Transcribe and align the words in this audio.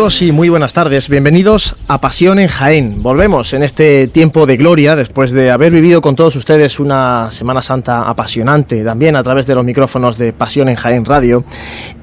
Y 0.00 0.32
muy 0.32 0.48
buenas 0.48 0.72
tardes. 0.72 1.10
Bienvenidos 1.10 1.76
a 1.86 2.00
Pasión 2.00 2.38
en 2.38 2.48
Jaén. 2.48 3.02
Volvemos 3.02 3.52
en 3.52 3.62
este 3.62 4.08
tiempo 4.08 4.46
de 4.46 4.56
gloria 4.56 4.96
después 4.96 5.30
de 5.30 5.50
haber 5.50 5.72
vivido 5.72 6.00
con 6.00 6.16
todos 6.16 6.34
ustedes 6.36 6.80
una 6.80 7.30
Semana 7.30 7.60
Santa 7.60 8.08
apasionante, 8.08 8.82
también 8.82 9.14
a 9.14 9.22
través 9.22 9.46
de 9.46 9.54
los 9.54 9.62
micrófonos 9.62 10.16
de 10.16 10.32
Pasión 10.32 10.70
en 10.70 10.76
Jaén 10.76 11.04
Radio 11.04 11.44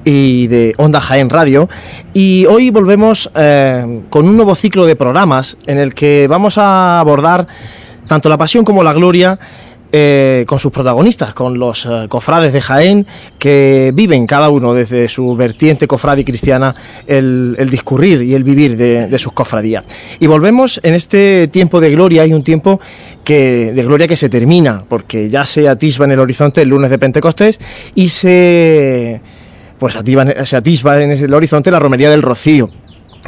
y 0.04 0.46
de 0.46 0.74
Onda 0.78 1.00
Jaén 1.00 1.28
Radio. 1.28 1.68
Y 2.14 2.46
hoy 2.46 2.70
volvemos 2.70 3.32
eh, 3.34 4.02
con 4.10 4.28
un 4.28 4.36
nuevo 4.36 4.54
ciclo 4.54 4.86
de 4.86 4.94
programas 4.94 5.56
en 5.66 5.78
el 5.78 5.92
que 5.92 6.28
vamos 6.30 6.56
a 6.56 7.00
abordar 7.00 7.48
tanto 8.06 8.28
la 8.28 8.38
pasión 8.38 8.64
como 8.64 8.84
la 8.84 8.92
gloria 8.92 9.40
eh, 9.90 10.44
con 10.46 10.60
sus 10.60 10.70
protagonistas, 10.70 11.32
con 11.32 11.58
los 11.58 11.86
eh, 11.86 12.06
cofrades 12.08 12.52
de 12.52 12.60
Jaén, 12.60 13.06
que 13.38 13.90
viven 13.94 14.26
cada 14.26 14.50
uno 14.50 14.74
desde 14.74 15.08
su 15.08 15.34
vertiente 15.34 15.86
cofrade 15.86 16.26
cristiana 16.26 16.74
el, 17.06 17.56
discurrir 17.70 18.20
y 18.22 18.34
el 18.34 18.44
vivir 18.44 18.76
de, 18.76 19.18
sus 19.18 19.32
cofradías. 19.32 19.84
Y 20.20 20.26
volvemos 20.26 20.78
en 20.82 20.92
este 20.92 21.48
tiempo 21.48 21.80
de 21.80 21.90
gloria, 21.90 22.22
hay 22.22 22.34
un 22.34 22.44
tiempo 22.44 22.80
que, 23.24 23.72
de 23.72 23.82
gloria 23.82 24.06
que 24.06 24.16
se 24.16 24.28
termina, 24.28 24.84
porque 24.86 25.30
ya 25.30 25.46
se 25.46 25.68
atisba 25.68 26.04
en 26.04 26.12
el 26.12 26.20
horizonte 26.20 26.60
el 26.60 26.68
lunes 26.68 26.90
de 26.90 26.98
Pentecostés 26.98 27.58
y 27.94 28.10
se, 28.10 29.22
pues 29.78 29.94
se 30.44 30.56
atisba 30.56 31.02
en 31.02 31.12
el 31.12 31.32
horizonte 31.32 31.70
la 31.70 31.78
romería 31.78 32.10
del 32.10 32.20
Rocío. 32.20 32.68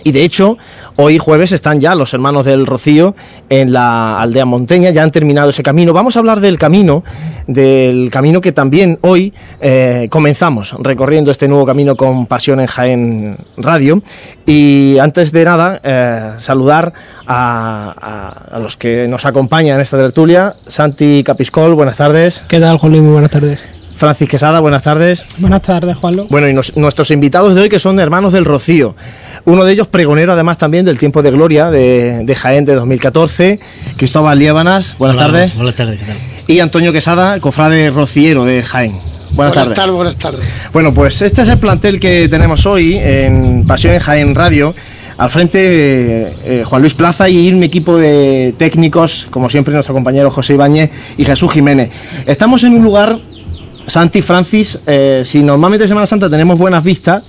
Y 0.04 0.12
de 0.12 0.22
hecho, 0.22 0.58
hoy 0.96 1.18
jueves 1.18 1.52
están 1.52 1.80
ya 1.80 1.94
los 1.94 2.12
hermanos 2.14 2.44
del 2.44 2.66
Rocío 2.66 3.14
en 3.48 3.72
la 3.72 4.20
aldea 4.20 4.44
monteña, 4.44 4.90
ya 4.90 5.02
han 5.02 5.10
terminado 5.10 5.50
ese 5.50 5.62
camino. 5.62 5.92
Vamos 5.92 6.16
a 6.16 6.20
hablar 6.20 6.40
del 6.40 6.58
camino, 6.58 7.04
del 7.46 8.10
camino 8.10 8.40
que 8.40 8.52
también 8.52 8.98
hoy 9.02 9.32
eh, 9.60 10.08
comenzamos 10.10 10.74
recorriendo 10.80 11.30
este 11.30 11.48
nuevo 11.48 11.66
camino 11.66 11.96
con 11.96 12.26
Pasión 12.26 12.60
en 12.60 12.66
Jaén 12.66 13.36
Radio. 13.56 14.02
Y 14.46 14.98
antes 14.98 15.32
de 15.32 15.44
nada, 15.44 15.80
eh, 15.82 16.30
saludar 16.38 16.92
a, 17.26 18.46
a, 18.50 18.58
los 18.58 18.76
que 18.76 19.06
nos 19.08 19.24
acompañan 19.24 19.76
en 19.76 19.82
esta 19.82 19.96
tertulia. 19.96 20.54
Santi 20.66 21.22
Capiscol, 21.24 21.74
buenas 21.74 21.96
tardes. 21.96 22.42
¿Qué 22.48 22.60
tal, 22.60 22.78
Juan 22.78 22.92
Muy 22.92 23.12
buenas 23.12 23.30
tardes. 23.30 23.58
Francis 24.00 24.30
Quesada, 24.30 24.60
buenas 24.60 24.80
tardes. 24.80 25.26
Buenas 25.36 25.60
tardes, 25.60 25.94
Juanlo. 25.94 26.26
Bueno, 26.30 26.48
y 26.48 26.54
nuestros 26.80 27.10
invitados 27.10 27.54
de 27.54 27.60
hoy 27.60 27.68
que 27.68 27.78
son 27.78 28.00
hermanos 28.00 28.32
del 28.32 28.46
Rocío. 28.46 28.94
Uno 29.44 29.64
de 29.64 29.72
ellos 29.72 29.88
pregonero 29.88 30.32
además 30.32 30.58
también 30.58 30.84
del 30.84 30.98
tiempo 30.98 31.22
de 31.22 31.30
gloria 31.30 31.70
de, 31.70 32.36
Jaén 32.36 32.64
de 32.64 32.74
2014, 32.74 33.60
Cristóbal 33.96 34.38
Líbanas, 34.38 34.96
buenas 34.98 35.16
tardes. 35.16 35.54
Buenas 35.54 35.74
tardes, 35.74 35.98
¿qué 35.98 36.06
tal? 36.06 36.16
Y 36.46 36.60
Antonio 36.60 36.92
Quesada, 36.92 37.40
cofrade 37.40 37.90
rociero 37.90 38.44
de 38.44 38.62
Jaén. 38.62 38.98
Buenas, 39.32 39.54
tardes. 39.54 39.94
Buenas 39.94 40.16
tardes. 40.16 40.40
Bueno, 40.72 40.92
pues 40.92 41.22
este 41.22 41.42
es 41.42 41.48
el 41.48 41.58
plantel 41.58 42.00
que 42.00 42.28
tenemos 42.28 42.66
hoy 42.66 42.96
en 42.96 43.64
Pasión 43.66 43.94
en 43.94 44.00
Jaén 44.00 44.34
Radio. 44.34 44.74
Al 45.16 45.30
frente 45.30 45.58
eh, 45.60 46.64
Juan 46.64 46.80
Luis 46.80 46.94
Plaza 46.94 47.28
y 47.28 47.52
un 47.52 47.62
equipo 47.62 47.96
de 47.98 48.54
técnicos, 48.56 49.28
como 49.30 49.50
siempre 49.50 49.74
nuestro 49.74 49.94
compañero 49.94 50.30
José 50.30 50.54
Ibáñez 50.54 50.90
y 51.18 51.24
Jesús 51.24 51.52
Jiménez. 51.52 51.90
Estamos 52.26 52.64
en 52.64 52.74
un 52.74 52.82
lugar 52.82 53.20
Santi, 53.86 54.22
Francis, 54.22 54.78
eh, 54.86 55.22
si 55.24 55.42
normalmente 55.42 55.86
Semana 55.86 56.06
Santa 56.06 56.30
tenemos 56.30 56.56
buenas 56.56 56.82
vistas, 56.82 57.22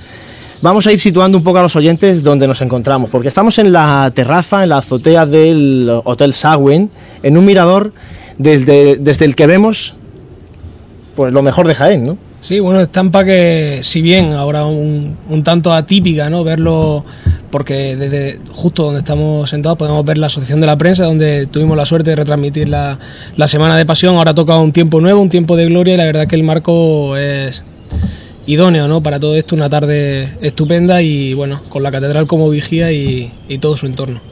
vamos 0.61 0.87
a 0.87 0.91
ir 0.91 0.99
situando 0.99 1.37
un 1.37 1.43
poco 1.43 1.59
a 1.59 1.61
los 1.63 1.75
oyentes 1.75 2.23
donde 2.23 2.47
nos 2.47 2.61
encontramos, 2.61 3.09
porque 3.09 3.27
estamos 3.27 3.57
en 3.59 3.71
la 3.71 4.11
terraza, 4.13 4.63
en 4.63 4.69
la 4.69 4.77
azotea 4.77 5.25
del 5.25 6.01
Hotel 6.03 6.33
Sagüen, 6.33 6.89
en 7.23 7.37
un 7.37 7.45
mirador 7.45 7.93
desde, 8.37 8.97
desde 8.97 9.25
el 9.25 9.35
que 9.35 9.47
vemos 9.47 9.95
pues 11.15 11.33
lo 11.33 11.41
mejor 11.41 11.67
de 11.67 11.75
Jaén, 11.75 12.05
¿no? 12.05 12.17
Sí, 12.39 12.59
bueno, 12.59 12.79
estampa 12.79 13.23
que, 13.23 13.81
si 13.83 14.01
bien 14.01 14.33
ahora 14.33 14.65
un, 14.65 15.15
un 15.29 15.43
tanto 15.43 15.71
atípica, 15.71 16.27
¿no? 16.27 16.43
Verlo, 16.43 17.05
porque 17.51 17.95
desde 17.95 18.39
justo 18.51 18.85
donde 18.85 18.99
estamos 18.99 19.47
sentados 19.47 19.77
podemos 19.77 20.03
ver 20.03 20.17
la 20.17 20.25
Asociación 20.25 20.59
de 20.59 20.65
la 20.65 20.75
Prensa, 20.75 21.05
donde 21.05 21.45
tuvimos 21.45 21.77
la 21.77 21.85
suerte 21.85 22.09
de 22.09 22.15
retransmitir 22.15 22.67
la, 22.67 22.97
la 23.35 23.47
Semana 23.47 23.77
de 23.77 23.85
Pasión. 23.85 24.15
Ahora 24.15 24.33
toca 24.33 24.57
un 24.57 24.71
tiempo 24.71 24.99
nuevo, 24.99 25.21
un 25.21 25.29
tiempo 25.29 25.55
de 25.55 25.65
gloria, 25.65 25.93
y 25.93 25.97
la 25.97 26.05
verdad 26.05 26.27
que 26.27 26.35
el 26.35 26.41
marco 26.41 27.15
es 27.15 27.61
idóneo, 28.45 28.87
¿no? 28.87 29.01
Para 29.01 29.19
todo 29.19 29.35
esto, 29.35 29.55
una 29.55 29.69
tarde 29.69 30.33
estupenda 30.41 31.01
y, 31.01 31.33
bueno, 31.33 31.61
con 31.69 31.83
la 31.83 31.91
catedral 31.91 32.27
como 32.27 32.49
vigía 32.49 32.91
y, 32.91 33.31
y 33.47 33.57
todo 33.57 33.77
su 33.77 33.85
entorno. 33.85 34.30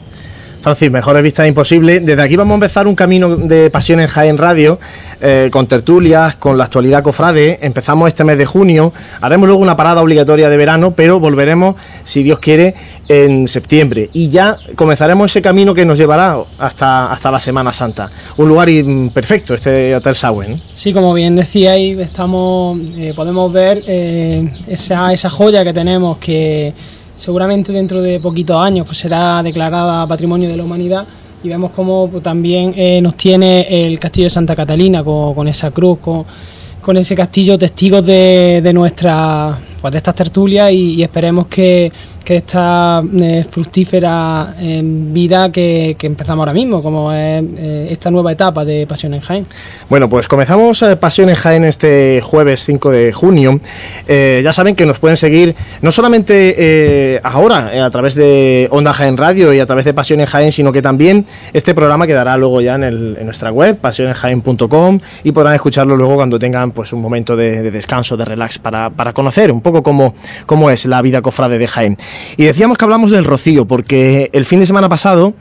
Francis, 0.62 0.92
mejores 0.92 1.24
vistas 1.24 1.48
imposible. 1.48 2.02
Desde 2.02 2.22
aquí 2.22 2.36
vamos 2.36 2.52
a 2.52 2.56
empezar 2.56 2.88
un 2.88 2.96
camino 2.96 3.36
de 3.36 3.70
pasión 3.70 4.02
en 4.02 4.08
Jaén 4.08 4.38
Radio, 4.38 4.78
eh, 5.22 5.50
con 5.52 5.68
tertulias, 5.68 6.36
con 6.36 6.58
la 6.58 6.66
actualidad 6.66 7.02
cofrade. 7.02 7.60
Empezamos 7.62 8.10
este 8.10 8.26
mes 8.26 8.38
de 8.38 8.46
junio, 8.46 8.92
haremos 9.22 9.48
luego 9.48 9.62
una 9.62 9.78
parada 9.78 10.02
obligatoria 10.02 10.50
de 10.50 10.58
verano, 10.58 10.92
pero 10.96 11.20
volveremos, 11.20 11.76
si 12.04 12.24
Dios 12.24 12.40
quiere, 12.40 12.76
en 13.08 13.48
septiembre. 13.48 14.10
Y 14.12 14.30
ya 14.30 14.58
comenzaremos 14.76 15.32
ese 15.32 15.42
camino 15.42 15.74
que 15.74 15.86
nos 15.86 15.98
llevará 15.98 16.38
hasta, 16.58 17.12
hasta 17.12 17.32
la 17.32 17.40
Semana 17.40 17.72
Santa. 17.72 18.12
Un 18.36 18.50
lugar 18.50 18.70
perfecto, 19.14 19.54
este 19.54 19.96
Hotel 19.96 20.16
Sauen. 20.16 20.62
Sí, 20.74 20.92
como 20.92 21.14
bien 21.14 21.36
decíais, 21.38 21.98
estamos, 22.00 22.78
eh, 22.98 23.14
podemos 23.16 23.52
ver 23.54 23.82
eh, 23.88 24.48
esa, 24.68 25.14
esa 25.14 25.30
joya 25.30 25.64
que 25.64 25.74
tenemos 25.74 26.18
que 26.18 26.74
seguramente 27.20 27.72
dentro 27.72 28.02
de 28.02 28.20
poquitos 28.20 28.60
años 28.60 28.86
pues 28.88 28.98
será 28.98 29.44
declarada 29.44 30.08
Patrimonio 30.08 30.50
de 30.50 30.56
la 30.56 30.64
Humanidad 30.64 31.06
y 31.44 31.50
vemos 31.50 31.72
cómo 31.72 32.10
pues, 32.10 32.24
también 32.24 32.74
eh, 32.76 33.02
nos 33.02 33.16
tiene 33.16 33.68
el 33.70 34.00
Castillo 34.00 34.26
de 34.26 34.30
Santa 34.32 34.56
Catalina 34.56 35.04
con, 35.04 35.48
esa 35.48 35.72
cruz, 35.72 36.00
con, 36.00 36.98
ese 36.98 37.16
castillo 37.16 37.58
testigos 37.58 38.06
de, 38.06 38.62
de 38.64 38.74
nuestra 38.74 39.60
pues 39.82 39.92
de 39.92 39.98
estas 39.98 40.16
tertulias 40.16 40.72
y, 40.72 41.02
esperemos 41.02 41.48
que, 41.48 41.92
esta 42.26 43.02
eh, 43.20 43.46
fructífera 43.50 44.56
eh, 44.60 44.82
vida 44.84 45.52
que, 45.52 45.96
empezamos 46.02 46.44
ahora 46.44 46.54
mismo, 46.54 46.84
como 46.84 47.12
eh, 47.14 47.88
esta 47.90 48.12
nueva 48.12 48.32
etapa 48.32 48.66
de 48.66 48.86
Pasión 48.86 49.14
en 49.14 49.22
Jaén. 49.22 49.48
Bueno, 49.90 50.10
pues 50.10 50.28
comenzamos 50.28 50.84
Pasión 51.00 51.30
en 51.30 51.36
Jaén 51.36 51.64
este 51.64 52.22
jueves 52.22 52.66
5 52.66 52.92
de 52.92 53.14
junio. 53.14 53.60
ya 54.08 54.52
saben 54.52 54.76
que 54.76 54.86
nos 54.86 55.00
pueden 55.00 55.18
seguir 55.18 55.56
no 55.82 55.92
solamente 55.92 57.20
ahora 57.24 57.86
a 57.86 57.90
través 57.90 58.16
de 58.16 58.68
Onda 58.72 58.94
Jaén 58.94 59.18
Radio 59.18 59.54
y 59.54 59.60
a 59.60 59.66
través 59.66 59.86
de 59.86 59.94
Pasión 59.94 60.20
en 60.20 60.28
Jaén, 60.28 60.52
sino 60.52 60.72
que 60.72 60.82
también 60.82 61.26
este 61.54 61.74
programa 61.74 62.06
quedará 62.06 62.38
luego 62.38 62.62
ya 62.62 62.76
en, 62.76 63.26
nuestra 63.26 63.52
web, 63.52 63.78
pasionenjaén.com 63.78 65.00
y 65.24 65.32
podrán 65.32 65.56
escucharlo 65.56 65.96
luego 65.96 66.16
cuando 66.16 66.38
tengan 66.38 66.72
pues 66.72 66.94
un 66.94 67.02
momento 67.02 67.36
de, 67.36 67.72
descanso, 67.72 68.18
de 68.18 68.26
relax 68.26 68.60
para, 68.60 68.90
para 68.90 69.14
conocer 69.14 69.52
un 69.52 69.62
poco 69.62 69.70
poco 69.72 70.14
cómo, 70.46 70.70
es 70.70 70.86
la 70.86 71.02
vida 71.02 71.22
cofrade 71.22 71.58
de 71.58 71.68
Jaén. 71.68 71.98
Y 72.38 72.46
decíamos 72.46 72.78
que 72.78 72.86
hablamos 72.86 73.12
del 73.12 73.26
Rocío, 73.26 73.66
porque 73.66 74.30
el 74.34 74.46
fin 74.46 74.60
de 74.60 74.66
semana 74.66 74.90
pasado 74.90 75.34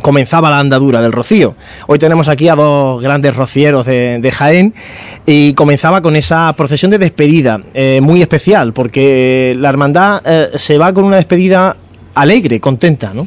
comenzaba 0.00 0.50
la 0.50 0.58
andadura 0.58 1.00
del 1.00 1.12
Rocío. 1.12 1.54
Hoy 1.86 1.98
tenemos 1.98 2.28
aquí 2.28 2.48
a 2.48 2.54
dos 2.54 3.02
grandes 3.02 3.34
rocieros 3.34 3.86
de, 3.86 4.32
Jaén 4.32 4.74
y 5.24 5.54
comenzaba 5.54 6.02
con 6.02 6.16
esa 6.16 6.52
procesión 6.56 6.90
de 6.90 6.98
despedida, 6.98 7.60
eh, 7.74 8.00
muy 8.02 8.22
especial, 8.22 8.72
porque 8.72 9.54
la 9.58 9.68
hermandad 9.68 10.22
eh, 10.24 10.50
se 10.56 10.78
va 10.78 10.92
con 10.92 11.04
una 11.04 11.16
despedida 11.16 11.76
alegre, 12.14 12.60
contenta, 12.60 13.12
¿no? 13.14 13.26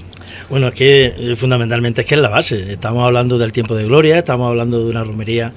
Bueno, 0.50 0.70
es 0.70 0.74
que 0.74 1.06
eh, 1.06 1.36
fundamentalmente 1.36 2.02
es 2.02 2.08
que 2.08 2.16
es 2.16 2.22
la 2.22 2.30
base. 2.30 2.74
Estamos 2.74 3.04
hablando 3.06 3.38
del 3.38 3.52
tiempo 3.52 3.76
de 3.76 3.86
gloria, 3.86 4.18
estamos 4.18 4.50
hablando 4.50 4.80
de 4.80 4.90
una 4.90 5.04
romería 5.04 5.54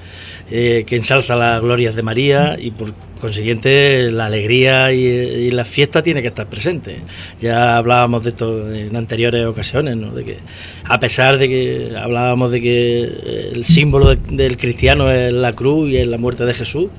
que 0.53 0.97
ensalza 0.97 1.35
las 1.35 1.63
glorias 1.63 1.95
de 1.95 2.03
María 2.03 2.57
y 2.61 2.71
por 2.73 2.93
consiguiente 3.23 4.11
la 4.11 4.27
alegría 4.27 4.93
y, 4.93 5.51
la 5.53 5.65
fiesta 5.65 6.03
tiene 6.03 6.21
que 6.23 6.29
estar 6.29 6.47
presente. 6.47 6.99
Ya 7.41 7.77
hablábamos 7.77 8.25
de 8.25 8.31
esto 8.31 8.75
en 8.75 8.95
anteriores 8.97 9.47
ocasiones, 9.47 9.97
¿no? 9.97 10.13
de 10.13 10.25
que 10.25 10.39
a 10.85 10.99
pesar 10.99 11.39
de 11.39 11.49
que 11.49 11.93
hablábamos 11.97 12.51
de 12.51 12.61
que 12.61 13.51
el 13.55 13.65
símbolo 13.65 14.15
del 14.15 14.57
cristiano 14.57 15.11
es 15.11 15.33
la 15.33 15.53
cruz 15.53 15.91
y 15.91 15.99
es 15.99 16.09
la 16.09 16.19
muerte 16.19 16.45
de 16.45 16.53
Jesús, 16.53 16.91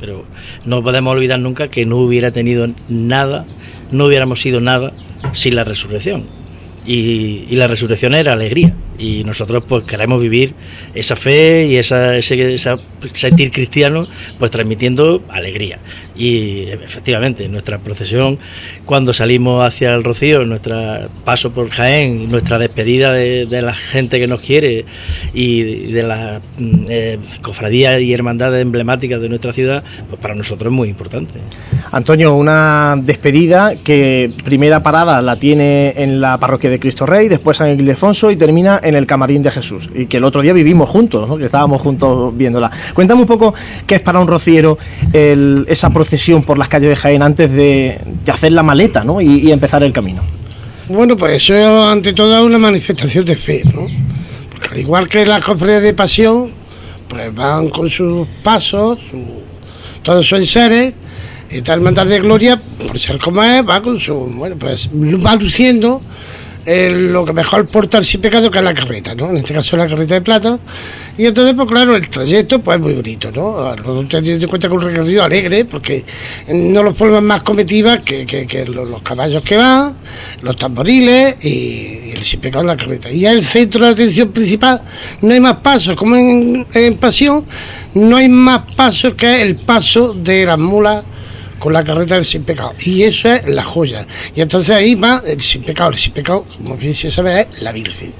pero 0.00 0.24
no 0.64 0.82
podemos 0.82 1.14
olvidar 1.14 1.40
nunca 1.40 1.68
que 1.68 1.84
no 1.84 1.96
hubiera 1.96 2.30
tenido 2.30 2.68
nada, 2.88 3.44
no 3.90 4.06
hubiéramos 4.06 4.40
sido 4.40 4.60
nada 4.60 4.92
sin 5.32 5.56
la 5.56 5.64
resurrección. 5.64 6.24
Y, 6.86 7.44
y 7.48 7.56
la 7.56 7.66
resurrección 7.66 8.14
era 8.14 8.32
alegría 8.32 8.74
y 9.02 9.24
nosotros 9.24 9.64
pues 9.68 9.84
queremos 9.84 10.20
vivir 10.20 10.54
esa 10.94 11.16
fe 11.16 11.66
y 11.66 11.76
esa, 11.76 12.16
ese 12.16 12.78
sentir 13.12 13.50
cristiano 13.50 14.06
pues 14.38 14.52
transmitiendo 14.52 15.22
alegría. 15.28 15.80
Y 16.14 16.68
efectivamente 16.68 17.48
nuestra 17.48 17.78
procesión 17.78 18.38
cuando 18.84 19.12
salimos 19.12 19.64
hacia 19.66 19.92
el 19.94 20.04
Rocío 20.04 20.44
nuestro 20.44 21.08
paso 21.24 21.52
por 21.52 21.68
Jaén 21.70 22.30
nuestra 22.30 22.58
despedida 22.58 23.12
de, 23.12 23.62
la 23.62 23.74
gente 23.74 24.18
que 24.18 24.26
nos 24.26 24.40
quiere 24.40 24.84
y 25.34 25.92
de 25.92 26.02
las 26.02 26.42
mm, 26.58 26.84
eh, 26.88 27.18
cofradías 27.42 28.00
y 28.00 28.12
hermandades 28.12 28.62
emblemáticas 28.62 29.20
de 29.20 29.28
nuestra 29.28 29.52
ciudad 29.52 29.82
pues 30.08 30.20
para 30.20 30.34
nosotros 30.34 30.72
es 30.72 30.76
muy 30.76 30.88
importante. 30.88 31.40
Antonio 31.90 32.34
una 32.34 32.96
despedida 33.02 33.74
que 33.82 34.32
primera 34.44 34.80
parada 34.80 35.20
la 35.22 35.36
tiene 35.36 35.94
en 35.96 36.20
la 36.20 36.38
parroquia 36.38 36.70
de 36.70 36.78
Cristo 36.78 37.04
Rey 37.04 37.28
después 37.28 37.60
el 37.60 37.80
Ildefonso 37.80 38.30
y 38.30 38.36
termina 38.36 38.80
en 38.82 38.91
el 38.94 39.06
camarín 39.06 39.42
de 39.42 39.50
Jesús 39.50 39.88
y 39.94 40.06
que 40.06 40.18
el 40.18 40.24
otro 40.24 40.42
día 40.42 40.52
vivimos 40.52 40.88
juntos, 40.88 41.38
que 41.38 41.46
estábamos 41.46 41.80
juntos 41.80 42.36
viéndola. 42.36 42.70
Cuéntame 42.94 43.20
un 43.22 43.26
poco 43.26 43.54
qué 43.86 43.96
es 43.96 44.00
para 44.00 44.20
un 44.20 44.26
rociero 44.26 44.78
esa 45.12 45.90
procesión 45.90 46.42
por 46.42 46.58
las 46.58 46.68
calles 46.68 46.90
de 46.90 46.96
Jaén 46.96 47.22
antes 47.22 47.50
de, 47.50 47.98
hacer 48.26 48.52
la 48.52 48.62
maleta 48.62 49.04
y, 49.20 49.50
empezar 49.50 49.82
el 49.82 49.92
camino. 49.92 50.22
Bueno, 50.88 51.16
pues 51.16 51.36
eso 51.36 51.54
es 51.54 51.92
ante 51.92 52.12
todo 52.12 52.44
una 52.44 52.58
manifestación 52.58 53.24
de 53.24 53.36
fe, 53.36 53.62
¿no? 53.72 53.86
Porque 54.50 54.68
al 54.68 54.78
igual 54.78 55.08
que 55.08 55.24
las 55.24 55.42
cofradías 55.42 55.82
de 55.82 55.94
pasión, 55.94 56.50
pues 57.08 57.34
van 57.34 57.68
con 57.68 57.88
sus 57.88 58.26
pasos, 58.42 58.98
todos 60.02 60.26
son 60.26 60.44
seres, 60.44 60.94
y 61.52 61.60
tal 61.60 61.78
hermandad 61.78 62.06
de 62.06 62.20
gloria, 62.20 62.60
por 62.86 62.98
ser 62.98 63.18
como 63.18 63.42
es, 63.42 63.62
va 63.68 63.82
con 63.82 64.00
su, 64.00 64.14
bueno, 64.14 64.56
pues 64.58 64.90
va 64.90 65.36
luciendo 65.36 66.00
lo 66.66 67.24
que 67.24 67.32
mejor 67.32 67.68
porta 67.68 67.98
el 67.98 68.04
sin 68.04 68.20
pecado 68.20 68.50
que 68.50 68.58
es 68.58 68.64
la 68.64 68.74
carreta, 68.74 69.14
¿no? 69.14 69.30
En 69.30 69.38
este 69.38 69.52
caso 69.54 69.76
la 69.76 69.88
carreta 69.88 70.14
de 70.14 70.20
plata. 70.20 70.58
Y 71.18 71.26
entonces, 71.26 71.54
pues 71.54 71.68
claro, 71.68 71.96
el 71.96 72.08
trayecto 72.08 72.60
pues 72.60 72.76
es 72.76 72.82
muy 72.82 72.94
bonito, 72.94 73.30
¿no? 73.30 73.74
Teniendo 74.08 74.44
en 74.44 74.48
cuenta 74.48 74.68
con 74.68 74.78
un 74.78 74.84
recorrido 74.84 75.24
alegre, 75.24 75.64
porque 75.64 76.04
no 76.48 76.82
los 76.82 76.96
forman 76.96 77.24
más 77.24 77.42
cometivas 77.42 78.02
que, 78.02 78.26
que, 78.26 78.64
los, 78.66 79.02
caballos 79.02 79.42
que 79.42 79.56
van, 79.56 79.96
los 80.42 80.56
tamboriles 80.56 81.44
y, 81.44 82.12
el 82.14 82.22
sin 82.22 82.40
pecado 82.40 82.62
en 82.62 82.68
la 82.68 82.76
carreta. 82.76 83.10
Y 83.10 83.26
el 83.26 83.42
centro 83.42 83.84
de 83.84 83.92
atención 83.92 84.30
principal 84.30 84.80
no 85.20 85.32
hay 85.34 85.40
más 85.40 85.56
pasos, 85.56 85.96
como 85.96 86.16
en, 86.16 86.66
en 86.72 86.96
Pasión, 86.96 87.44
no 87.94 88.16
hay 88.16 88.28
más 88.28 88.72
pasos 88.74 89.14
que 89.14 89.42
el 89.42 89.56
paso 89.56 90.14
de 90.14 90.46
las 90.46 90.58
mulas 90.58 91.04
con 91.62 91.72
la 91.72 91.84
carreta 91.84 92.16
del 92.16 92.24
sin 92.24 92.42
pecado. 92.42 92.74
Y 92.80 93.04
eso 93.04 93.32
es 93.32 93.46
la 93.46 93.62
joya. 93.62 94.04
Y 94.34 94.40
entonces 94.40 94.70
ahí 94.70 94.96
va 94.96 95.22
el 95.24 95.40
sin 95.40 95.62
pecado. 95.62 95.90
El 95.90 95.98
sin 95.98 96.12
pecado, 96.12 96.44
como 96.56 96.76
bien 96.76 96.92
se 96.92 97.08
sabe, 97.08 97.42
es 97.42 97.62
la 97.62 97.70
Virgen. 97.70 98.12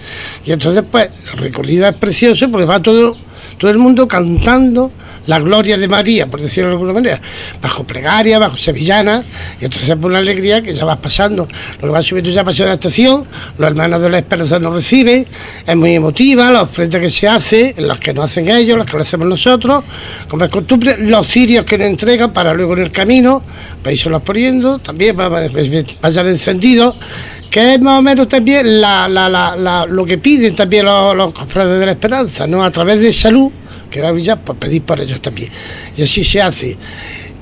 Y 0.45 0.53
entonces, 0.53 0.85
pues, 0.89 1.11
el 1.33 1.39
recorrido 1.39 1.89
es 1.89 1.95
precioso 1.97 2.49
porque 2.49 2.67
va 2.67 2.81
todo, 2.81 3.17
todo 3.63 3.71
el 3.71 3.79
mundo 3.79 4.09
cantando 4.09 4.91
la 5.29 5.39
gloria 5.39 5.79
de 5.79 5.87
María, 5.87 6.27
por 6.27 6.41
decirlo 6.41 6.71
de 6.71 6.73
alguna 6.73 6.95
manera, 6.95 7.21
bajo 7.61 7.85
plegaria, 7.85 8.41
bajo 8.41 8.57
sevillana, 8.57 9.23
y 9.61 9.67
entonces 9.67 9.95
por 9.95 10.11
una 10.11 10.19
alegría 10.19 10.61
que 10.61 10.75
ya 10.75 10.85
va 10.85 11.01
pasando. 11.01 11.47
Lo 11.77 11.81
que 11.81 11.89
va 11.91 12.03
subiendo 12.03 12.33
ya 12.33 12.43
pasó 12.43 12.65
la 12.65 12.73
estación, 12.73 13.25
los 13.57 13.71
hermanos 13.71 14.03
de 14.03 14.11
la 14.11 14.19
esperanza 14.19 14.59
nos 14.59 14.75
reciben, 14.75 15.29
es 15.65 15.77
muy 15.77 15.95
emotiva, 15.95 16.51
la 16.51 16.63
ofrenda 16.63 16.99
que 16.99 17.09
se 17.09 17.29
hace, 17.29 17.73
los 17.79 18.01
que 18.01 18.13
no 18.13 18.25
hacen 18.25 18.49
ellos, 18.49 18.77
los 18.77 18.85
que 18.85 18.97
lo 18.97 19.03
hacemos 19.03 19.29
nosotros, 19.29 19.85
como 20.27 20.43
es 20.43 20.51
costumbre, 20.51 20.97
los 20.99 21.29
cirios 21.29 21.65
que 21.65 21.79
nos 21.79 21.87
entregan 21.87 22.33
para 22.33 22.53
luego 22.55 22.73
en 22.73 22.83
el 22.83 22.91
camino, 22.91 23.45
para 23.81 23.93
irse 23.93 24.11
los 24.11 24.23
poniendo, 24.23 24.81
también 24.81 25.17
vayan 25.17 26.27
encendidos 26.27 26.97
que 27.53 27.75
es 27.75 27.81
más 27.83 27.99
o 27.99 28.03
menos 28.03 28.29
también 28.29 28.81
la, 28.81 29.07
la, 29.11 29.29
la, 29.29 29.85
lo 29.85 30.07
que 30.07 30.17
piden 30.17 30.57
también 30.57 30.87
los, 30.87 31.15
los 31.15 31.35
de 31.35 31.85
la 31.85 31.93
esperanza, 31.93 32.47
¿no? 32.47 32.65
A 32.65 32.71
través 32.71 33.03
de 33.03 33.13
salud, 33.13 33.51
que 33.91 34.01
va 34.01 34.09
a 34.09 34.37
pues 34.37 34.59
pedir 34.59 34.83
por 34.83 34.99
ellos 34.99 35.21
también. 35.21 35.51
Y 35.95 36.03
así 36.03 36.25
se 36.25 36.41
hace. 36.41 36.79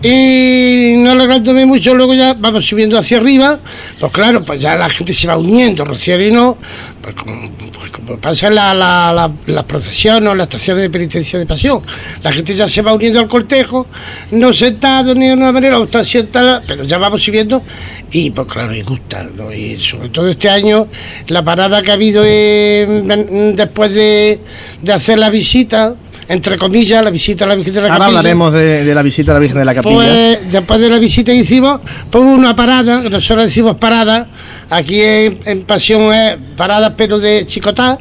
Y 0.03 0.95
no 0.97 1.11
alargándome 1.11 1.67
mucho, 1.67 1.93
luego 1.93 2.15
ya 2.15 2.33
vamos 2.33 2.65
subiendo 2.65 2.97
hacia 2.97 3.19
arriba, 3.19 3.59
pues 3.99 4.13
claro, 4.13 4.43
pues 4.43 4.63
ya 4.63 4.75
la 4.75 4.89
gente 4.89 5.13
se 5.13 5.27
va 5.27 5.37
uniendo, 5.37 5.85
Rociero 5.85 6.25
y 6.25 6.31
no, 6.31 6.57
pues 7.03 7.15
como, 7.15 7.51
pues 7.71 7.91
como 7.91 8.15
en 8.15 8.55
la, 8.55 8.73
la, 8.73 9.31
la, 9.47 9.63
procesión 9.67 10.27
o 10.27 10.35
las 10.35 10.47
estaciones 10.47 10.85
de 10.85 10.91
penitencia 10.91 11.39
de 11.39 11.45
pasión, 11.45 11.83
la 12.23 12.33
gente 12.33 12.55
ya 12.55 12.67
se 12.67 12.81
va 12.81 12.95
uniendo 12.95 13.21
al 13.21 13.29
cortejo, 13.29 13.89
no 14.31 14.55
sentado 14.55 15.15
ni 15.15 15.27
de 15.27 15.35
una 15.35 15.53
manera, 15.53 15.79
o 15.79 15.85
está 15.85 16.03
sentada, 16.03 16.63
pero 16.67 16.83
ya 16.83 16.97
vamos 16.97 17.23
subiendo. 17.23 17.63
Y 18.11 18.31
pues 18.31 18.49
claro, 18.49 18.75
y 18.75 18.81
gusta, 18.81 19.29
y 19.55 19.77
sobre 19.77 20.09
todo 20.09 20.31
este 20.31 20.49
año, 20.49 20.89
la 21.29 21.45
parada 21.45 21.83
que 21.83 21.91
ha 21.91 21.95
habido 21.95 22.23
después 22.23 23.95
de, 23.95 24.41
de 24.81 24.93
hacer 24.95 25.19
la 25.19 25.29
visita, 25.29 25.95
entre 26.31 26.57
comillas, 26.59 27.03
la 27.03 27.11
visita 27.11 27.45
a 27.45 27.49
la 27.49 27.57
Virgen 27.57 27.75
de 27.75 27.81
la 27.81 27.87
Ahora 27.89 27.99
Capilla. 27.99 28.19
hablaremos 28.19 28.53
de, 28.53 28.95
la 28.95 29.03
visita 29.03 29.33
a 29.33 29.35
la 29.35 29.41
Virgen 29.41 29.59
de 29.59 29.65
la 29.65 29.75
Capilla. 29.75 29.97
Pues 29.97 30.53
después 30.53 30.81
de 30.81 30.89
la 30.89 31.01
visita 31.01 31.33
que 31.33 31.39
hicimos, 31.39 31.81
pues 32.09 32.23
una 32.23 32.55
parada, 32.55 33.01
nosotros 33.01 33.47
decimos 33.47 33.77
parada, 33.79 34.29
aquí 34.71 35.01
en, 35.01 35.65
Pasión 35.67 36.15
es 36.15 36.37
parada 36.57 36.95
pero 36.95 37.19
de 37.19 37.45
chicotá, 37.47 37.99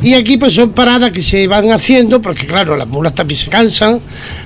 y 0.00 0.14
aquí 0.14 0.36
pues 0.36 0.52
son 0.52 0.70
paradas 0.70 1.10
que 1.10 1.20
se 1.20 1.48
van 1.48 1.72
haciendo, 1.72 2.22
porque 2.22 2.46
claro, 2.46 2.76
las 2.76 2.86
mulas 2.86 3.12
también 3.12 3.40
se 3.40 3.50
cansan, 3.50 4.00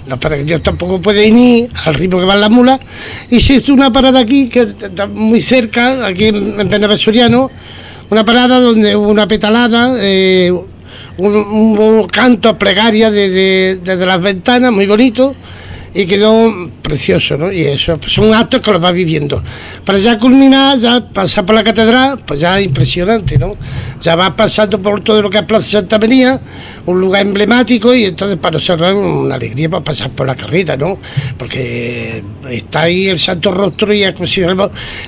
los 0.06 0.18
peregrinos 0.18 0.62
tampoco 0.62 0.98
pueden 0.98 1.36
ir 1.36 1.68
al 1.84 1.92
ritmo 1.92 2.18
que 2.18 2.24
van 2.24 2.40
las 2.40 2.50
mulas, 2.50 2.80
y 3.28 3.40
se 3.40 3.56
hizo 3.56 3.74
una 3.74 3.92
parada 3.92 4.20
aquí, 4.20 4.48
que 4.48 4.62
está 4.62 5.06
muy 5.06 5.42
cerca, 5.42 6.06
aquí 6.06 6.28
en, 6.28 6.58
en 6.58 7.48
una 8.10 8.24
parada 8.24 8.58
donde 8.58 8.96
hubo 8.96 9.08
una 9.08 9.28
petalada, 9.28 9.96
eh, 10.00 10.50
un, 11.18 12.06
canto 12.06 12.56
plegaria 12.56 13.10
desde, 13.10 13.76
desde 13.76 14.06
las 14.06 14.22
ventanas, 14.22 14.72
muy 14.72 14.86
bonito, 14.86 15.34
y 15.98 16.06
quedó 16.06 16.70
precioso, 16.80 17.36
¿no? 17.36 17.50
Y 17.50 17.62
eso 17.64 17.98
pues 17.98 18.12
son 18.12 18.32
actos 18.32 18.60
que 18.60 18.70
los 18.70 18.82
va 18.82 18.92
viviendo. 18.92 19.42
Para 19.84 19.98
ya 19.98 20.16
culminar, 20.16 20.78
ya 20.78 21.00
pasar 21.00 21.44
por 21.44 21.56
la 21.56 21.64
catedral, 21.64 22.20
pues 22.24 22.38
ya 22.38 22.60
impresionante, 22.60 23.36
¿no? 23.36 23.56
Ya 24.00 24.14
va 24.14 24.36
pasando 24.36 24.80
por 24.80 25.02
todo 25.02 25.20
lo 25.22 25.28
que 25.28 25.38
es 25.38 25.44
Plaza 25.44 25.80
Santa 25.80 25.98
María, 25.98 26.40
un 26.86 27.00
lugar 27.00 27.22
emblemático, 27.22 27.92
y 27.92 28.04
entonces 28.04 28.38
para 28.38 28.52
nosotros 28.52 28.90
es 28.90 28.94
una 28.94 29.34
alegría 29.34 29.68
para 29.68 29.82
pasar 29.82 30.10
por 30.10 30.28
la 30.28 30.36
carreta, 30.36 30.76
¿no? 30.76 31.00
Porque 31.36 32.22
está 32.48 32.82
ahí 32.82 33.08
el 33.08 33.18
Santo 33.18 33.50
Rostro 33.50 33.92
y 33.92 34.04
es 34.04 34.14
como 34.14 34.28
si 34.28 34.42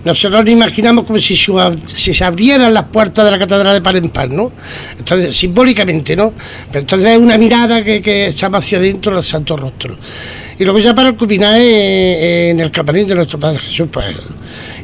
nosotros 0.04 0.44
nos 0.44 0.52
imaginamos 0.52 1.04
como 1.04 1.20
si, 1.20 1.36
se 1.36 2.24
abrieran 2.24 2.74
las 2.74 2.86
puertas 2.86 3.24
de 3.24 3.30
la 3.30 3.38
catedral 3.38 3.74
de 3.74 3.80
par 3.80 3.94
en 3.94 4.08
par, 4.08 4.28
¿no? 4.28 4.50
Entonces, 4.98 5.36
simbólicamente, 5.36 6.16
¿no? 6.16 6.34
Pero 6.66 6.80
entonces 6.80 7.12
es 7.12 7.18
una 7.18 7.38
mirada 7.38 7.80
que, 7.84 8.02
que 8.02 8.26
hacia 8.26 8.78
adentro 8.78 9.14
del 9.14 9.22
Santo 9.22 9.56
Rostro. 9.56 9.96
Y 10.60 10.64
luego 10.64 10.78
ya 10.78 10.94
para 10.94 11.14
culminar 11.14 11.54
eh, 11.58 12.50
en 12.50 12.60
el 12.60 12.70
campanín 12.70 13.06
de 13.06 13.14
nuestro 13.14 13.40
Padre 13.40 13.60
Jesús, 13.60 13.88
pues, 13.90 14.14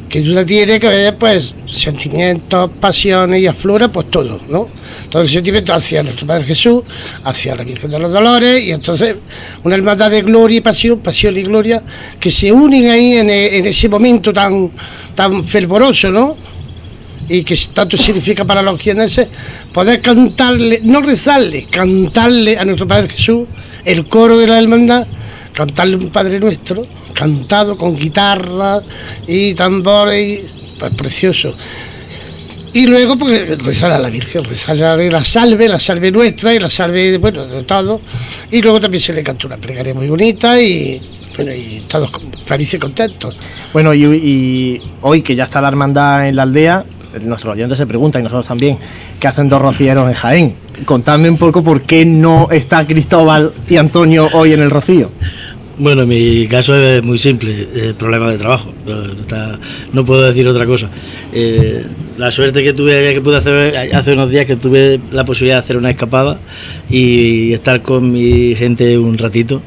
que 0.09 0.21
duda 0.21 0.43
tiene 0.43 0.79
que 0.79 0.87
ver, 0.87 1.15
pues, 1.19 1.53
sentimientos, 1.67 2.71
pasiones 2.79 3.43
y 3.43 3.45
aflora, 3.45 3.87
pues 3.87 4.09
todo, 4.09 4.39
¿no? 4.49 4.69
Todo 5.11 5.21
el 5.21 5.29
sentimiento 5.29 5.75
hacia 5.75 6.01
nuestro 6.01 6.25
Padre 6.25 6.45
Jesús, 6.45 6.83
hacia 7.23 7.55
la 7.55 7.63
Virgen 7.63 7.91
de 7.91 7.99
los 7.99 8.11
Dolores, 8.11 8.63
y 8.63 8.71
entonces 8.71 9.17
una 9.63 9.75
hermandad 9.75 10.09
de 10.09 10.23
gloria 10.23 10.57
y 10.57 10.61
pasión, 10.61 10.97
pasión 10.97 11.37
y 11.37 11.43
gloria, 11.43 11.83
que 12.19 12.31
se 12.31 12.51
unen 12.51 12.89
ahí 12.89 13.13
en, 13.13 13.29
ese 13.29 13.87
momento 13.87 14.33
tan, 14.33 14.71
tan 15.13 15.43
fervoroso, 15.43 16.09
¿no? 16.09 16.35
y 17.29 17.43
que 17.43 17.55
tanto 17.71 17.97
significa 17.97 18.45
para 18.45 18.63
los 18.63 18.81
quienes 18.81 19.21
poder 19.71 20.01
cantarle, 20.01 20.79
no 20.81 21.01
rezarle, 21.01 21.67
cantarle 21.69 22.57
a 22.57 22.65
nuestro 22.65 22.87
Padre 22.87 23.09
Jesús 23.09 23.47
el 23.85 24.07
coro 24.07 24.39
de 24.39 24.47
la 24.47 24.59
hermandad 24.59 25.05
cantarle 25.57 25.95
un 25.95 26.09
Padre 26.11 26.39
Nuestro, 26.39 26.85
cantado 27.13 27.75
con 27.75 27.95
guitarra 27.95 28.79
y 29.25 29.55
tambores, 29.55 30.41
pues 30.77 30.91
precioso. 30.93 31.55
Y 32.73 32.85
luego 32.85 33.17
pues 33.17 33.57
rezar 33.57 33.91
a 33.91 33.97
la 33.97 34.11
Virgen, 34.11 34.43
rezar 34.43 34.77
la 34.77 35.25
salve, 35.25 35.67
la 35.67 35.79
salve 35.79 36.11
nuestra 36.11 36.53
y 36.53 36.59
la 36.59 36.69
salve, 36.69 37.17
bueno, 37.17 37.47
de 37.47 37.63
todo. 37.63 38.01
Y 38.51 38.61
luego 38.61 38.79
también 38.79 39.01
se 39.01 39.13
le 39.13 39.23
canta 39.23 39.47
una 39.47 39.57
plegaria 39.57 39.95
muy 39.95 40.07
bonita 40.07 40.61
y 40.61 41.01
bueno, 41.35 41.51
y 41.51 41.83
todos 41.87 42.11
felices 42.45 42.75
y 42.75 42.79
contentos. 42.79 43.35
Bueno, 43.73 43.95
y, 43.95 44.79
hoy 45.01 45.23
que 45.23 45.33
ya 45.33 45.45
está 45.45 45.59
la 45.59 45.69
hermandad 45.69 46.29
en 46.29 46.35
la 46.35 46.43
aldea, 46.43 46.85
nuestros 47.23 47.55
oyentes 47.55 47.79
se 47.79 47.87
preguntan 47.87 48.21
y 48.21 48.23
nosotros 48.25 48.45
también, 48.45 48.77
¿qué 49.19 49.27
hacen 49.27 49.49
dos 49.49 49.59
rocieros 49.59 50.07
en 50.07 50.13
Jaén? 50.13 50.55
Contadme 50.85 51.31
un 51.31 51.37
poco 51.37 51.63
por 51.63 51.81
qué 51.81 52.05
no 52.05 52.49
está 52.51 52.85
Cristóbal 52.85 53.53
y 53.67 53.77
Antonio 53.77 54.29
hoy 54.33 54.53
en 54.53 54.61
el 54.61 54.69
Rocío. 54.69 55.09
Bueno, 55.79 56.07
mi 56.07 56.47
caso 56.47 56.75
es 56.75 57.03
muy 57.03 57.19
simple, 57.19 57.93
problema 57.99 58.31
de 58.31 58.39
trabajo. 58.39 58.73
No 59.93 60.03
puedo 60.05 60.23
decir 60.23 60.47
otra 60.47 60.65
cosa. 60.65 60.89
Eh, 61.31 61.85
la 62.17 62.31
suerte 62.31 62.63
que 62.63 62.73
tuve 62.73 63.13
que 63.13 63.21
pude 63.21 63.37
hacer 63.37 63.77
hace 63.93 64.13
unos 64.13 64.31
días 64.31 64.47
que 64.47 64.55
tuve 64.55 64.99
la 65.11 65.23
posibilidad 65.23 65.57
de 65.57 65.59
hacer 65.59 65.77
una 65.77 65.91
escapada 65.91 66.39
y 66.89 67.53
estar 67.53 67.83
con 67.83 68.11
mi 68.11 68.55
gente 68.55 68.97
un 68.97 69.19
ratito, 69.19 69.61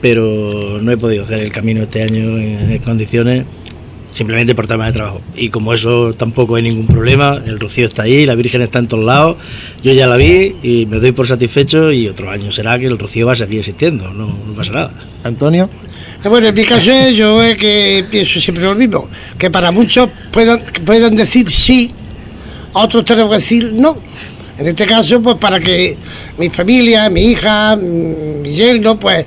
pero 0.00 0.78
no 0.80 0.90
he 0.90 0.96
podido 0.96 1.22
hacer 1.22 1.40
el 1.40 1.52
camino 1.52 1.82
este 1.82 2.02
año 2.02 2.38
en 2.38 2.78
condiciones 2.78 3.44
simplemente 4.12 4.54
por 4.54 4.66
tema 4.66 4.86
de 4.86 4.92
trabajo. 4.92 5.20
Y 5.34 5.48
como 5.48 5.72
eso 5.72 6.12
tampoco 6.12 6.56
hay 6.56 6.62
ningún 6.62 6.86
problema, 6.86 7.40
el 7.44 7.58
rocío 7.58 7.86
está 7.86 8.02
ahí, 8.02 8.26
la 8.26 8.34
Virgen 8.34 8.62
está 8.62 8.78
en 8.78 8.88
todos 8.88 9.04
lados, 9.04 9.36
yo 9.82 9.92
ya 9.92 10.06
la 10.06 10.16
vi 10.16 10.56
y 10.62 10.86
me 10.86 10.98
doy 10.98 11.12
por 11.12 11.26
satisfecho 11.26 11.92
y 11.92 12.08
otro 12.08 12.30
año 12.30 12.52
será 12.52 12.78
que 12.78 12.86
el 12.86 12.98
rocío 12.98 13.26
va 13.26 13.32
a 13.32 13.36
seguir 13.36 13.60
existiendo, 13.60 14.12
no, 14.12 14.26
no 14.26 14.54
pasa 14.54 14.72
nada. 14.72 14.92
Antonio. 15.24 15.68
Eh, 16.24 16.28
bueno, 16.28 16.48
en 16.48 16.54
mi 16.54 16.64
caso 16.64 17.10
yo 17.10 17.42
es 17.42 17.56
que 17.56 18.04
pienso 18.10 18.40
siempre 18.40 18.64
lo 18.64 18.74
mismo, 18.74 19.08
que 19.38 19.50
para 19.50 19.70
muchos 19.70 20.08
puedan, 20.30 20.62
puedan 20.84 21.16
decir 21.16 21.50
sí, 21.50 21.92
otros 22.72 23.04
tenemos 23.04 23.30
que 23.30 23.36
decir 23.36 23.72
no. 23.74 23.96
En 24.62 24.68
este 24.68 24.86
caso, 24.86 25.20
pues 25.20 25.38
para 25.38 25.58
que 25.58 25.98
mi 26.38 26.48
familia, 26.48 27.10
mi 27.10 27.32
hija, 27.32 27.74
mi 27.74 28.48
yerno, 28.48 28.96
pues 28.96 29.26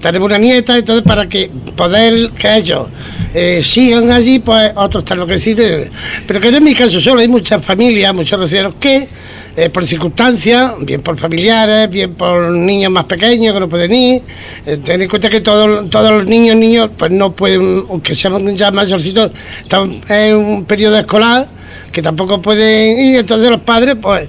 tenemos 0.00 0.26
una 0.26 0.38
nieta, 0.38 0.76
entonces 0.76 1.04
para 1.04 1.28
que 1.28 1.48
poder 1.76 2.30
que 2.30 2.56
ellos 2.56 2.88
eh, 3.32 3.62
sigan 3.62 4.10
allí, 4.10 4.40
pues 4.40 4.72
otros 4.74 5.04
están 5.04 5.18
lo 5.20 5.26
que 5.26 5.34
decir. 5.34 5.88
Pero 6.26 6.40
que 6.40 6.50
no 6.50 6.56
es 6.56 6.62
mi 6.64 6.74
caso 6.74 7.00
solo, 7.00 7.20
hay 7.20 7.28
muchas 7.28 7.64
familias, 7.64 8.12
muchos 8.12 8.40
rocieros 8.40 8.74
que, 8.80 9.08
eh, 9.56 9.70
por 9.70 9.84
circunstancias, 9.84 10.72
bien 10.80 11.00
por 11.00 11.16
familiares, 11.16 11.88
bien 11.88 12.14
por 12.14 12.50
niños 12.50 12.90
más 12.90 13.04
pequeños 13.04 13.54
que 13.54 13.60
no 13.60 13.68
pueden 13.68 13.92
ir, 13.92 14.22
eh, 14.66 14.80
en 14.84 15.08
cuenta 15.08 15.28
que 15.28 15.42
todos, 15.42 15.88
todos 15.90 16.10
los 16.10 16.26
niños, 16.26 16.56
niños, 16.56 16.90
pues 16.98 17.12
no 17.12 17.36
pueden, 17.36 17.84
aunque 17.88 18.16
sean 18.16 18.52
ya 18.56 18.72
mayorcitos, 18.72 19.30
están 19.60 20.00
en 20.08 20.34
un 20.34 20.64
periodo 20.64 20.98
escolar 20.98 21.46
que 21.92 22.02
tampoco 22.02 22.40
pueden 22.40 22.98
ir, 22.98 23.18
entonces 23.18 23.50
los 23.50 23.60
padres, 23.60 23.96
pues, 24.00 24.28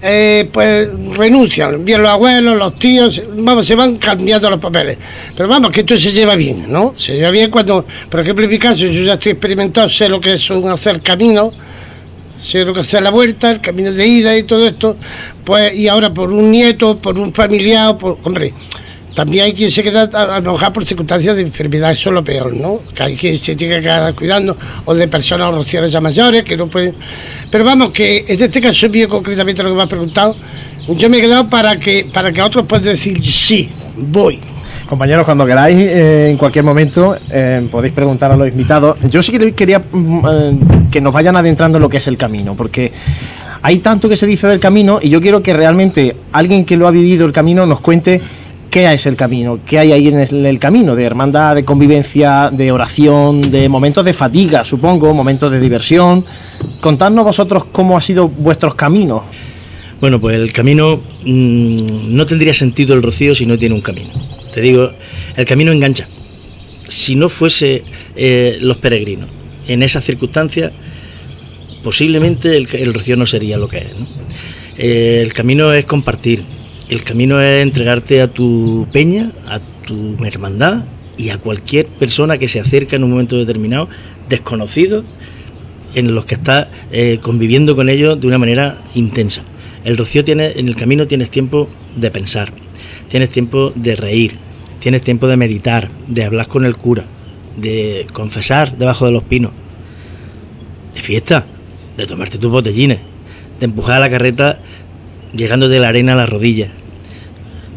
eh, 0.00 0.48
pues 0.52 0.88
renuncian, 1.16 1.84
bien 1.84 2.02
los 2.02 2.10
abuelos, 2.10 2.56
los 2.56 2.78
tíos, 2.78 3.22
vamos, 3.36 3.66
se 3.66 3.74
van 3.74 3.98
cambiando 3.98 4.50
los 4.50 4.58
papeles. 4.58 4.98
Pero 5.36 5.48
vamos, 5.48 5.70
que 5.70 5.80
esto 5.80 5.96
se 5.96 6.10
lleva 6.10 6.34
bien, 6.34 6.72
¿no? 6.72 6.94
Se 6.96 7.14
lleva 7.14 7.30
bien 7.30 7.50
cuando, 7.50 7.84
por 8.10 8.20
ejemplo, 8.20 8.44
en 8.44 8.50
mi 8.50 8.58
caso, 8.58 8.86
yo 8.86 9.02
ya 9.02 9.14
estoy 9.14 9.32
experimentado, 9.32 9.88
sé 9.88 10.08
lo 10.08 10.20
que 10.20 10.32
es 10.32 10.50
un 10.50 10.68
hacer 10.68 11.02
camino, 11.02 11.52
sé 12.34 12.64
lo 12.64 12.74
que 12.74 12.80
hacer 12.80 13.02
la 13.02 13.10
vuelta, 13.10 13.50
el 13.50 13.60
camino 13.60 13.92
de 13.92 14.06
ida 14.06 14.36
y 14.36 14.42
todo 14.42 14.66
esto, 14.66 14.96
pues, 15.44 15.76
y 15.76 15.86
ahora 15.86 16.12
por 16.12 16.32
un 16.32 16.50
nieto, 16.50 16.96
por 16.96 17.16
un 17.18 17.32
familiar, 17.32 17.96
por, 17.98 18.18
hombre, 18.24 18.52
también 19.14 19.44
hay 19.44 19.52
quien 19.52 19.70
se 19.70 19.82
queda 19.82 20.02
a 20.12 20.40
lo 20.40 20.52
mejor 20.52 20.72
por 20.72 20.84
circunstancias 20.84 21.36
de 21.36 21.42
enfermedad, 21.42 21.92
eso 21.92 22.10
es 22.10 22.14
lo 22.14 22.24
peor, 22.24 22.54
¿no? 22.54 22.80
Que 22.94 23.02
hay 23.02 23.16
quien 23.16 23.36
se 23.36 23.54
tiene 23.56 23.76
que 23.76 23.82
quedar 23.82 24.14
cuidando, 24.14 24.56
o 24.84 24.94
de 24.94 25.08
personas 25.08 25.54
rociales 25.54 25.92
ya 25.92 26.00
mayores 26.00 26.44
que 26.44 26.56
no 26.56 26.68
pueden. 26.68 26.94
Pero 27.50 27.64
vamos, 27.64 27.90
que 27.90 28.24
en 28.26 28.42
este 28.42 28.60
caso 28.60 28.88
mío 28.88 29.08
concretamente 29.08 29.62
lo 29.62 29.70
que 29.70 29.76
me 29.76 29.82
has 29.82 29.88
preguntado, 29.88 30.36
yo 30.88 31.10
me 31.10 31.18
he 31.18 31.20
quedado 31.20 31.48
para 31.48 31.78
que, 31.78 32.08
para 32.12 32.32
que 32.32 32.42
otros 32.42 32.66
puedan 32.66 32.84
decir 32.84 33.22
sí, 33.22 33.70
voy. 33.96 34.38
Compañeros, 34.88 35.24
cuando 35.24 35.46
queráis, 35.46 35.76
eh, 35.78 36.28
en 36.30 36.36
cualquier 36.36 36.64
momento, 36.64 37.16
eh, 37.30 37.66
podéis 37.70 37.94
preguntar 37.94 38.30
a 38.32 38.36
los 38.36 38.48
invitados. 38.48 38.98
Yo 39.08 39.22
sí 39.22 39.32
que 39.32 39.54
quería 39.54 39.78
mm, 39.78 40.26
eh, 40.30 40.58
que 40.90 41.00
nos 41.00 41.12
vayan 41.12 41.36
adentrando 41.36 41.78
en 41.78 41.82
lo 41.82 41.88
que 41.88 41.96
es 41.96 42.06
el 42.08 42.18
camino, 42.18 42.54
porque 42.54 42.92
hay 43.62 43.78
tanto 43.78 44.08
que 44.08 44.16
se 44.16 44.26
dice 44.26 44.46
del 44.48 44.60
camino 44.60 44.98
y 45.00 45.08
yo 45.08 45.20
quiero 45.20 45.42
que 45.42 45.54
realmente 45.54 46.16
alguien 46.32 46.64
que 46.64 46.76
lo 46.76 46.88
ha 46.88 46.90
vivido 46.90 47.24
el 47.24 47.32
camino 47.32 47.64
nos 47.64 47.80
cuente 47.80 48.20
qué 48.72 48.90
es 48.90 49.04
el 49.04 49.16
camino, 49.16 49.60
qué 49.66 49.78
hay 49.78 49.92
ahí 49.92 50.08
en 50.08 50.46
el, 50.46 50.58
camino, 50.58 50.96
de 50.96 51.04
hermandad, 51.04 51.54
de 51.54 51.62
convivencia, 51.62 52.48
de 52.50 52.72
oración, 52.72 53.42
de 53.42 53.68
momentos 53.68 54.02
de 54.02 54.14
fatiga, 54.14 54.64
supongo, 54.64 55.12
momentos 55.12 55.52
de 55.52 55.60
diversión. 55.60 56.24
Contadnos 56.80 57.22
vosotros 57.22 57.66
cómo 57.66 57.98
ha 57.98 58.00
sido 58.00 58.30
vuestros 58.30 58.74
caminos. 58.74 59.24
Bueno, 60.00 60.18
pues 60.18 60.36
el 60.36 60.54
camino 60.54 61.02
mm, 61.22 62.16
no 62.16 62.24
tendría 62.24 62.54
sentido 62.54 62.94
el 62.94 63.02
rocío 63.02 63.34
si 63.34 63.44
no 63.44 63.58
tiene 63.58 63.74
un 63.74 63.82
camino. 63.82 64.10
Te 64.54 64.62
digo, 64.62 64.90
el 65.36 65.44
camino 65.44 65.70
engancha. 65.70 66.08
Si 66.88 67.14
no 67.14 67.28
fuese 67.28 67.84
eh, 68.16 68.56
los 68.58 68.78
peregrinos 68.78 69.28
en 69.68 69.82
esas 69.82 70.02
circunstancias, 70.02 70.72
posiblemente 71.84 72.56
el, 72.56 72.94
rocío 72.94 73.16
no 73.16 73.26
sería 73.26 73.58
lo 73.58 73.68
que 73.68 73.78
es. 73.78 73.86
Eh, 74.78 75.20
el 75.22 75.34
camino 75.34 75.74
es 75.74 75.84
compartir, 75.84 76.42
el 76.92 77.04
camino 77.04 77.40
es 77.40 77.62
entregarte 77.62 78.20
a 78.20 78.28
tu 78.28 78.86
peña, 78.92 79.32
a 79.48 79.60
tu 79.86 80.22
hermandad 80.26 80.84
y 81.16 81.30
a 81.30 81.38
cualquier 81.38 81.86
persona 81.86 82.36
que 82.36 82.48
se 82.48 82.60
acerca 82.60 82.96
en 82.96 83.04
un 83.04 83.10
momento 83.10 83.38
determinado, 83.38 83.88
desconocido, 84.28 85.02
en 85.94 86.14
los 86.14 86.26
que 86.26 86.34
estás 86.34 86.68
eh, 86.90 87.18
conviviendo 87.22 87.76
con 87.76 87.88
ellos 87.88 88.20
de 88.20 88.26
una 88.26 88.36
manera 88.36 88.82
intensa. 88.94 89.40
El 89.84 89.96
rocío 89.96 90.22
tiene, 90.22 90.52
en 90.56 90.68
el 90.68 90.76
camino 90.76 91.06
tienes 91.06 91.30
tiempo 91.30 91.70
de 91.96 92.10
pensar, 92.10 92.52
tienes 93.08 93.30
tiempo 93.30 93.72
de 93.74 93.96
reír, 93.96 94.34
tienes 94.78 95.00
tiempo 95.00 95.28
de 95.28 95.38
meditar, 95.38 95.88
de 96.08 96.24
hablar 96.24 96.46
con 96.46 96.66
el 96.66 96.76
cura, 96.76 97.06
de 97.56 98.06
confesar 98.12 98.76
debajo 98.76 99.06
de 99.06 99.12
los 99.12 99.22
pinos, 99.22 99.52
de 100.94 101.00
fiesta, 101.00 101.46
de 101.96 102.06
tomarte 102.06 102.36
tus 102.36 102.50
botellines, 102.50 102.98
de 103.58 103.64
empujar 103.64 103.96
a 103.96 104.00
la 104.00 104.10
carreta 104.10 104.60
llegando 105.34 105.70
de 105.70 105.80
la 105.80 105.88
arena 105.88 106.12
a 106.12 106.16
las 106.16 106.28
rodillas, 106.28 106.68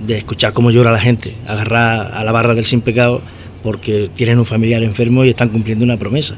de 0.06 0.18
escuchar 0.18 0.54
cómo 0.54 0.72
llora 0.72 0.92
la 0.92 1.00
gente, 1.00 1.36
agarrar 1.48 2.14
a 2.14 2.24
la 2.24 2.32
barra 2.32 2.56
del 2.56 2.66
sin 2.66 2.82
pecado 2.82 3.22
porque 3.64 4.10
tienen 4.16 4.40
un 4.40 4.46
familiar 4.46 4.84
enfermo 4.84 5.26
y 5.26 5.30
están 5.30 5.50
cumpliendo 5.50 5.84
una 5.84 5.98
promesa. 5.98 6.36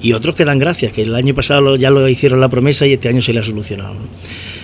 Y 0.00 0.12
otros 0.12 0.36
que 0.36 0.44
dan 0.44 0.58
gracias, 0.58 0.92
que 0.92 1.02
el 1.02 1.14
año 1.14 1.34
pasado 1.34 1.74
ya 1.76 1.90
lo 1.90 2.08
hicieron 2.08 2.40
la 2.40 2.48
promesa 2.48 2.86
y 2.86 2.92
este 2.92 3.08
año 3.08 3.20
se 3.20 3.32
le 3.32 3.40
ha 3.40 3.42
solucionado. 3.42 3.96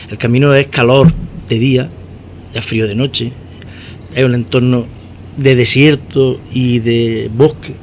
El 0.09 0.17
camino 0.17 0.55
es 0.55 0.69
calor 0.69 1.09
de 1.49 1.59
día, 1.59 1.91
es 2.53 2.65
frío 2.65 2.87
de 2.87 2.95
noche, 2.95 3.33
es 4.15 4.25
un 4.25 4.35
entorno 4.35 4.87
de 5.37 5.57
desierto 5.57 6.41
y 6.53 6.79
de 6.79 7.31
bosque. 7.35 7.75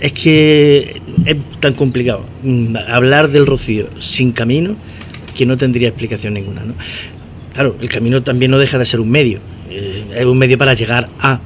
Es 0.00 0.12
que 0.12 1.00
es 1.24 1.36
tan 1.60 1.72
complicado 1.72 2.24
mm, 2.42 2.76
hablar 2.88 3.30
del 3.30 3.46
rocío 3.46 3.88
sin 3.98 4.32
camino 4.32 4.76
que 5.34 5.46
no 5.46 5.56
tendría 5.56 5.88
explicación 5.88 6.34
ninguna. 6.34 6.64
¿no? 6.64 6.74
Claro, 7.58 7.74
el 7.80 7.88
camino 7.88 8.22
también 8.22 8.52
no 8.52 8.58
deja 8.60 8.78
de 8.78 8.84
ser 8.84 9.00
un 9.00 9.10
medio, 9.10 9.40
eh, 9.68 10.04
es 10.14 10.24
un 10.24 10.38
medio 10.38 10.56
para 10.56 10.74
llegar 10.74 11.08
a. 11.18 11.40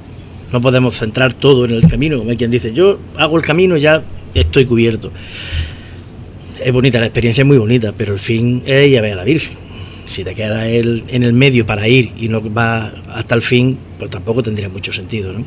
No 0.52 0.60
podemos 0.60 0.94
centrar 0.94 1.32
todo 1.32 1.64
en 1.64 1.70
el 1.70 1.88
camino, 1.88 2.18
como 2.18 2.28
hay 2.28 2.36
quien 2.36 2.50
dice, 2.50 2.74
yo 2.74 2.98
hago 3.16 3.38
el 3.38 3.42
camino 3.42 3.78
y 3.78 3.80
ya 3.80 4.04
estoy 4.34 4.66
cubierto. 4.66 5.10
Es 6.62 6.70
bonita, 6.70 7.00
la 7.00 7.06
experiencia 7.06 7.40
es 7.40 7.46
muy 7.46 7.56
bonita, 7.56 7.94
pero 7.96 8.12
el 8.12 8.18
fin 8.18 8.62
es 8.66 8.88
ir 8.88 8.98
a 8.98 9.00
ver 9.00 9.14
a 9.14 9.16
la 9.16 9.24
Virgen. 9.24 9.54
Si 10.06 10.22
te 10.22 10.34
quedas 10.34 10.66
en 10.66 11.22
el 11.22 11.32
medio 11.32 11.64
para 11.64 11.88
ir 11.88 12.12
y 12.18 12.28
no 12.28 12.42
vas 12.42 12.92
hasta 13.08 13.34
el 13.34 13.40
fin, 13.40 13.78
pues 13.98 14.10
tampoco 14.10 14.42
tendría 14.42 14.68
mucho 14.68 14.92
sentido, 14.92 15.32
¿no? 15.32 15.42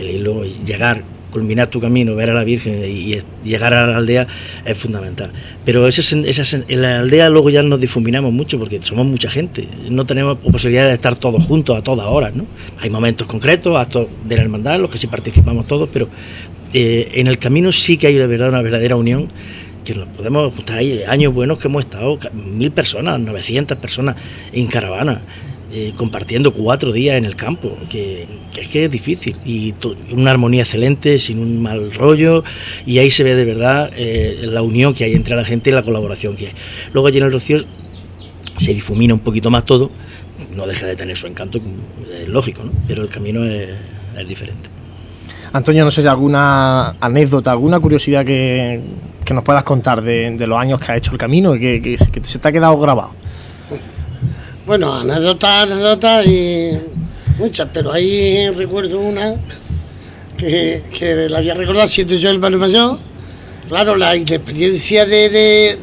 El 0.00 0.24
luego 0.24 0.42
llegar 0.66 1.04
culminar 1.30 1.68
tu 1.68 1.80
camino, 1.80 2.14
ver 2.14 2.30
a 2.30 2.34
la 2.34 2.44
Virgen 2.44 2.84
y 2.84 3.18
llegar 3.44 3.74
a 3.74 3.86
la 3.86 3.96
aldea 3.96 4.26
es 4.64 4.76
fundamental. 4.76 5.30
Pero 5.64 5.86
en 5.88 6.82
la 6.82 7.00
aldea 7.00 7.30
luego 7.30 7.50
ya 7.50 7.62
nos 7.62 7.80
difuminamos 7.80 8.32
mucho 8.32 8.58
porque 8.58 8.82
somos 8.82 9.06
mucha 9.06 9.30
gente, 9.30 9.68
no 9.90 10.06
tenemos 10.06 10.38
posibilidad 10.38 10.86
de 10.86 10.94
estar 10.94 11.16
todos 11.16 11.42
juntos 11.44 11.76
a 11.76 11.82
todas 11.82 12.06
horas, 12.06 12.34
¿no? 12.34 12.46
Hay 12.80 12.90
momentos 12.90 13.26
concretos, 13.26 13.76
actos 13.76 14.08
de 14.24 14.36
la 14.36 14.42
hermandad, 14.42 14.80
los 14.80 14.90
que 14.90 14.98
sí 14.98 15.06
participamos 15.06 15.66
todos, 15.66 15.88
pero 15.92 16.08
eh, 16.72 17.12
en 17.14 17.26
el 17.26 17.38
camino 17.38 17.72
sí 17.72 17.96
que 17.96 18.08
hay 18.08 18.14
de 18.14 18.26
verdad 18.26 18.48
una 18.48 18.62
verdadera 18.62 18.96
unión 18.96 19.30
que 19.84 19.94
nos 19.94 20.08
podemos 20.08 20.52
apuntar 20.52 20.78
ahí 20.78 21.02
años 21.06 21.32
buenos 21.32 21.58
que 21.58 21.68
hemos 21.68 21.84
estado 21.84 22.18
mil 22.32 22.70
personas, 22.72 23.18
900 23.20 23.78
personas 23.78 24.16
en 24.52 24.66
caravana. 24.66 25.22
Eh, 25.70 25.92
compartiendo 25.94 26.54
cuatro 26.54 26.92
días 26.92 27.18
en 27.18 27.26
el 27.26 27.36
campo, 27.36 27.76
que, 27.90 28.26
es 28.56 28.68
que 28.68 28.86
es 28.86 28.90
difícil, 28.90 29.36
y 29.44 29.74
una 30.12 30.30
armonía 30.30 30.62
excelente, 30.62 31.18
sin 31.18 31.40
un 31.40 31.60
mal 31.60 31.92
rollo, 31.92 32.42
y 32.86 32.96
ahí 32.96 33.10
se 33.10 33.22
ve 33.22 33.34
de 33.34 33.44
verdad 33.44 33.90
eh, 33.94 34.38
la 34.44 34.62
unión 34.62 34.94
que 34.94 35.04
hay 35.04 35.12
entre 35.12 35.36
la 35.36 35.44
gente 35.44 35.68
y 35.68 35.74
la 35.74 35.82
colaboración 35.82 36.36
que 36.36 36.46
hay. 36.46 36.52
Luego 36.94 37.08
allí 37.08 37.18
en 37.18 37.24
el 37.24 37.32
Rocío 37.32 37.66
se 38.56 38.72
difumina 38.72 39.12
un 39.12 39.20
poquito 39.20 39.50
más 39.50 39.66
todo, 39.66 39.90
no 40.56 40.66
deja 40.66 40.86
de 40.86 40.96
tener 40.96 41.18
su 41.18 41.26
encanto, 41.26 41.60
es 42.18 42.28
lógico, 42.28 42.62
¿no? 42.62 42.72
pero 42.86 43.02
el 43.02 43.10
camino 43.10 43.44
es, 43.44 43.68
diferente. 44.26 44.70
Antonio, 45.52 45.84
no 45.84 45.90
sé 45.90 46.00
si 46.00 46.08
alguna 46.08 46.96
anécdota, 46.98 47.52
alguna 47.52 47.78
curiosidad 47.78 48.24
que, 48.24 48.80
nos 49.30 49.44
puedas 49.44 49.64
contar 49.64 50.00
de, 50.00 50.34
los 50.46 50.58
años 50.58 50.80
que 50.80 50.92
ha 50.92 50.96
hecho 50.96 51.12
el 51.12 51.18
camino 51.18 51.54
y 51.54 51.82
que 51.82 51.98
se 52.22 52.38
te 52.38 52.48
ha 52.48 52.52
quedado 52.52 52.78
grabado. 52.78 53.10
Bueno, 54.68 54.92
anécdotas, 54.92 55.62
anécdotas 55.62 56.26
y 56.26 56.78
muchas, 57.38 57.70
pero 57.72 57.90
ahí 57.90 58.50
recuerdo 58.50 59.00
una 59.00 59.36
que, 60.36 61.26
la 61.30 61.38
había 61.38 61.54
recordado 61.54 61.88
siendo 61.88 62.14
yo 62.16 62.28
el 62.28 62.38
malo 62.38 62.58
mayor. 62.58 62.98
Claro, 63.66 63.96
la 63.96 64.14
experiencia 64.14 65.06
de, 65.06 65.78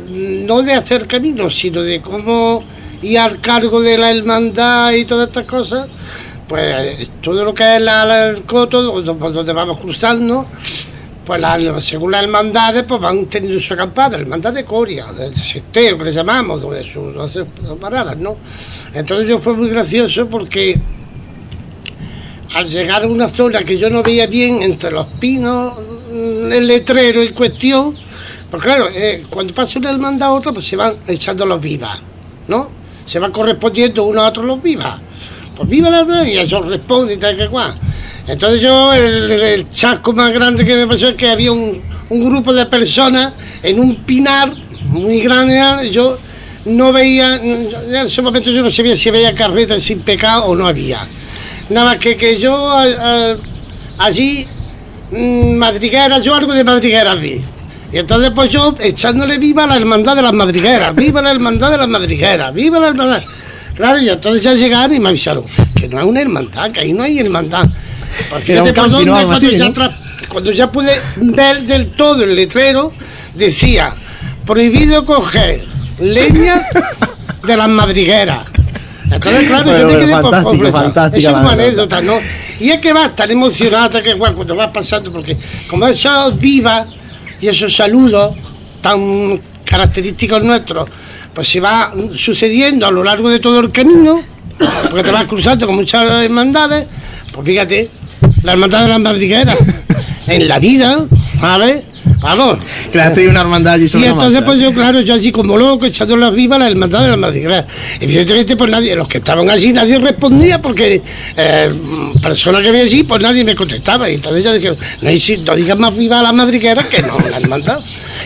no 0.45 0.61
de 0.61 0.73
hacer 0.73 1.07
caminos, 1.07 1.55
sino 1.55 1.81
de 1.81 1.99
cómo 1.99 2.63
ir 3.01 3.17
al 3.17 3.41
cargo 3.41 3.81
de 3.81 3.97
la 3.97 4.11
hermandad 4.11 4.91
y 4.91 5.05
todas 5.05 5.29
estas 5.29 5.45
cosas, 5.45 5.87
pues 6.47 7.09
todo 7.23 7.43
lo 7.43 7.55
que 7.55 7.77
es 7.77 7.81
la, 7.81 8.29
el 8.29 8.43
coto, 8.43 9.01
donde 9.01 9.51
vamos 9.51 9.79
cruzando, 9.79 10.45
pues 11.25 11.41
según 11.85 12.11
las 12.11 12.23
hermandades 12.23 12.83
pues 12.83 13.01
van 13.01 13.25
teniendo 13.25 13.59
su 13.59 13.73
acampada, 13.73 14.17
la 14.17 14.23
hermandad 14.23 14.53
de 14.53 14.63
Coria, 14.63 15.07
del 15.11 15.35
sexteo 15.35 15.97
que 15.97 16.05
le 16.05 16.11
llamamos, 16.11 16.61
donde 16.61 16.83
sus 16.83 17.77
paradas, 17.79 18.15
¿no? 18.17 18.37
Entonces 18.93 19.27
yo 19.27 19.39
fue 19.39 19.53
muy 19.53 19.69
gracioso 19.69 20.27
porque 20.27 20.79
al 22.53 22.65
llegar 22.65 23.03
a 23.03 23.07
una 23.07 23.27
zona 23.27 23.63
que 23.63 23.77
yo 23.77 23.89
no 23.89 24.03
veía 24.03 24.27
bien 24.27 24.61
entre 24.61 24.91
los 24.91 25.07
pinos, 25.07 25.73
mm, 26.11 26.51
el 26.51 26.67
letrero 26.67 27.23
y 27.23 27.29
cuestión, 27.29 27.95
pues 28.49 28.61
claro, 28.61 28.87
eh, 28.93 29.25
cuando 29.29 29.53
pasa 29.53 29.79
una 29.79 29.89
hermandad 29.89 30.29
a 30.29 30.33
otra, 30.33 30.53
pues 30.53 30.65
se 30.65 30.75
van 30.75 30.95
echando 31.07 31.45
los 31.45 31.59
vivas, 31.59 31.99
¿no? 32.47 32.69
Se 33.05 33.19
van 33.19 33.31
correspondiendo 33.31 34.03
uno 34.03 34.21
a 34.21 34.29
otro 34.29 34.43
los 34.43 34.61
vivas. 34.61 35.01
Pues 35.55 35.69
viva 35.69 35.89
la 35.89 36.27
y 36.27 36.37
eso 36.37 36.61
responde 36.61 37.15
y 37.15 37.17
tal 37.17 37.35
que 37.35 37.47
cual. 37.47 37.73
Entonces 38.27 38.61
yo, 38.61 38.93
el, 38.93 39.69
chasco 39.69 40.13
más 40.13 40.31
grande 40.33 40.65
que 40.65 40.75
me 40.75 40.87
pasó 40.87 41.09
es 41.09 41.15
que 41.15 41.29
había 41.29 41.51
un, 41.51 41.81
un 42.09 42.25
grupo 42.25 42.53
de 42.53 42.65
personas 42.65 43.33
en 43.61 43.79
un 43.79 43.95
pinar 43.97 44.51
muy 44.85 45.21
grande, 45.21 45.89
yo 45.91 46.17
no 46.65 46.91
veía, 46.91 47.35
en 47.35 47.69
ese 47.93 48.21
momento 48.21 48.49
yo 48.49 48.63
no 48.63 48.71
sabía 48.71 48.95
si 48.95 49.09
había 49.09 49.33
carretas 49.35 49.83
sin 49.83 50.01
pecado 50.01 50.45
o 50.45 50.55
no 50.55 50.67
había. 50.67 51.07
Nada 51.69 51.91
más 51.91 51.97
que 51.99 52.15
que 52.17 52.37
yo 52.37 52.71
allí, 53.97 54.47
mm, 55.11 55.55
madrigueras, 55.55 56.23
yo 56.23 56.33
algo 56.33 56.53
de 56.53 56.63
madrigueras 56.63 57.19
vi. 57.19 57.41
Y 57.91 57.97
entonces 57.97 58.31
pues 58.33 58.51
yo 58.51 58.75
echándole 58.79 59.37
viva 59.37 59.67
la 59.67 59.77
hermandad 59.77 60.15
de 60.15 60.23
las 60.23 60.33
madrigueras, 60.33 60.95
viva 60.95 61.21
la 61.21 61.31
hermandad 61.31 61.71
de 61.71 61.77
las 61.77 61.87
madrigueras, 61.87 62.53
viva 62.53 62.79
la 62.79 62.87
hermandad. 62.87 63.23
Claro, 63.75 64.01
y 64.01 64.09
entonces 64.09 64.43
ya 64.43 64.53
llegaron 64.53 64.95
y 64.95 64.99
me 64.99 65.09
avisaron 65.09 65.43
que 65.75 65.87
no 65.87 65.99
hay 65.99 66.07
una 66.07 66.21
hermandad, 66.21 66.71
que 66.71 66.79
ahí 66.79 66.93
no 66.93 67.03
hay 67.03 67.19
hermandad. 67.19 67.69
Porque 68.29 68.73
cuando, 68.73 69.01
ya 69.01 69.73
cuando 70.29 70.51
ya 70.51 70.71
pude 70.71 70.99
ver 71.17 71.63
del 71.63 71.91
todo 71.91 72.23
el 72.23 72.35
letrero, 72.35 72.93
decía 73.33 73.93
prohibido 74.45 75.03
coger 75.03 75.65
leña 75.99 76.61
de 77.43 77.57
las 77.57 77.69
madrigueras. 77.69 78.45
Entonces, 79.09 79.47
claro, 79.47 79.65
Bueno, 79.65 79.89
yo 79.89 80.41
bueno, 80.41 81.09
es 81.13 81.27
una 81.27 81.51
anécdota. 81.51 82.01
¿no? 82.01 82.19
Y 82.59 82.71
es 82.71 82.79
que 82.79 82.91
vas 82.91 83.15
tan 83.15 83.29
emocionado 83.31 84.01
que 84.01 84.11
igual 84.11 84.33
cuando 84.33 84.55
vas 84.55 84.71
pasando, 84.71 85.11
porque 85.11 85.37
como 85.69 85.87
esos 85.87 86.39
vivas 86.39 86.87
y 87.39 87.47
esos 87.47 87.75
saludos 87.75 88.35
tan 88.81 89.39
característicos 89.63 90.43
nuestros, 90.43 90.89
pues 91.33 91.47
se 91.47 91.59
va 91.59 91.91
sucediendo 92.15 92.85
a 92.85 92.91
lo 92.91 93.03
largo 93.03 93.29
de 93.29 93.39
todo 93.39 93.59
el 93.59 93.71
camino, 93.71 94.21
porque 94.89 95.03
te 95.03 95.11
vas 95.11 95.27
cruzando 95.27 95.67
con 95.67 95.75
muchas 95.75 96.05
hermandades, 96.23 96.87
pues 97.31 97.45
fíjate, 97.45 97.89
la 98.45 98.53
hermandad 98.53 98.83
de 98.83 98.89
las 98.89 98.99
madrigueras, 99.01 99.57
en 100.27 100.47
la 100.47 100.59
vida, 100.59 101.03
¿sabes? 101.39 101.83
Vamos. 102.21 102.59
Creaste 102.91 103.27
una 103.27 103.41
hermandad 103.41 103.73
allí 103.73 103.85
Y 103.85 103.89
sobre 103.89 104.05
la 104.05 104.11
entonces, 104.11 104.41
pues 104.43 104.59
yo, 104.59 104.71
claro, 104.71 105.01
yo 105.01 105.15
así 105.15 105.31
como 105.31 105.57
loco, 105.57 105.85
echando 105.85 106.15
las 106.15 106.33
vivas, 106.33 106.59
la 106.59 106.69
hermandad 106.69 107.01
de 107.01 107.09
la 107.09 107.17
madriguera. 107.17 107.65
Evidentemente, 107.99 108.55
pues 108.55 108.69
nadie, 108.69 108.95
los 108.95 109.07
que 109.07 109.17
estaban 109.17 109.49
allí, 109.49 109.73
nadie 109.73 109.97
respondía 109.97 110.61
porque 110.61 111.01
eh, 111.35 111.73
personas 112.21 112.61
que 112.61 112.69
había 112.69 112.83
allí, 112.83 113.03
pues 113.03 113.21
nadie 113.21 113.43
me 113.43 113.55
contestaba. 113.55 114.09
Y 114.09 114.15
entonces 114.15 114.43
ya 114.43 114.53
dijeron, 114.53 114.77
no, 115.01 115.11
y 115.11 115.43
no 115.43 115.55
digas 115.55 115.77
más 115.77 115.95
viva 115.95 116.21
la 116.21 116.31
madriguera 116.31 116.83
que 116.83 117.01
no, 117.01 117.17
la 117.29 117.37
hermandad. 117.37 117.79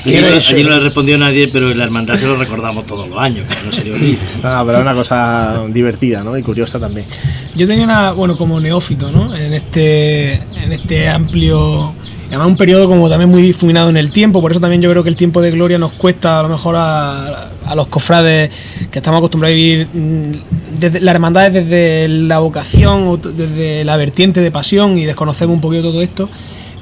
Era 0.05 0.29
no, 0.29 0.35
eso. 0.35 0.53
allí 0.53 0.63
no 0.63 0.71
le 0.71 0.79
respondió 0.79 1.17
nadie, 1.17 1.47
pero 1.47 1.71
en 1.71 1.77
la 1.77 1.85
hermandad 1.85 2.15
se 2.15 2.25
lo 2.25 2.35
recordamos 2.35 2.85
todos 2.85 3.07
los 3.09 3.19
años, 3.19 3.45
no 3.65 3.71
se 3.71 3.83
le 3.83 3.93
olvide. 3.93 4.17
Ah, 4.43 4.63
pero 4.65 4.77
es 4.77 4.81
una 4.83 4.93
cosa 4.93 5.63
divertida, 5.69 6.23
¿no? 6.23 6.37
Y 6.37 6.43
curiosa 6.43 6.79
también. 6.79 7.05
Yo 7.55 7.67
tenía 7.67 7.83
una, 7.83 8.11
bueno, 8.11 8.37
como 8.37 8.59
neófito, 8.59 9.11
¿no? 9.11 9.35
En 9.35 9.53
este, 9.53 10.33
en 10.33 10.71
este 10.71 11.09
amplio, 11.09 11.93
además 12.27 12.47
un 12.47 12.57
periodo 12.57 12.87
como 12.87 13.09
también 13.09 13.29
muy 13.29 13.41
difuminado 13.41 13.89
en 13.89 13.97
el 13.97 14.11
tiempo, 14.11 14.41
por 14.41 14.51
eso 14.51 14.59
también 14.59 14.81
yo 14.81 14.89
creo 14.89 15.03
que 15.03 15.09
el 15.09 15.17
tiempo 15.17 15.41
de 15.41 15.51
gloria 15.51 15.77
nos 15.77 15.93
cuesta 15.93 16.39
a 16.39 16.43
lo 16.43 16.49
mejor 16.49 16.75
a, 16.77 17.49
a 17.65 17.75
los 17.75 17.87
cofrades 17.87 18.49
que 18.89 18.99
estamos 18.99 19.19
acostumbrados 19.19 19.53
a 19.53 19.55
vivir 19.55 19.87
mm, 19.93 20.79
desde 20.79 20.99
la 21.01 21.11
hermandad 21.11 21.51
desde 21.51 22.07
la 22.07 22.39
vocación 22.39 23.07
o 23.07 23.17
desde 23.17 23.83
la 23.83 23.97
vertiente 23.97 24.41
de 24.41 24.51
pasión 24.51 24.97
y 24.97 25.05
desconocemos 25.05 25.53
un 25.55 25.61
poquito 25.61 25.83
todo 25.83 26.01
esto. 26.01 26.29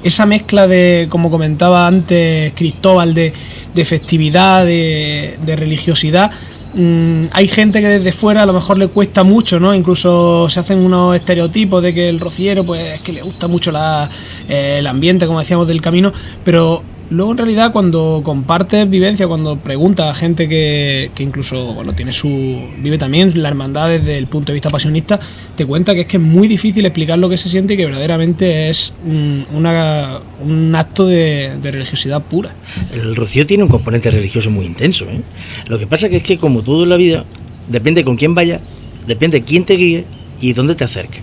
Esa 0.02 0.26
mezcla 0.26 0.66
de, 0.66 1.08
como 1.10 1.30
comentaba 1.30 1.86
antes 1.86 2.52
Cristóbal, 2.54 3.14
de, 3.14 3.32
de 3.74 3.84
festividad, 3.84 4.64
de, 4.64 5.36
de 5.44 5.56
religiosidad, 5.56 6.30
Mm, 6.74 7.26
hay 7.32 7.48
gente 7.48 7.80
que 7.80 7.88
desde 7.88 8.12
fuera 8.12 8.42
a 8.42 8.46
lo 8.46 8.52
mejor 8.52 8.78
le 8.78 8.88
cuesta 8.88 9.24
mucho, 9.24 9.58
¿no? 9.58 9.74
Incluso 9.74 10.48
se 10.50 10.60
hacen 10.60 10.78
unos 10.78 11.16
estereotipos 11.16 11.82
de 11.82 11.94
que 11.94 12.08
el 12.08 12.20
rociero, 12.20 12.64
pues 12.64 12.94
es 12.94 13.00
que 13.00 13.12
le 13.12 13.22
gusta 13.22 13.48
mucho 13.48 13.72
la, 13.72 14.08
eh, 14.48 14.76
el 14.78 14.86
ambiente, 14.86 15.26
como 15.26 15.40
decíamos, 15.40 15.66
del 15.66 15.80
camino, 15.80 16.12
pero 16.44 16.82
luego 17.10 17.32
en 17.32 17.38
realidad 17.38 17.72
cuando 17.72 18.20
compartes 18.24 18.88
vivencia, 18.88 19.26
cuando 19.26 19.56
preguntas 19.56 20.06
a 20.06 20.14
gente 20.14 20.48
que, 20.48 21.10
que 21.14 21.22
incluso, 21.22 21.74
bueno, 21.74 21.92
tiene 21.92 22.12
su. 22.12 22.60
vive 22.78 22.98
también 22.98 23.40
la 23.42 23.48
hermandad 23.48 23.88
desde 23.88 24.18
el 24.18 24.26
punto 24.26 24.48
de 24.48 24.54
vista 24.54 24.70
pasionista, 24.70 25.18
te 25.56 25.64
cuenta 25.66 25.94
que 25.94 26.02
es 26.02 26.06
que 26.06 26.16
es 26.16 26.22
muy 26.22 26.48
difícil 26.48 26.84
explicar 26.86 27.18
lo 27.18 27.28
que 27.28 27.38
se 27.38 27.48
siente 27.48 27.74
y 27.74 27.76
que 27.76 27.86
verdaderamente 27.86 28.70
es 28.70 28.92
un 29.04 30.74
acto 30.76 31.06
de, 31.06 31.58
religiosidad 31.62 32.22
pura. 32.22 32.54
El 32.92 33.14
rocío 33.16 33.46
tiene 33.46 33.64
un 33.64 33.68
componente 33.68 34.10
religioso 34.10 34.50
muy 34.50 34.66
intenso. 34.66 35.04
¿eh? 35.06 35.22
Lo 35.68 35.78
que 35.78 35.86
pasa 35.86 36.06
es 36.06 36.22
que, 36.22 36.38
como 36.38 36.62
todo 36.62 36.84
en 36.84 36.90
la 36.90 36.96
vida, 36.96 37.24
depende 37.68 38.04
con 38.04 38.16
quién 38.16 38.34
vayas, 38.34 38.60
depende 39.06 39.42
quién 39.42 39.64
te 39.64 39.74
guíe 39.74 40.04
y 40.40 40.52
dónde 40.52 40.74
te 40.74 40.84
acerques. 40.84 41.22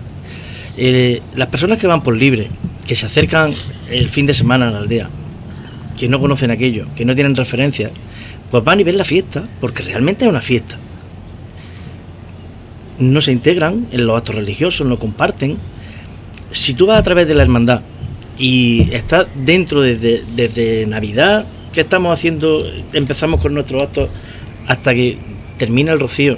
Eh, 0.77 1.21
las 1.35 1.47
personas 1.47 1.79
que 1.79 1.87
van 1.87 2.03
por 2.03 2.15
libre, 2.15 2.49
que 2.85 2.95
se 2.95 3.05
acercan 3.05 3.53
el 3.89 4.09
fin 4.09 4.25
de 4.25 4.33
semana 4.33 4.67
a 4.67 4.71
la 4.71 4.79
aldea, 4.79 5.09
que 5.97 6.07
no 6.09 6.19
conocen 6.19 6.51
aquello, 6.51 6.87
que 6.95 7.05
no 7.05 7.15
tienen 7.15 7.35
referencias, 7.35 7.91
pues 8.51 8.63
van 8.63 8.79
y 8.79 8.83
ven 8.83 8.97
la 8.97 9.03
fiesta, 9.03 9.43
porque 9.59 9.83
realmente 9.83 10.25
es 10.25 10.29
una 10.29 10.41
fiesta. 10.41 10.77
No 12.99 13.21
se 13.21 13.31
integran 13.31 13.87
en 13.91 14.07
los 14.07 14.17
actos 14.17 14.35
religiosos, 14.35 14.87
no 14.87 14.99
comparten. 14.99 15.57
Si 16.51 16.73
tú 16.73 16.85
vas 16.85 16.99
a 16.99 17.03
través 17.03 17.27
de 17.27 17.33
la 17.33 17.43
hermandad 17.43 17.81
y 18.37 18.89
estás 18.93 19.27
dentro 19.35 19.81
desde, 19.81 20.23
desde 20.35 20.85
Navidad, 20.85 21.45
que 21.73 21.81
estamos 21.81 22.17
haciendo, 22.17 22.65
empezamos 22.93 23.41
con 23.41 23.53
nuestros 23.53 23.83
actos 23.83 24.09
hasta 24.67 24.93
que 24.93 25.17
termina 25.57 25.91
el 25.91 25.99
rocío, 25.99 26.37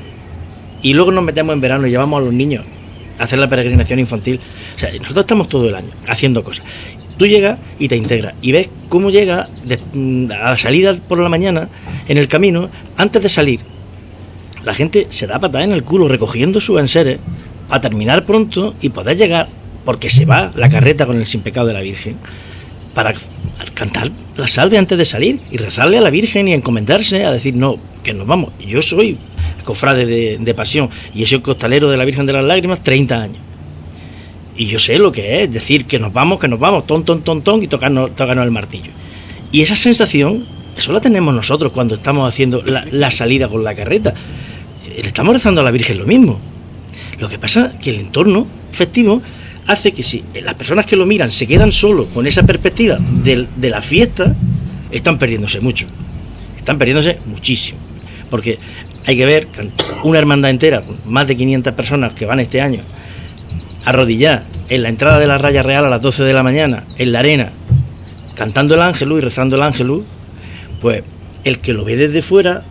y 0.82 0.94
luego 0.94 1.12
nos 1.12 1.24
metemos 1.24 1.54
en 1.54 1.62
verano 1.62 1.88
y 1.88 1.92
llevamos 1.92 2.22
a 2.22 2.26
los 2.26 2.34
niños 2.34 2.64
a 3.20 3.24
hacer 3.24 3.40
la 3.40 3.50
peregrinación 3.50 4.00
infantil. 4.00 4.40
O 4.76 4.80
sea, 4.80 4.90
nosotros 4.92 5.24
estamos 5.24 5.50
todo 5.50 5.68
el 5.70 5.76
año 5.76 5.90
haciendo 6.08 6.44
cosas. 6.44 6.66
Tú 7.18 7.26
llegas 7.26 7.58
y 7.80 7.88
te 7.88 7.96
integras 7.96 8.36
y 8.42 8.52
ves 8.52 8.70
cómo 8.90 9.10
llega 9.10 9.50
mm, 9.94 10.32
a 10.32 10.52
la 10.52 10.58
salida 10.58 10.94
por 10.94 11.20
la 11.20 11.30
mañana, 11.30 11.68
en 12.08 12.18
el 12.18 12.28
camino, 12.28 12.70
antes 12.96 13.22
de 13.24 13.30
salir. 13.30 13.60
La 14.64 14.74
gente 14.74 15.08
se 15.10 15.28
da 15.28 15.40
patada 15.40 15.64
en 15.64 15.72
el 15.72 15.84
culo 15.84 16.08
recogiendo 16.08 16.60
sus 16.62 16.80
enseres 16.80 17.20
a 17.70 17.82
terminar 17.82 18.26
pronto 18.26 18.76
y 18.82 18.90
poder 18.90 19.18
llegar, 19.18 19.48
porque 19.84 20.10
se 20.10 20.26
va 20.26 20.52
la 20.56 20.70
carreta 20.70 21.06
con 21.06 21.18
el 21.18 21.26
sin 21.26 21.42
pecado 21.42 21.68
de 21.68 21.74
la 21.74 21.82
Virgen, 21.82 22.18
para 22.94 23.14
cantar 23.74 24.12
la 24.36 24.48
salve 24.48 24.78
antes 24.78 24.98
de 24.98 25.06
salir 25.06 25.40
y 25.52 25.58
rezarle 25.58 25.98
a 25.98 26.02
la 26.02 26.10
Virgen 26.10 26.48
y 26.48 26.54
encomendarse 26.54 27.26
a 27.26 27.32
decir, 27.32 27.56
no, 27.56 27.78
que 28.04 28.14
nos 28.14 28.28
vamos. 28.28 28.54
Yo 28.60 28.82
soy 28.82 29.18
cofrade 29.64 30.06
de, 30.06 30.38
de 30.40 30.54
pasión 30.54 30.90
y 31.14 31.24
he 31.24 31.26
sido 31.26 31.44
costalero 31.44 31.90
de 31.90 31.98
la 31.98 32.06
Virgen 32.06 32.26
de 32.26 32.34
las 32.34 32.44
Lágrimas 32.44 32.84
30 32.84 33.16
años. 33.16 33.38
Y 34.58 34.66
yo 34.66 34.80
sé 34.80 34.98
lo 34.98 35.12
que 35.12 35.44
es 35.44 35.54
decir 35.54 35.86
que 35.86 36.00
nos 36.00 36.12
vamos, 36.12 36.40
que 36.40 36.48
nos 36.48 36.60
vamos, 36.60 36.88
ton, 36.88 37.04
ton, 37.06 37.22
ton, 37.22 37.42
ton 37.44 37.62
y 37.64 37.68
tocarnos, 37.68 38.16
tocarnos 38.16 38.44
el 38.46 38.52
martillo. 38.52 38.92
Y 39.52 39.62
esa 39.62 39.76
sensación, 39.76 40.46
eso 40.76 40.92
la 40.92 41.00
tenemos 41.00 41.34
nosotros 41.34 41.72
cuando 41.72 41.96
estamos 41.96 42.28
haciendo 42.28 42.64
la, 42.64 43.12
salida 43.12 43.48
con 43.48 43.64
la 43.64 43.76
carreta. 43.76 44.14
Eh, 44.90 45.02
Le 45.04 45.08
estamos 45.08 45.34
rezando 45.34 45.62
a 45.62 45.64
la 45.64 45.72
Virgen 45.72 45.98
lo 46.00 46.06
mismo. 46.06 46.40
Lo 47.20 47.30
que 47.30 47.38
pasa 47.40 47.72
es 47.76 47.84
que 47.84 47.92
el 47.92 48.00
entorno 48.00 48.48
festivo 48.72 49.22
hace 49.68 49.92
que 49.92 50.02
si 50.02 50.24
las 50.44 50.56
personas 50.56 50.86
que 50.86 50.96
lo 50.96 51.06
miran 51.06 51.32
se 51.32 51.46
quedan 51.46 51.72
solo 51.72 52.06
con 52.08 52.26
esa 52.26 52.44
perspectiva 52.44 52.98
del- 53.00 53.48
de, 53.58 53.70
la 53.70 53.82
fiesta, 53.82 54.36
están 54.92 55.20
perdiéndose 55.20 55.60
mucho. 55.60 55.86
Están 56.58 56.78
perdiéndose 56.78 57.20
muchísimo. 57.26 57.78
Porque 58.30 58.58
hay 59.06 59.18
que 59.18 59.26
ver 59.26 59.48
una 60.04 60.20
hermandad 60.20 60.52
entera, 60.52 60.84
más 61.06 61.28
de 61.28 61.36
500 61.38 61.74
personas 61.74 62.14
que 62.14 62.26
van 62.26 62.40
este 62.40 62.60
año, 62.62 62.82
arrodilladas 63.88 64.44
en 64.68 64.84
la 64.84 64.90
entrada 64.90 65.18
de 65.18 65.28
la 65.28 65.38
raya 65.38 65.64
real 65.64 65.86
a 65.86 65.90
las 65.90 66.02
12 66.02 66.26
de 66.26 66.34
la 66.34 66.44
mañana, 66.44 66.84
en 66.98 67.14
la 67.14 67.20
arena, 67.20 67.54
cantando 68.36 68.76
el 68.76 68.82
ángelus 68.82 69.20
y 69.20 69.22
rezando 69.22 69.56
el 69.56 69.62
ángelus, 69.64 70.04
pues 70.82 71.04
el 71.46 71.60
que 71.60 71.72
lo 71.72 71.86
ve 71.86 71.96
desde 71.96 72.22
fuera 72.22 72.64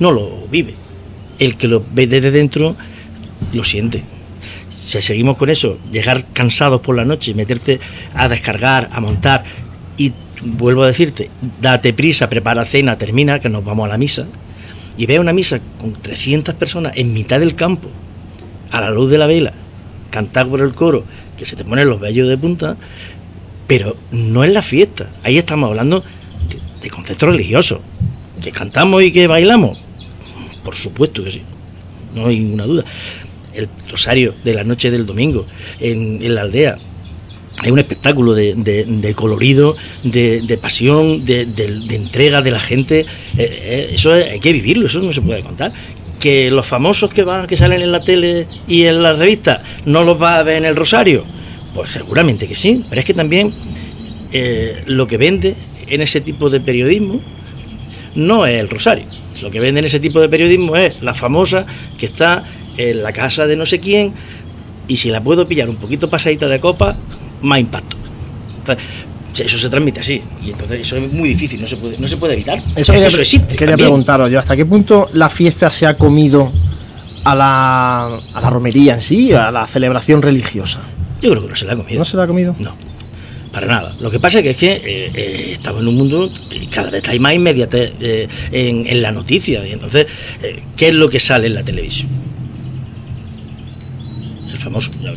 no 0.00 0.10
lo 0.10 0.48
vive. 0.48 0.74
El 1.38 1.56
que 1.56 1.68
lo 1.68 1.84
ve 1.92 2.08
desde 2.08 2.32
dentro 2.32 2.74
lo 3.52 3.62
siente. 3.62 4.02
Si 4.84 5.00
seguimos 5.00 5.36
con 5.36 5.48
eso, 5.48 5.78
llegar 5.92 6.24
cansados 6.32 6.80
por 6.80 6.96
la 6.96 7.04
noche, 7.04 7.34
meterte 7.34 7.78
a 8.14 8.28
descargar, 8.28 8.88
a 8.92 8.98
montar 8.98 9.44
y 9.96 10.12
vuelvo 10.42 10.82
a 10.82 10.88
decirte, 10.88 11.30
date 11.60 11.92
prisa, 11.92 12.28
prepara 12.28 12.64
cena, 12.64 12.98
termina, 12.98 13.38
que 13.38 13.48
nos 13.48 13.64
vamos 13.64 13.86
a 13.86 13.90
la 13.90 13.96
misa 13.96 14.26
y 14.96 15.06
ve 15.06 15.20
una 15.20 15.32
misa 15.32 15.60
con 15.80 15.92
300 15.92 16.56
personas 16.56 16.94
en 16.96 17.12
mitad 17.12 17.38
del 17.38 17.54
campo, 17.54 17.88
a 18.70 18.80
la 18.80 18.90
luz 18.90 19.10
de 19.10 19.18
la 19.18 19.26
vela, 19.26 19.52
cantar 20.10 20.48
por 20.48 20.60
el 20.60 20.72
coro, 20.72 21.04
que 21.38 21.44
se 21.46 21.56
te 21.56 21.64
ponen 21.64 21.88
los 21.88 22.00
vellos 22.00 22.28
de 22.28 22.36
punta, 22.38 22.76
pero 23.66 23.96
no 24.10 24.44
es 24.44 24.52
la 24.52 24.62
fiesta. 24.62 25.10
Ahí 25.22 25.38
estamos 25.38 25.68
hablando 25.70 26.00
de, 26.48 26.58
de 26.82 26.90
conceptos 26.90 27.28
religiosos. 27.30 27.80
¿Que 28.42 28.50
cantamos 28.52 29.02
y 29.02 29.12
que 29.12 29.26
bailamos? 29.26 29.78
Por 30.64 30.74
supuesto 30.74 31.24
que 31.24 31.30
sí, 31.30 31.42
no 32.14 32.26
hay 32.26 32.38
ninguna 32.40 32.64
duda. 32.64 32.84
El 33.54 33.68
rosario 33.90 34.34
de 34.44 34.54
la 34.54 34.64
noche 34.64 34.90
del 34.90 35.06
domingo 35.06 35.46
en, 35.80 36.34
la 36.34 36.42
aldea. 36.42 36.78
Hay 37.60 37.72
un 37.72 37.78
espectáculo 37.80 38.34
de, 38.34 38.54
de- 38.54 39.14
colorido, 39.14 39.76
de, 40.04 40.42
de 40.42 40.58
pasión, 40.58 41.24
de, 41.24 41.42
entrega 41.90 42.40
de 42.40 42.52
la 42.52 42.60
gente. 42.60 43.00
Eh, 43.00 43.06
eh, 43.36 43.90
eso 43.94 44.14
es- 44.14 44.30
hay 44.30 44.38
que 44.38 44.52
vivirlo, 44.52 44.86
eso 44.86 45.00
no 45.00 45.12
se 45.12 45.20
puede 45.20 45.42
contar. 45.42 45.72
Que 46.20 46.50
los 46.50 46.66
famosos 46.66 47.10
que 47.10 47.22
van, 47.22 47.46
que 47.46 47.56
salen 47.56 47.80
en 47.80 47.92
la 47.92 48.02
tele 48.02 48.46
y 48.66 48.84
en 48.84 49.02
las 49.02 49.18
revistas, 49.18 49.60
no 49.84 50.04
los 50.04 50.20
va 50.20 50.38
a 50.38 50.42
ver 50.42 50.56
en 50.56 50.64
el 50.64 50.76
rosario. 50.76 51.24
Pues 51.74 51.90
seguramente 51.90 52.48
que 52.48 52.54
sí, 52.54 52.84
pero 52.88 53.00
es 53.00 53.04
que 53.04 53.14
también 53.14 53.52
eh, 54.32 54.82
lo 54.86 55.06
que 55.06 55.16
vende 55.16 55.54
en 55.86 56.02
ese 56.02 56.20
tipo 56.20 56.50
de 56.50 56.60
periodismo 56.60 57.20
no 58.14 58.46
es 58.46 58.58
el 58.58 58.68
rosario. 58.68 59.06
Lo 59.42 59.50
que 59.50 59.60
vende 59.60 59.80
en 59.80 59.86
ese 59.86 60.00
tipo 60.00 60.20
de 60.20 60.28
periodismo 60.28 60.76
es 60.76 61.00
la 61.02 61.14
famosa 61.14 61.66
que 61.96 62.06
está 62.06 62.44
en 62.76 63.02
la 63.02 63.12
casa 63.12 63.46
de 63.46 63.56
no 63.56 63.66
sé 63.66 63.78
quién 63.78 64.12
y 64.88 64.96
si 64.96 65.10
la 65.10 65.22
puedo 65.22 65.46
pillar 65.46 65.68
un 65.68 65.76
poquito 65.76 66.10
pasadita 66.10 66.48
de 66.48 66.58
copa, 66.60 66.96
más 67.42 67.60
impacto. 67.60 67.96
Eso 69.40 69.58
se 69.58 69.68
transmite 69.68 70.00
así 70.00 70.22
y 70.44 70.50
entonces 70.50 70.80
eso 70.80 70.96
es 70.96 71.12
muy 71.12 71.30
difícil, 71.30 71.60
no 71.60 71.66
se 71.66 71.76
puede, 71.76 71.98
no 71.98 72.06
se 72.08 72.16
puede 72.16 72.34
evitar. 72.34 72.58
Eso 72.58 72.80
Es 72.80 72.86
quería, 72.88 73.02
que 73.02 73.06
eso 73.08 73.20
existe. 73.20 73.46
quería 73.56 73.72
también. 73.72 73.88
preguntaros 73.88 74.30
yo, 74.30 74.38
¿hasta 74.38 74.56
qué 74.56 74.66
punto 74.66 75.08
la 75.12 75.28
fiesta 75.28 75.70
se 75.70 75.86
ha 75.86 75.96
comido 75.96 76.52
a 77.24 77.34
la, 77.34 78.04
a 78.34 78.40
la 78.40 78.50
romería 78.50 78.94
en 78.94 79.00
sí, 79.00 79.32
a 79.32 79.50
la 79.50 79.66
celebración 79.66 80.22
religiosa? 80.22 80.80
Yo 81.20 81.30
creo 81.30 81.42
que 81.42 81.48
no 81.48 81.56
se 81.56 81.66
la 81.66 81.72
ha 81.72 81.76
comido. 81.76 81.98
¿No 81.98 82.04
se 82.04 82.16
la 82.16 82.22
ha 82.22 82.26
comido? 82.26 82.54
No. 82.58 82.74
para 83.52 83.66
nada. 83.66 83.96
Lo 83.98 84.10
que 84.10 84.20
pasa 84.20 84.38
es 84.38 84.44
que, 84.44 84.50
es 84.50 84.56
que 84.56 84.72
eh, 84.72 85.10
eh, 85.14 85.50
estamos 85.54 85.82
en 85.82 85.88
un 85.88 85.96
mundo 85.96 86.30
que 86.48 86.66
cada 86.68 86.90
vez 86.90 87.08
hay 87.08 87.18
más 87.18 87.34
inmediatez 87.34 87.92
eh, 88.00 88.28
en, 88.52 88.86
en, 88.86 89.02
la 89.02 89.10
noticia. 89.10 89.66
Y 89.66 89.72
entonces, 89.72 90.06
¿qué 90.76 90.88
es 90.88 90.94
lo 90.94 91.08
que 91.08 91.18
sale 91.18 91.48
en 91.48 91.54
la 91.54 91.62
televisión? 91.64 92.08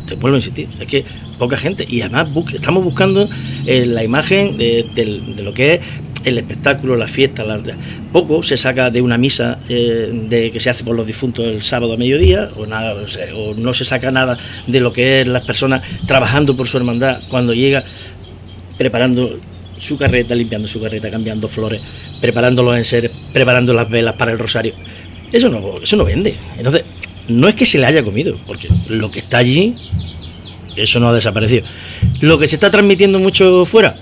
Te 0.06 0.14
vuelvo 0.14 0.36
a 0.36 0.38
insistir, 0.38 0.68
es 0.80 0.86
que 0.86 1.04
poca 1.38 1.56
gente. 1.56 1.86
Y 1.88 2.00
además 2.00 2.28
estamos 2.52 2.84
buscando 2.84 3.28
la 3.64 4.04
imagen 4.04 4.56
de, 4.56 4.86
lo 5.42 5.52
que 5.52 5.74
es 5.74 5.80
el 6.24 6.38
espectáculo, 6.38 6.96
la 6.96 7.08
fiesta, 7.08 7.44
poco 8.12 8.42
se 8.42 8.56
saca 8.56 8.90
de 8.90 9.02
una 9.02 9.18
misa 9.18 9.58
de 9.68 10.50
que 10.52 10.60
se 10.60 10.70
hace 10.70 10.84
por 10.84 10.94
los 10.94 11.06
difuntos 11.06 11.44
el 11.46 11.62
sábado 11.62 11.94
a 11.94 11.96
mediodía, 11.96 12.50
o 12.56 12.66
nada, 12.66 12.94
o 13.34 13.54
no 13.54 13.74
se 13.74 13.84
saca 13.84 14.10
nada 14.10 14.38
de 14.66 14.80
lo 14.80 14.92
que 14.92 15.22
es 15.22 15.28
las 15.28 15.44
personas 15.44 15.82
trabajando 16.06 16.56
por 16.56 16.68
su 16.68 16.76
hermandad 16.76 17.20
cuando 17.28 17.54
llega 17.54 17.84
preparando 18.78 19.38
su 19.78 19.98
carreta, 19.98 20.34
limpiando 20.34 20.68
su 20.68 20.80
carreta, 20.80 21.10
cambiando 21.10 21.48
flores, 21.48 21.80
preparando 22.20 22.62
los 22.62 22.76
enseres, 22.76 23.10
preparando 23.32 23.74
las 23.74 23.88
velas 23.90 24.14
para 24.14 24.32
el 24.32 24.38
rosario. 24.38 24.74
Eso 25.32 25.48
no, 25.48 25.80
eso 25.82 25.96
no 25.96 26.04
vende. 26.04 26.36
Entonces, 26.56 26.81
no 27.28 27.48
es 27.48 27.54
que 27.54 27.66
se 27.66 27.78
le 27.78 27.86
haya 27.86 28.02
comido, 28.02 28.38
porque 28.46 28.68
lo 28.88 29.10
que 29.10 29.20
está 29.20 29.38
allí, 29.38 29.74
eso 30.76 31.00
no 31.00 31.08
ha 31.08 31.14
desaparecido. 31.14 31.66
Lo 32.20 32.38
que 32.38 32.46
se 32.46 32.56
está 32.56 32.70
transmitiendo 32.70 33.18
mucho 33.18 33.64
fuera, 33.64 33.96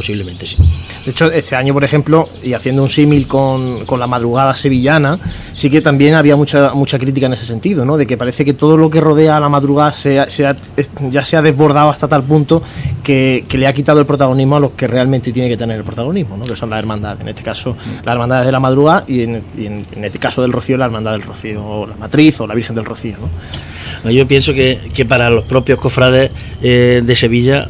posiblemente 0.00 0.46
sí. 0.46 0.56
De 1.04 1.10
hecho, 1.10 1.30
este 1.30 1.54
año, 1.56 1.74
por 1.74 1.84
ejemplo, 1.84 2.30
y 2.42 2.54
haciendo 2.54 2.82
un 2.82 2.88
símil 2.88 3.26
con, 3.26 3.84
con, 3.84 4.00
la 4.00 4.06
madrugada 4.06 4.54
sevillana, 4.54 5.18
sí 5.54 5.68
que 5.68 5.82
también 5.82 6.14
había 6.14 6.36
mucha 6.36 6.72
mucha 6.72 6.98
crítica 6.98 7.26
en 7.26 7.34
ese 7.34 7.44
sentido, 7.44 7.84
¿no? 7.84 7.98
De 7.98 8.06
que 8.06 8.16
parece 8.16 8.42
que 8.42 8.54
todo 8.54 8.78
lo 8.78 8.88
que 8.88 8.98
rodea 8.98 9.36
a 9.36 9.40
la 9.40 9.50
madrugada 9.50 9.92
se, 9.92 10.14
ya 10.14 11.24
se 11.24 11.36
ha 11.36 11.42
desbordado 11.42 11.90
hasta 11.90 12.08
tal 12.08 12.22
punto 12.22 12.62
que, 13.02 13.44
que, 13.46 13.58
le 13.58 13.66
ha 13.66 13.74
quitado 13.74 14.00
el 14.00 14.06
protagonismo 14.06 14.56
a 14.56 14.60
los 14.60 14.70
que 14.70 14.86
realmente 14.86 15.32
tiene 15.32 15.50
que 15.50 15.58
tener 15.58 15.76
el 15.76 15.84
protagonismo, 15.84 16.38
¿no? 16.38 16.44
Que 16.44 16.56
son 16.56 16.70
las 16.70 16.78
hermandades, 16.78 17.20
en 17.20 17.28
este 17.28 17.42
caso 17.42 17.76
las 18.02 18.12
hermandades 18.14 18.46
de 18.46 18.52
la 18.52 18.60
madrugada 18.60 19.04
y 19.06 19.24
en, 19.24 19.44
en, 19.58 20.02
este 20.02 20.18
caso 20.18 20.40
del 20.40 20.50
Rocío, 20.50 20.78
la 20.78 20.86
hermandad 20.86 21.12
del 21.12 21.22
Rocío, 21.22 21.62
o 21.62 21.86
la 21.86 21.96
Matriz 21.96 22.40
o 22.40 22.46
la 22.46 22.54
Virgen 22.54 22.74
del 22.74 22.86
Rocío, 22.86 23.16
¿no? 24.02 24.10
Yo 24.10 24.26
pienso 24.26 24.54
que, 24.54 24.80
que 24.94 25.04
para 25.04 25.28
los 25.28 25.44
propios 25.44 25.78
cofrades 25.78 26.30
eh, 26.62 27.02
de 27.04 27.16
Sevilla 27.16 27.68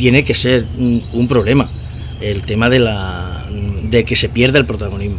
tiene 0.00 0.24
que 0.24 0.32
ser 0.32 0.64
un, 0.78 1.02
un 1.12 1.28
problema 1.28 1.68
el 2.22 2.40
tema 2.46 2.70
de, 2.70 2.78
la, 2.78 3.44
de 3.82 4.02
que 4.06 4.16
se 4.16 4.30
pierda 4.30 4.58
el 4.58 4.64
protagonismo. 4.64 5.18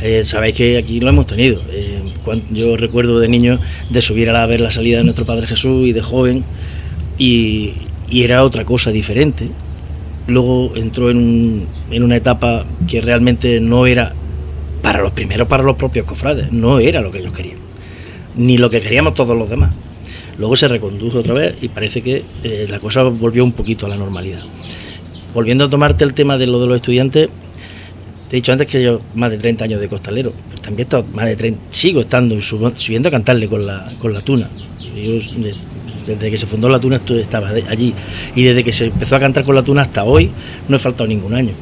Eh, 0.00 0.24
sabéis 0.24 0.54
que 0.54 0.78
aquí 0.78 1.00
lo 1.00 1.08
hemos 1.08 1.26
tenido. 1.26 1.60
Eh, 1.72 2.00
yo 2.50 2.76
recuerdo 2.76 3.18
de 3.18 3.26
niño 3.26 3.58
de 3.90 4.00
subir 4.00 4.30
a, 4.30 4.46
ver 4.46 4.60
la 4.60 4.70
salida 4.70 4.98
de 4.98 5.04
nuestro 5.04 5.26
Padre 5.26 5.48
Jesús 5.48 5.88
y 5.88 5.92
de 5.92 6.00
joven 6.00 6.44
y, 7.18 7.74
era 8.12 8.44
otra 8.44 8.64
cosa 8.64 8.92
diferente. 8.92 9.48
Luego 10.28 10.76
entró 10.76 11.10
en, 11.10 11.66
en 11.90 12.02
una 12.04 12.16
etapa 12.16 12.66
que 12.86 13.00
realmente 13.00 13.58
no 13.58 13.84
era 13.88 14.14
para 14.80 15.02
los 15.02 15.10
primeros, 15.10 15.48
para 15.48 15.64
los 15.64 15.76
propios 15.76 16.06
cofrades, 16.06 16.52
no 16.52 16.78
era 16.78 17.00
lo 17.00 17.10
que 17.10 17.18
ellos 17.18 17.32
querían, 17.32 17.58
ni 18.36 18.58
lo 18.58 18.70
que 18.70 18.80
queríamos 18.80 19.14
todos 19.14 19.36
los 19.36 19.50
demás. 19.50 19.74
Luego 20.38 20.56
se 20.56 20.68
recondujo 20.68 21.18
otra 21.18 21.34
vez 21.34 21.56
y 21.60 21.68
parece 21.68 22.00
que 22.00 22.22
eh, 22.44 22.66
la 22.68 22.78
cosa 22.78 23.02
volvió 23.02 23.44
un 23.44 23.52
poquito 23.52 23.86
a 23.86 23.88
la 23.88 23.96
normalidad 23.96 24.44
volviendo 25.34 25.64
a 25.64 25.70
tomarte 25.70 26.04
el 26.04 26.14
tema 26.14 26.38
de 26.38 26.46
lo 26.46 26.60
de 26.60 26.66
los 26.66 26.76
estudiantes, 26.76 27.28
te 28.28 28.36
he 28.36 28.40
dicho 28.40 28.52
antes 28.52 28.66
que 28.66 28.82
yo 28.82 29.00
más 29.14 29.30
de 29.30 29.38
30 29.38 29.64
años 29.64 29.80
de 29.80 29.88
costalero, 29.88 30.32
pero 30.50 30.60
también 30.60 30.80
he 30.80 30.82
estado 30.82 31.04
más 31.14 31.26
de 31.26 31.36
30, 31.36 31.60
sigo 31.70 32.00
estando 32.00 32.40
subiendo 32.42 33.08
a 33.08 33.12
cantarle 33.12 33.48
con 33.48 33.66
la, 33.66 33.92
con 33.98 34.12
la 34.12 34.20
tuna. 34.20 34.48
desde 36.06 36.30
que 36.30 36.38
se 36.38 36.46
fundó 36.46 36.68
la 36.68 36.80
tuna 36.80 37.00
estaba 37.06 37.48
allí 37.48 37.94
y 38.34 38.42
desde 38.42 38.64
que 38.64 38.72
se 38.72 38.86
empezó 38.86 39.16
a 39.16 39.20
cantar 39.20 39.44
con 39.44 39.54
la 39.54 39.62
tuna 39.62 39.82
hasta 39.82 40.04
hoy 40.04 40.30
no 40.68 40.76
he 40.76 40.78
faltado 40.78 41.06
ningún 41.06 41.34
año. 41.34 41.52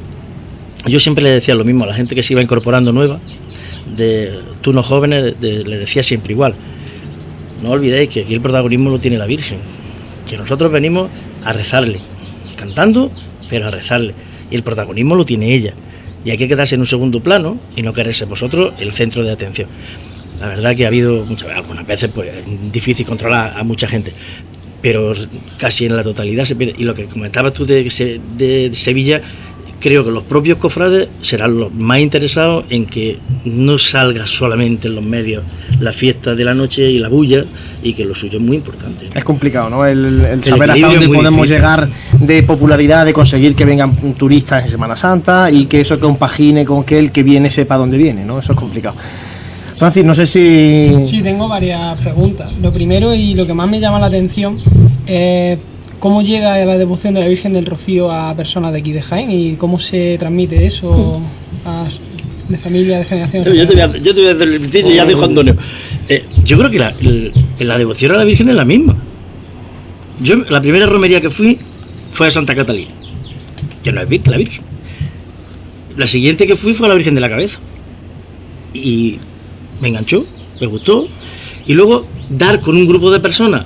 Yo 0.87 1.01
siempre 1.01 1.25
le 1.25 1.31
decía 1.31 1.55
lo 1.55 1.65
mismo 1.65 1.85
a 1.85 1.89
la 1.89 1.95
gente 1.95 2.15
que 2.15 2.23
se 2.23 2.33
iba 2.33 2.43
incorporando 2.43 2.93
nueva, 2.93 3.19
de 3.97 4.39
tunos 4.61 4.87
jóvenes, 4.87 5.35
le 5.41 5.79
decía 5.79 6.03
siempre 6.03 6.33
igual. 6.33 6.55
No 7.63 7.71
olvidéis 7.71 8.11
que 8.11 8.21
aquí 8.21 8.35
el 8.35 8.41
protagonismo 8.41 8.91
lo 8.91 8.99
tiene 8.99 9.19
la 9.19 9.27
Virgen, 9.27 9.59
que 10.29 10.37
nosotros 10.37 10.71
venimos 10.71 11.11
a 11.45 11.53
rezarle, 11.53 12.01
cantando 12.57 13.11
pero 13.49 13.67
a 13.67 13.71
rezarle. 13.71 14.15
Y 14.51 14.57
el 14.57 14.63
protagonismo 14.63 15.15
lo 15.15 15.25
tiene 15.25 15.55
ella. 15.55 15.75
Y 16.25 16.31
hay 16.31 16.37
que 16.37 16.49
quedarse 16.49 16.75
en 16.75 16.81
un 16.81 16.87
segundo 16.87 17.23
plano 17.23 17.59
y 17.77 17.83
no 17.83 17.93
quererse 17.93 18.25
vosotros 18.25 18.75
el 18.79 18.93
centro 18.93 19.25
de 19.25 19.33
atención. 19.33 19.69
La 20.41 20.49
verdad 20.49 20.77
que 20.77 20.85
ha 20.85 20.89
habido 20.89 21.25
muchas 21.25 21.49
algunas 21.51 21.87
veces 21.87 22.11
pues 22.13 22.31
difícil 22.71 23.07
controlar 23.07 23.55
a 23.57 23.63
mucha 23.63 23.87
gente, 23.87 24.13
pero 24.83 25.15
casi 25.57 25.87
en 25.87 25.97
la 25.97 26.03
totalidad 26.03 26.45
se 26.45 26.57
pierde. 26.57 26.75
Y 26.79 26.85
lo 26.85 26.95
que 26.95 27.07
comentabas 27.07 27.55
tú 27.55 27.65
de, 27.65 28.21
de 28.37 28.71
Sevilla 28.75 29.23
creo 29.81 30.05
que 30.05 30.11
los 30.11 30.23
propios 30.25 30.59
cofrades 30.59 31.09
serán 31.21 31.59
los 31.59 31.73
más 31.73 32.01
interesados 32.01 32.65
en 32.71 32.87
que 32.87 33.19
no 33.45 33.79
salga 33.79 34.27
solamente 34.27 34.89
en 34.89 34.95
los 34.95 35.05
medios 35.05 35.45
la 35.81 35.93
fiesta 35.93 36.35
de 36.35 36.45
la 36.45 36.55
noche 36.55 36.91
y 36.91 36.99
la 36.99 37.09
bulla 37.09 37.45
y 37.83 37.93
que 37.93 38.05
lo 38.05 38.15
suyo 38.15 38.39
es 38.39 38.45
muy 38.45 38.57
importante. 38.57 39.09
Es 39.15 39.25
complicado, 39.25 39.71
¿no? 39.71 39.87
El, 39.87 40.43
saber 40.43 40.71
hasta 40.71 40.89
dónde 40.89 41.09
podemos 41.09 41.49
llegar 41.49 41.89
de 42.19 42.43
popularidad, 42.43 43.05
de 43.05 43.13
conseguir 43.13 43.55
que 43.55 43.65
vengan 43.65 43.95
turistas 44.15 44.65
en 44.65 44.71
Semana 44.71 44.97
Santa 44.97 45.51
y 45.51 45.67
que 45.67 45.81
eso 45.81 45.99
compagine 46.01 46.65
con 46.65 46.85
que 46.85 46.99
el 46.99 47.13
que 47.13 47.23
viene 47.23 47.51
sepa 47.51 47.77
dónde 47.77 47.97
viene, 47.97 48.25
¿no? 48.25 48.39
Eso 48.39 48.53
es 48.53 48.59
complicado. 48.59 48.97
Francis, 49.77 50.05
no 50.05 50.15
sé 50.15 50.27
si... 50.27 51.07
Sí, 51.07 51.23
tengo 51.23 51.49
varias 51.49 51.99
preguntas. 51.99 52.51
Lo 52.63 52.73
primero 52.73 53.13
y 53.15 53.35
lo 53.35 53.47
que 53.47 53.53
más 53.53 53.69
me 53.69 53.79
llama 53.79 53.99
la 53.99 54.07
atención 54.07 54.59
es 55.07 55.59
¿Cómo 56.07 56.23
llega 56.23 56.65
la 56.65 56.79
devoción 56.79 57.15
de 57.15 57.21
la 57.21 57.27
Virgen 57.27 57.53
del 57.53 57.67
Rocío 57.67 58.13
a 58.13 58.33
personas 58.37 58.73
de 58.73 58.79
aquí 58.79 58.93
de 58.93 59.03
Jaén 59.03 59.29
y 59.29 59.57
cómo 59.57 59.81
se 59.81 60.17
transmite 60.21 60.65
eso 60.65 61.21
de 62.49 62.57
familia, 62.59 62.99
de 62.99 63.05
generación? 63.05 63.45
Yo 63.45 63.67
te 63.67 63.73
voy 63.73 63.81
a, 63.81 63.89
yo 63.89 64.15
te 64.15 64.21
voy 64.21 64.29
a 64.29 64.33
hacer 64.35 64.49
el 64.49 64.61
principio 64.61 64.95
ya 64.95 65.05
dijo 65.05 65.25
Antonio. 65.25 65.57
Eh, 66.09 66.25
yo 66.45 66.59
creo 66.59 66.71
que 66.71 66.79
la, 66.79 66.95
la, 67.59 67.77
devoción 67.77 68.13
a 68.13 68.19
la 68.19 68.25
Virgen 68.25 68.49
es 68.49 68.55
la 68.55 68.65
misma. 68.65 68.97
Yo 70.21 70.37
la 70.49 70.61
primera 70.61 70.87
romería 70.87 71.21
que 71.21 71.29
fui 71.29 71.59
fue 72.13 72.29
a 72.29 72.31
Santa 72.31 72.55
Catalina, 72.55 72.93
que 73.83 73.91
no 73.91 74.01
es 74.01 74.27
la 74.29 74.37
Virgen. 74.37 74.63
La 75.97 76.07
siguiente 76.07 76.47
que 76.47 76.55
fui 76.55 76.73
fue 76.73 76.87
a 76.87 76.91
la 76.91 76.95
Virgen 76.95 77.17
de 77.17 77.21
la 77.21 77.29
Cabeza. 77.29 77.59
Y 78.73 79.19
me 79.81 79.89
enganchó, 79.89 80.25
me 80.61 80.69
gustó. 80.69 81.09
Y 81.67 81.75
luego 81.75 82.07
dar 82.31 82.61
con 82.61 82.77
un 82.77 82.87
grupo 82.87 83.11
de 83.11 83.19
personas 83.19 83.65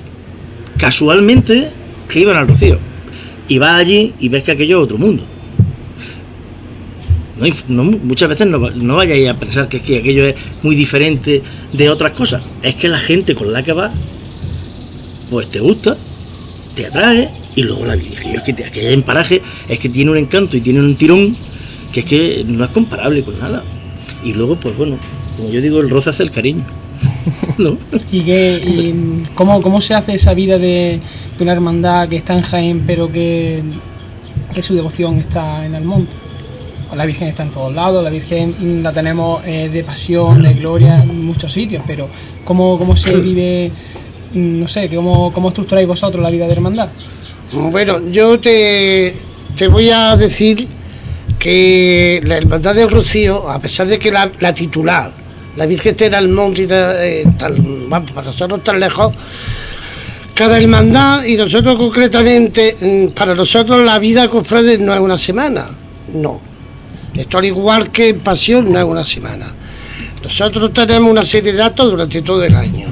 casualmente 0.78 1.72
que 2.10 2.20
iban 2.20 2.36
al 2.36 2.48
rocío. 2.48 2.78
Y 3.48 3.58
vas 3.58 3.80
allí 3.80 4.14
y 4.20 4.28
ves 4.28 4.44
que 4.44 4.52
aquello 4.52 4.78
es 4.78 4.84
otro 4.84 4.98
mundo. 4.98 5.24
muchas 7.68 8.28
veces 8.28 8.46
no, 8.46 8.58
no 8.58 8.96
vayáis 8.96 9.28
a 9.28 9.34
pensar 9.34 9.68
que, 9.68 9.80
que 9.80 9.98
aquello 9.98 10.26
es 10.26 10.36
muy 10.62 10.74
diferente 10.74 11.42
de 11.72 11.88
otras 11.88 12.12
cosas. 12.12 12.42
Es 12.62 12.76
que 12.76 12.88
la 12.88 12.98
gente 12.98 13.34
con 13.34 13.52
la 13.52 13.62
que 13.62 13.72
vas, 13.72 13.92
pues 15.30 15.50
te 15.50 15.60
gusta, 15.60 15.96
te 16.74 16.86
atrae, 16.86 17.30
y 17.56 17.62
luego 17.62 17.84
la 17.84 17.94
es 17.94 18.42
que 18.42 18.64
aquella 18.64 18.90
en 18.90 19.02
paraje 19.02 19.42
es 19.68 19.78
que 19.78 19.88
tiene 19.88 20.10
un 20.10 20.16
encanto 20.16 20.56
y 20.56 20.60
tiene 20.60 20.80
un 20.80 20.96
tirón 20.96 21.36
que 21.92 22.00
es 22.00 22.06
que 22.06 22.44
no 22.46 22.64
es 22.64 22.70
comparable 22.70 23.22
con 23.22 23.38
nada. 23.38 23.64
Y 24.24 24.32
luego, 24.34 24.56
pues 24.56 24.76
bueno, 24.76 24.98
como 25.36 25.50
yo 25.50 25.60
digo, 25.60 25.80
el 25.80 25.90
roce 25.90 26.10
hace 26.10 26.22
el 26.22 26.30
cariño. 26.30 26.64
¿Y, 28.12 28.20
qué, 28.22 28.94
cómo, 29.34 29.60
cómo 29.62 29.80
se 29.80 29.94
hace 29.94 30.14
esa 30.14 30.34
vida 30.34 30.58
de, 30.58 31.00
una 31.38 31.52
hermandad 31.52 32.08
que 32.08 32.16
está 32.16 32.34
en 32.34 32.42
Jaén, 32.42 32.84
pero 32.86 33.10
que, 33.10 33.62
su 34.60 34.74
devoción 34.74 35.18
está 35.18 35.64
en 35.64 35.74
el 35.74 35.84
monte. 35.84 36.14
La 36.94 37.06
Virgen 37.06 37.28
está 37.28 37.44
en 37.44 37.50
todos 37.50 37.72
lados, 37.72 38.02
la 38.02 38.10
Virgen 38.10 38.82
la 38.82 38.92
tenemos 38.92 39.42
eh, 39.46 39.68
de 39.72 39.84
pasión, 39.84 40.42
de 40.42 40.54
gloria 40.54 41.02
en 41.02 41.24
muchos 41.24 41.52
sitios, 41.52 41.84
pero 41.86 42.08
¿cómo, 42.44 42.76
cómo 42.78 42.96
se 42.96 43.14
vive, 43.16 43.70
no 44.34 44.66
sé, 44.66 44.88
cómo, 44.88 45.32
cómo 45.32 45.48
estructuráis 45.48 45.86
vosotros 45.86 46.20
la 46.20 46.30
vida 46.30 46.46
de 46.46 46.52
hermandad? 46.52 46.88
Bueno, 47.52 48.00
yo 48.10 48.38
te, 48.40 49.14
te 49.56 49.68
voy 49.68 49.90
a 49.90 50.16
decir 50.16 50.68
que 51.40 52.20
la 52.24 52.36
hermandad 52.36 52.74
del 52.74 52.90
Rocío, 52.90 53.50
a 53.50 53.58
pesar 53.58 53.88
de 53.88 53.98
que 53.98 54.12
la, 54.12 54.54
titular, 54.54 55.10
la 55.60 55.66
Virgen 55.66 55.94
en 56.00 56.14
el 56.14 56.28
monte 56.28 56.66
eh, 56.70 57.24
para 57.38 58.24
nosotros 58.24 58.64
tan 58.64 58.80
lejos, 58.80 59.12
cada 60.32 60.58
hermandad 60.58 61.22
y 61.24 61.36
nosotros 61.36 61.76
concretamente, 61.76 62.78
mm, 62.80 63.08
para 63.08 63.34
nosotros 63.34 63.84
la 63.84 63.98
vida 63.98 64.26
con 64.28 64.42
Fred 64.42 64.80
no 64.80 64.94
es 64.94 65.00
una 65.00 65.18
semana, 65.18 65.66
no. 66.14 66.40
Esto 67.14 67.36
al 67.36 67.44
igual 67.44 67.90
que 67.92 68.08
en 68.08 68.20
Pasión 68.20 68.72
no 68.72 68.78
es 68.78 68.84
una 68.86 69.04
semana. 69.04 69.54
Nosotros 70.22 70.72
tenemos 70.72 71.10
una 71.10 71.20
serie 71.20 71.52
de 71.52 71.58
datos 71.58 71.90
durante 71.90 72.22
todo 72.22 72.42
el 72.42 72.54
año, 72.54 72.86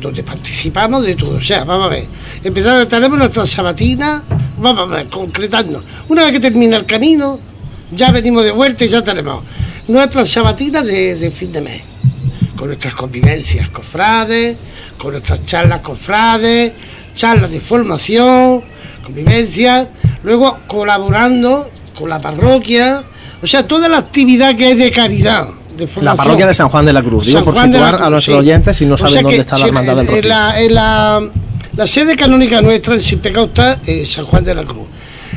donde 0.00 0.24
participamos 0.24 1.06
de 1.06 1.14
todo. 1.14 1.36
O 1.36 1.42
sea, 1.42 1.62
vamos 1.62 1.86
a 1.86 1.90
ver, 1.90 2.06
empezamos, 2.42 2.88
tenemos 2.88 3.16
nuestra 3.16 3.46
sabatina, 3.46 4.24
vamos 4.58 4.90
a 4.90 4.96
ver, 4.96 5.08
concretando. 5.08 5.84
Una 6.08 6.24
vez 6.24 6.32
que 6.32 6.40
termina 6.40 6.76
el 6.76 6.86
camino, 6.86 7.38
ya 7.92 8.10
venimos 8.10 8.42
de 8.42 8.50
vuelta 8.50 8.84
y 8.84 8.88
ya 8.88 9.04
tenemos 9.04 9.44
nuestra 9.88 10.24
sabatina 10.24 10.82
de, 10.82 11.14
de 11.14 11.30
fin 11.30 11.52
de 11.52 11.60
mes 11.60 11.82
con 12.56 12.68
nuestras 12.68 12.94
convivencias 12.94 13.68
cofrades, 13.70 14.56
con 14.96 15.12
nuestras 15.12 15.44
charlas 15.44 15.80
cofrades, 15.80 16.72
charlas 17.14 17.50
de 17.50 17.60
formación, 17.60 18.62
convivencia, 19.02 19.88
luego 20.22 20.58
colaborando 20.66 21.68
con 21.94 22.08
la 22.08 22.20
parroquia, 22.20 23.02
o 23.42 23.46
sea, 23.46 23.66
toda 23.66 23.88
la 23.88 23.98
actividad 23.98 24.56
que 24.56 24.66
hay 24.66 24.74
de 24.74 24.90
caridad. 24.90 25.46
De 25.76 25.88
la 26.02 26.14
parroquia 26.14 26.46
de 26.46 26.54
San 26.54 26.68
Juan 26.68 26.86
de 26.86 26.92
la 26.92 27.02
Cruz, 27.02 27.26
digo, 27.26 27.44
por 27.44 27.56
situar 27.56 28.00
a 28.00 28.08
nuestros 28.08 28.38
oyentes 28.38 28.76
si 28.76 28.86
no 28.86 28.96
saben 28.96 29.24
dónde 29.24 29.40
está 29.40 29.58
la 29.58 29.66
hermandad 29.66 29.96
del 29.96 30.06
Rocío. 30.06 30.22
En 30.22 30.74
la, 30.74 31.20
la, 31.76 31.86
sede 31.86 32.14
canónica 32.14 32.60
nuestra 32.60 32.94
en 32.94 33.00
Sin 33.00 33.18
Pecado 33.18 33.46
está 33.46 33.80
en 33.84 34.06
San 34.06 34.24
Juan 34.26 34.44
de 34.44 34.54
la 34.54 34.64
Cruz. 34.64 34.86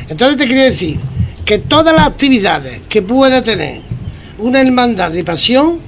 Entonces 0.08 0.36
te 0.36 0.46
quería 0.46 0.64
decir 0.64 1.00
que 1.44 1.58
todas 1.58 1.92
las 1.92 2.06
actividades 2.06 2.82
que 2.88 3.02
pueda 3.02 3.42
tener 3.42 3.87
una 4.38 4.60
hermandad 4.60 5.10
de 5.10 5.24
pasión, 5.24 5.78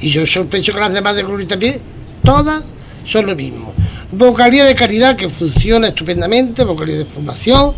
y 0.00 0.10
yo 0.10 0.26
sospecho 0.26 0.72
que 0.72 0.80
las 0.80 0.92
demás 0.92 1.16
de 1.16 1.24
Cruz 1.24 1.46
también, 1.46 1.80
todas 2.24 2.64
son 3.04 3.26
lo 3.26 3.36
mismo. 3.36 3.74
Vocalía 4.12 4.64
de 4.64 4.74
caridad 4.74 5.16
que 5.16 5.28
funciona 5.28 5.88
estupendamente, 5.88 6.64
vocalía 6.64 6.98
de 6.98 7.04
formación, 7.04 7.74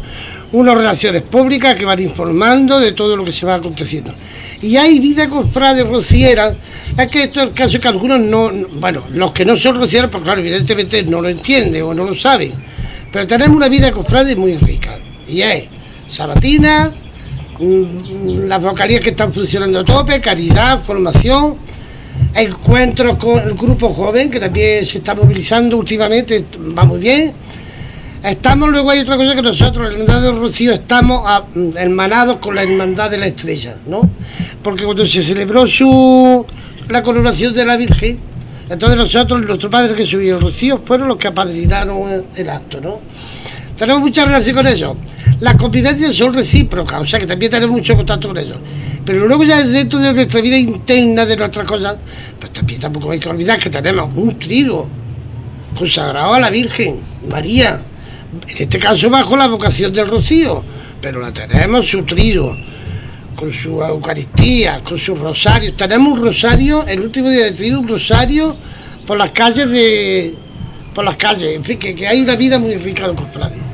unas 0.52 0.74
relaciones 0.74 1.22
públicas 1.22 1.76
que 1.78 1.84
van 1.84 2.00
informando 2.00 2.78
de 2.78 2.92
todo 2.92 3.16
lo 3.16 3.24
que 3.24 3.32
se 3.32 3.46
va 3.46 3.54
aconteciendo. 3.54 4.14
Y 4.60 4.76
hay 4.76 5.00
vida 5.00 5.28
cofrade 5.28 5.82
rociera, 5.82 6.54
es 6.96 7.08
que 7.08 7.24
esto 7.24 7.40
es 7.40 7.48
el 7.48 7.54
caso 7.54 7.80
que 7.80 7.88
algunos 7.88 8.20
no, 8.20 8.50
bueno, 8.74 9.04
los 9.10 9.32
que 9.32 9.44
no 9.44 9.56
son 9.56 9.76
rocieros, 9.76 10.10
pues 10.10 10.22
claro, 10.22 10.40
evidentemente 10.40 11.02
no 11.02 11.20
lo 11.20 11.28
entienden 11.28 11.82
o 11.82 11.94
no 11.94 12.04
lo 12.04 12.14
saben, 12.14 12.52
pero 13.10 13.26
tenemos 13.26 13.56
una 13.56 13.68
vida 13.68 13.90
cofrade 13.92 14.36
muy 14.36 14.56
rica, 14.56 14.98
y 15.28 15.42
es 15.42 15.64
sabatina, 16.06 16.92
las 17.62 18.62
vocalías 18.62 19.00
que 19.00 19.10
están 19.10 19.32
funcionando 19.32 19.80
a 19.80 19.84
tope, 19.84 20.20
caridad, 20.20 20.80
formación, 20.80 21.56
encuentros 22.34 23.16
con 23.16 23.38
el 23.38 23.54
grupo 23.54 23.92
joven 23.94 24.30
que 24.30 24.40
también 24.40 24.84
se 24.84 24.98
está 24.98 25.14
movilizando 25.14 25.76
últimamente, 25.76 26.44
va 26.76 26.84
muy 26.84 26.98
bien. 26.98 27.32
Estamos 28.22 28.68
luego 28.70 28.90
hay 28.90 29.00
otra 29.00 29.16
cosa 29.16 29.34
que 29.34 29.42
nosotros, 29.42 29.84
la 29.84 29.92
Hermandad 29.92 30.22
de 30.22 30.32
Rocío, 30.32 30.72
estamos 30.72 31.28
hermanados 31.76 32.38
con 32.38 32.54
la 32.54 32.62
Hermandad 32.62 33.10
de 33.10 33.18
la 33.18 33.26
Estrella, 33.26 33.74
¿no? 33.86 34.08
Porque 34.62 34.84
cuando 34.84 35.06
se 35.06 35.22
celebró 35.22 35.66
su 35.66 36.44
la 36.88 37.02
coronación 37.02 37.52
de 37.52 37.64
la 37.64 37.76
Virgen, 37.76 38.18
entonces 38.68 38.96
nosotros, 38.96 39.44
nuestro 39.44 39.70
padre 39.70 39.94
que 39.94 40.04
subió 40.06 40.36
el 40.36 40.42
Rocío, 40.42 40.78
fueron 40.78 41.08
los 41.08 41.16
que 41.16 41.28
apadrinaron 41.28 42.24
el 42.36 42.50
acto, 42.50 42.80
¿no? 42.80 43.00
Tenemos 43.76 44.02
mucha 44.02 44.24
relación 44.24 44.56
con 44.56 44.66
ellos. 44.66 44.96
Las 45.42 45.56
convivencias 45.56 46.14
son 46.14 46.32
recíprocas, 46.32 47.02
o 47.02 47.04
sea 47.04 47.18
que 47.18 47.26
también 47.26 47.50
tenemos 47.50 47.74
mucho 47.74 47.96
contacto 47.96 48.28
con 48.28 48.38
ellos. 48.38 48.58
Pero 49.04 49.26
luego 49.26 49.42
ya 49.42 49.60
dentro 49.64 49.98
de 49.98 50.12
nuestra 50.12 50.40
vida 50.40 50.56
interna, 50.56 51.26
de 51.26 51.36
nuestras 51.36 51.66
cosas, 51.66 51.96
pues 52.38 52.52
también 52.52 52.78
tampoco 52.78 53.10
hay 53.10 53.18
que 53.18 53.28
olvidar 53.28 53.58
que 53.58 53.68
tenemos 53.68 54.08
un 54.14 54.38
trigo 54.38 54.86
consagrado 55.76 56.34
a 56.34 56.38
la 56.38 56.48
Virgen, 56.48 57.00
María. 57.28 57.80
En 58.46 58.56
este 58.56 58.78
caso 58.78 59.10
bajo 59.10 59.36
la 59.36 59.48
vocación 59.48 59.92
del 59.92 60.06
Rocío, 60.06 60.62
pero 61.00 61.18
la 61.18 61.32
tenemos 61.32 61.88
su 61.88 62.04
trigo, 62.04 62.56
con 63.34 63.52
su 63.52 63.82
Eucaristía, 63.82 64.80
con 64.84 64.96
sus 64.96 65.18
rosarios. 65.18 65.76
Tenemos 65.76 66.12
un 66.12 66.22
rosario, 66.22 66.86
el 66.86 67.00
último 67.00 67.28
día 67.28 67.46
de 67.46 67.50
trigo, 67.50 67.80
un 67.80 67.88
rosario 67.88 68.56
por 69.04 69.18
las 69.18 69.32
calles 69.32 69.68
de... 69.72 70.36
por 70.94 71.04
las 71.04 71.16
calles, 71.16 71.56
en 71.56 71.64
fin, 71.64 71.80
que, 71.80 72.06
hay 72.06 72.20
una 72.20 72.36
vida 72.36 72.60
muy 72.60 72.76
rica 72.76 73.08
de 73.08 73.16
cofrades. 73.16 73.71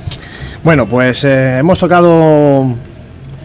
Bueno, 0.64 0.86
pues 0.86 1.24
eh, 1.24 1.58
hemos 1.58 1.78
tocado 1.78 2.66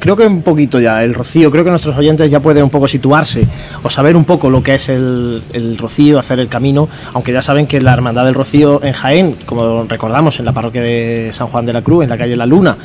creo 0.03 0.17
que 0.17 0.27
un 0.27 0.41
poquito 0.41 0.81
ya 0.81 1.01
el 1.01 1.13
rocío, 1.13 1.49
creo 1.49 1.63
que 1.63 1.69
nuestros 1.69 1.97
oyentes 1.97 2.29
ya 2.29 2.41
pueden 2.41 2.65
un 2.65 2.69
poco 2.69 2.89
situarse 2.89 3.47
o 3.83 3.89
saber 3.89 4.17
un 4.17 4.25
poco 4.25 4.49
lo 4.49 4.61
que 4.61 4.75
es 4.75 4.89
el, 4.89 5.41
rocío, 5.79 6.19
hacer 6.19 6.39
el 6.39 6.49
camino, 6.49 6.89
aunque 7.13 7.31
ya 7.31 7.41
saben 7.41 7.67
que 7.67 7.79
la 7.79 7.93
Hermandad 7.93 8.25
del 8.25 8.33
Rocío 8.33 8.83
en 8.83 8.91
Jaén, 8.91 9.37
como 9.45 9.85
recordamos 9.85 10.39
en 10.39 10.45
la 10.45 10.51
parroquia 10.51 10.81
de 10.81 11.29
San 11.31 11.47
Juan 11.47 11.65
de 11.65 11.71
la 11.71 11.83
Cruz, 11.83 12.03
en 12.03 12.09
la 12.09 12.17
calle 12.17 12.35
La 12.35 12.45
Luna, 12.45 12.77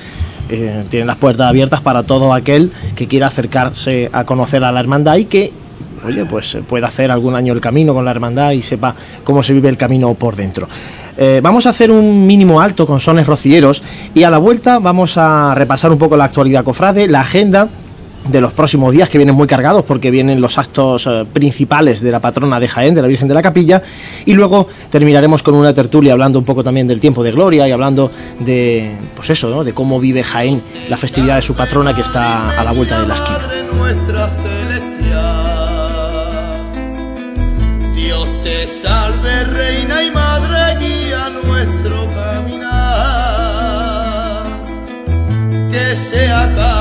eh, 0.48 0.84
tienen 0.88 1.08
las 1.08 1.16
puertas 1.16 1.48
abiertas 1.48 1.80
para 1.80 2.04
todo 2.04 2.32
aquel 2.32 2.70
que 2.94 3.08
quiera 3.08 3.26
acercarse 3.26 4.10
a 4.12 4.22
conocer 4.24 4.62
a 4.62 4.70
la 4.70 4.78
hermandad 4.78 5.16
y 5.16 5.24
que 5.24 5.52
oye, 6.06 6.24
pues 6.24 6.58
pueda 6.68 6.88
hacer 6.88 7.10
algún 7.10 7.34
año 7.34 7.52
el 7.52 7.60
camino 7.60 7.94
con 7.94 8.04
la 8.04 8.10
hermandad 8.10 8.52
y 8.52 8.62
sepa 8.62 8.94
cómo 9.24 9.42
se 9.42 9.52
vive 9.52 9.68
el 9.68 9.76
camino 9.76 10.14
por 10.14 10.36
dentro. 10.36 10.68
Eh, 11.16 11.40
vamos 11.42 11.66
a 11.66 11.70
hacer 11.70 11.90
un 11.90 12.26
mínimo 12.26 12.60
alto 12.60 12.86
con 12.86 13.00
sones 13.00 13.26
rocilleros 13.26 13.82
y 14.14 14.22
a 14.22 14.30
la 14.30 14.38
vuelta 14.38 14.78
vamos 14.78 15.16
a 15.16 15.52
repasar 15.54 15.90
un 15.90 15.98
poco 15.98 16.16
la 16.16 16.24
actualidad 16.24 16.62
cofrade, 16.62 17.08
la 17.08 17.22
agenda 17.22 17.68
de 18.28 18.40
los 18.40 18.52
próximos 18.52 18.92
días 18.92 19.08
que 19.08 19.18
vienen 19.18 19.34
muy 19.34 19.46
cargados 19.46 19.84
porque 19.84 20.10
vienen 20.10 20.40
los 20.40 20.58
actos 20.58 21.06
eh, 21.06 21.24
principales 21.32 22.00
de 22.00 22.10
la 22.10 22.20
patrona 22.20 22.60
de 22.60 22.68
Jaén, 22.68 22.94
de 22.94 23.02
la 23.02 23.08
Virgen 23.08 23.26
de 23.26 23.34
la 23.34 23.42
Capilla 23.42 23.82
y 24.26 24.34
luego 24.34 24.68
terminaremos 24.90 25.42
con 25.42 25.54
una 25.54 25.72
tertulia 25.72 26.12
hablando 26.12 26.38
un 26.38 26.44
poco 26.44 26.62
también 26.62 26.86
del 26.86 27.00
tiempo 27.00 27.22
de 27.22 27.32
gloria 27.32 27.66
y 27.66 27.72
hablando 27.72 28.10
de 28.40 28.92
pues 29.16 29.30
eso, 29.30 29.64
de 29.64 29.72
cómo 29.72 29.98
vive 29.98 30.22
Jaén 30.22 30.62
la 30.88 30.96
festividad 30.96 31.36
de 31.36 31.42
su 31.42 31.54
patrona 31.54 31.94
que 31.94 32.02
está 32.02 32.58
a 32.58 32.62
la 32.62 32.72
vuelta 32.72 33.00
de 33.00 33.06
la 33.06 33.14
esquina. 33.14 34.57
Que 45.98 46.77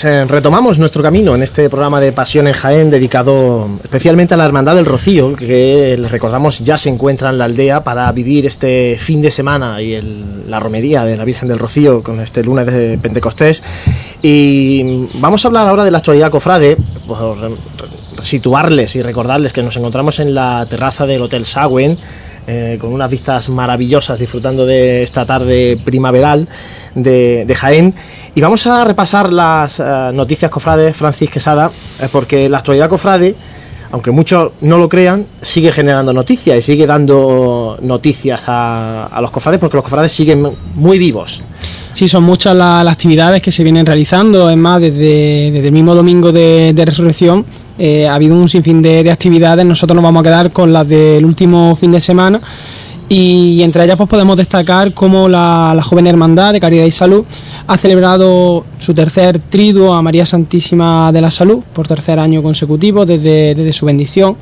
Pues 0.00 0.14
eh, 0.14 0.24
retomamos 0.24 0.78
nuestro 0.78 1.02
camino 1.02 1.34
en 1.34 1.42
este 1.42 1.68
programa 1.68 2.00
de 2.00 2.12
Pasión 2.12 2.46
en 2.48 2.54
Jaén 2.54 2.88
dedicado 2.88 3.68
especialmente 3.84 4.32
a 4.32 4.38
la 4.38 4.46
Hermandad 4.46 4.74
del 4.76 4.86
Rocío, 4.86 5.36
que 5.36 5.94
les 5.98 6.10
recordamos 6.10 6.60
ya 6.60 6.78
se 6.78 6.88
encuentra 6.88 7.28
en 7.28 7.36
la 7.36 7.44
aldea 7.44 7.84
para 7.84 8.10
vivir 8.12 8.46
este 8.46 8.96
fin 8.98 9.20
de 9.20 9.30
semana 9.30 9.82
y 9.82 9.92
el- 9.92 10.48
la 10.50 10.58
romería 10.58 11.04
de 11.04 11.18
la 11.18 11.26
Virgen 11.26 11.48
del 11.48 11.58
Rocío 11.58 12.02
con 12.02 12.18
este 12.20 12.42
lunes 12.42 12.64
de 12.64 12.96
Pentecostés. 12.96 13.62
Y 14.22 15.06
vamos 15.20 15.44
a 15.44 15.48
hablar 15.48 15.68
ahora 15.68 15.84
de 15.84 15.90
la 15.90 15.98
actualidad 15.98 16.30
cofrade, 16.30 16.78
por 17.06 17.58
situarles 18.22 18.96
y 18.96 19.02
recordarles 19.02 19.52
que 19.52 19.62
nos 19.62 19.76
encontramos 19.76 20.18
en 20.18 20.34
la 20.34 20.64
terraza 20.66 21.04
del 21.04 21.20
Hotel 21.20 21.44
Sagüen 21.44 21.98
eh, 22.46 22.78
con 22.80 22.92
unas 22.92 23.10
vistas 23.10 23.48
maravillosas 23.48 24.18
disfrutando 24.18 24.66
de 24.66 25.02
esta 25.02 25.26
tarde 25.26 25.78
primaveral 25.84 26.48
de, 26.94 27.54
Jaén. 27.56 27.94
Y 28.34 28.40
vamos 28.40 28.66
a 28.66 28.84
repasar 28.84 29.32
las 29.32 29.78
eh, 29.80 29.82
noticias 30.12 30.50
cofrades, 30.50 30.96
Francis 30.96 31.30
Quesada, 31.30 31.70
eh, 32.00 32.08
porque 32.10 32.48
la 32.48 32.58
actualidad 32.58 32.88
cofrade, 32.88 33.34
aunque 33.92 34.10
muchos 34.10 34.52
no 34.60 34.78
lo 34.78 34.88
crean, 34.88 35.26
sigue 35.42 35.72
generando 35.72 36.12
noticias 36.12 36.58
y 36.58 36.62
sigue 36.62 36.86
dando 36.86 37.78
noticias 37.82 38.42
a, 38.46 39.18
los 39.20 39.30
cofrades 39.30 39.60
porque 39.60 39.76
los 39.76 39.84
cofrades 39.84 40.12
siguen 40.12 40.48
muy 40.74 40.98
vivos. 40.98 41.42
Sí, 41.92 42.08
son 42.08 42.22
muchas 42.22 42.56
la- 42.56 42.82
las 42.84 42.92
actividades 42.94 43.42
que 43.42 43.50
se 43.50 43.64
vienen 43.64 43.84
realizando. 43.84 44.48
Es 44.48 44.56
más, 44.56 44.80
desde, 44.80 45.50
desde 45.52 45.66
el 45.66 45.72
mismo 45.72 45.94
domingo 45.94 46.32
de 46.32 46.82
resurrección 46.86 47.44
eh, 47.80 48.06
ha 48.06 48.14
habido 48.14 48.36
un 48.36 48.48
sinfín 48.48 48.82
de, 48.82 49.02
de 49.02 49.10
actividades. 49.10 49.64
Nosotros 49.64 49.94
nos 49.96 50.04
vamos 50.04 50.20
a 50.20 50.24
quedar 50.24 50.52
con 50.52 50.70
las 50.70 50.86
del 50.86 51.24
último 51.24 51.74
fin 51.76 51.90
de 51.90 52.00
semana. 52.00 52.40
Y 53.08 53.60
entre 53.62 53.82
ellas 53.82 53.96
pues 53.96 54.08
podemos 54.08 54.36
destacar 54.36 54.94
cómo 54.94 55.28
la, 55.28 55.72
la 55.74 55.82
joven 55.82 56.06
hermandad 56.06 56.52
de 56.52 56.60
Caridad 56.60 56.84
y 56.84 56.92
Salud 56.92 57.24
ha 57.66 57.76
celebrado 57.76 58.64
su 58.78 58.94
tercer 58.94 59.40
triduo 59.40 59.94
a 59.94 60.00
María 60.00 60.24
Santísima 60.24 61.10
de 61.10 61.20
la 61.20 61.32
Salud 61.32 61.58
por 61.72 61.88
tercer 61.88 62.20
año 62.20 62.40
consecutivo 62.40 63.04
desde, 63.04 63.72
su 63.72 63.84
bendición 63.84 64.36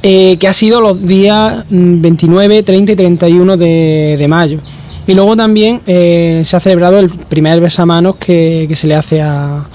eh, 0.00 0.36
que 0.38 0.46
ha 0.46 0.52
sido 0.52 0.80
los 0.80 1.04
días 1.04 1.64
mm, 1.68 2.00
29, 2.00 2.62
30 2.62 2.92
y 2.92 2.96
31 2.96 3.56
de, 3.56 4.16
de 4.16 4.28
mayo. 4.28 4.58
Y 5.08 5.14
luego 5.14 5.36
también 5.36 5.80
eh, 5.88 6.42
se 6.44 6.56
ha 6.56 6.60
celebrado 6.60 7.00
el 7.00 7.10
primer 7.10 7.60
besamanos 7.60 8.14
que, 8.14 8.72
se 8.76 8.86
le 8.86 8.94
hace 8.94 9.20
a 9.22 9.66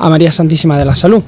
María 0.00 0.32
Santísima 0.32 0.76
de 0.76 0.84
la 0.84 0.96
Salud. 0.96 1.22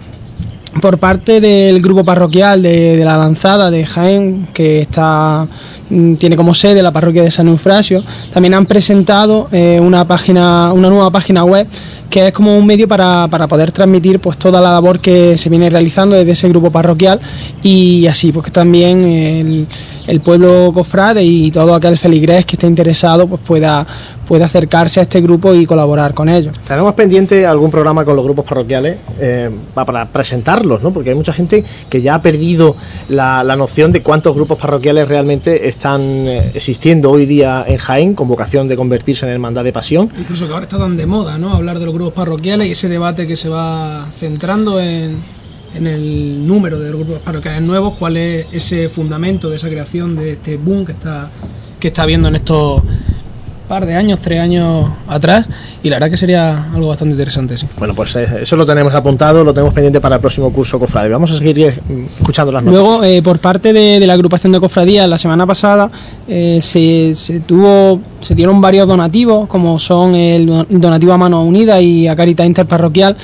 Por 0.81 0.99
parte 0.99 1.41
del 1.41 1.81
grupo 1.81 2.05
parroquial 2.05 2.63
de, 2.63 3.03
la 3.05 3.17
Lanzada 3.17 3.71
de 3.71 3.85
Jaén, 3.87 4.49
que 4.53 4.81
está 4.81 5.47
mm, 5.91 6.15
tiene 6.15 6.37
como 6.37 6.55
sede 6.55 6.83
la 6.83 6.93
parroquia 6.93 7.23
de 7.23 7.31
San 7.31 7.49
Eufrasio, 7.49 8.05
también 8.33 8.55
han 8.55 8.67
presentado 8.67 9.49
eh, 9.51 9.81
una 9.83 10.07
página, 10.07 10.73
una 10.73 10.89
nueva 10.89 11.11
página 11.11 11.45
web 11.45 11.67
que 12.11 12.29
es 12.29 12.33
como 12.33 12.57
un 12.57 12.67
medio 12.67 12.89
para, 12.89 13.29
para 13.29 13.47
poder 13.47 13.73
transmitir 13.73 14.21
pues 14.21 14.39
toda 14.39 14.61
la 14.61 14.73
labor 14.73 15.01
que 15.01 15.37
se 15.37 15.49
viene 15.49 15.69
realizando 15.69 16.17
desde 16.17 16.33
ese 16.33 16.49
grupo 16.49 16.71
parroquial 16.71 17.21
y 17.63 18.07
así 18.07 18.33
pues 18.33 18.47
que 18.47 18.51
también 18.51 19.67
el 20.09 20.21
pueblo 20.21 20.73
cofrade 20.75 21.23
y 21.23 21.51
todo 21.53 21.75
aquel 21.75 21.97
feligrés 21.99 22.45
que 22.47 22.57
esté 22.57 22.67
interesado 22.67 23.27
pues 23.29 23.41
pueda, 23.47 23.87
pueda 24.27 24.47
acercarse 24.47 24.99
a 25.01 25.03
este 25.05 25.21
grupo 25.21 25.55
y 25.55 25.65
colaborar 25.67 26.15
con 26.15 26.29
ellos. 26.29 26.57
Tenemos 26.67 26.95
pendiente 26.95 27.47
algún 27.47 27.71
programa 27.71 28.05
con 28.05 28.17
los 28.17 28.25
grupos 28.25 28.45
parroquiales 28.45 28.97
eh, 29.21 29.49
pa- 29.75 29.85
para 29.85 30.07
presentarlos, 30.07 30.83
¿no? 30.83 30.93
Porque 30.93 31.11
hay 31.11 31.15
mucha 31.17 31.33
gente 31.33 31.63
que 31.89 32.01
ya 32.03 32.17
ha 32.17 32.23
perdido 32.23 32.75
la, 33.11 33.45
la 33.45 33.55
noción 33.55 33.93
de 33.93 34.03
cuántos 34.03 34.35
grupos 34.35 34.59
parroquiales 34.59 35.07
realmente 35.07 35.69
están 35.69 36.01
eh, 36.27 36.51
existiendo 36.55 37.11
hoy 37.11 37.27
día 37.27 37.65
en 37.69 37.77
Jaén 37.77 38.15
con 38.15 38.27
vocación 38.29 38.67
de 38.67 38.77
convertirse 38.77 39.27
en 39.27 39.33
hermandad 39.33 39.63
de 39.63 39.73
pasión. 39.73 40.11
Incluso 40.19 40.47
que 40.47 40.53
ahora 40.55 40.65
está 40.65 40.79
tan 40.79 40.97
de 40.97 41.07
moda, 41.07 41.37
¿no? 41.39 41.55
Hablar 41.55 41.79
de 41.79 41.85
los 41.85 41.95
grupos 41.95 42.15
parroquiales 42.15 42.67
y 42.67 42.71
ese 42.73 42.89
debate 42.89 43.27
que 43.27 43.37
se 43.37 43.49
va 43.49 44.09
centrando 44.19 44.81
en, 44.81 45.17
en 45.75 45.87
el 45.87 46.47
número 46.47 46.79
de 46.79 46.89
grupos 46.91 47.19
parroquiales 47.19 47.63
nuevos, 47.63 47.95
cuál 47.99 48.17
es 48.17 48.47
ese 48.53 48.89
fundamento 48.89 49.51
de 49.51 49.57
esa 49.57 49.69
creación 49.69 50.17
de 50.17 50.33
este 50.33 50.57
boom 50.57 50.85
que 50.85 50.93
está 50.93 51.31
que 51.79 51.89
está 51.89 52.03
habiendo 52.03 52.29
en 52.29 52.37
estos 52.37 52.83
par 53.69 53.85
de 53.85 53.95
años, 53.95 54.19
tres 54.23 54.41
años 54.41 54.91
atrás, 55.07 55.47
y 55.83 55.91
la 55.91 55.97
verdad 55.97 56.11
que 56.11 56.17
sería 56.17 56.73
algo 56.73 56.89
bastante 56.89 57.13
interesante, 57.13 57.59
sí. 57.59 57.67
Bueno, 57.79 57.95
pues 57.95 58.17
eh, 58.17 58.27
eso 58.41 58.57
lo 58.57 58.65
tenemos 58.65 58.95
apuntado, 58.95 59.45
lo 59.45 59.53
tenemos 59.53 59.75
pendiente 59.75 60.01
para 60.01 60.15
el 60.15 60.21
próximo 60.23 60.51
curso 60.51 60.79
Cofrade. 60.79 61.11
Vamos 61.11 61.31
a 61.33 61.37
seguir 61.37 61.59
eh, 61.61 61.79
escuchando 62.19 62.51
las 62.51 62.65
noticias. 62.65 62.83
Luego, 62.83 63.05
eh, 63.05 63.23
por 63.23 63.41
parte 63.41 63.75
de, 63.75 64.01
de 64.01 64.07
la 64.07 64.15
agrupación 64.15 64.53
de 64.53 64.61
cofradías, 64.61 65.07
la 65.07 65.19
semana 65.19 65.47
pasada 65.47 65.91
eh, 66.27 66.61
se, 66.63 67.15
se 67.15 67.41
tuvo, 67.41 68.01
se 68.23 68.35
dieron 68.35 68.59
varios 68.59 68.89
donativos, 68.89 69.47
como 69.49 69.79
son 69.79 70.15
el 70.15 70.47
don- 70.47 70.67
donativo 70.71 71.13
a 71.13 71.19
Manos 71.19 71.47
Unidas 71.47 71.83
y 71.83 72.09
a 72.09 72.17
Caritas 72.17 72.47
Interparroquial, 72.47 73.19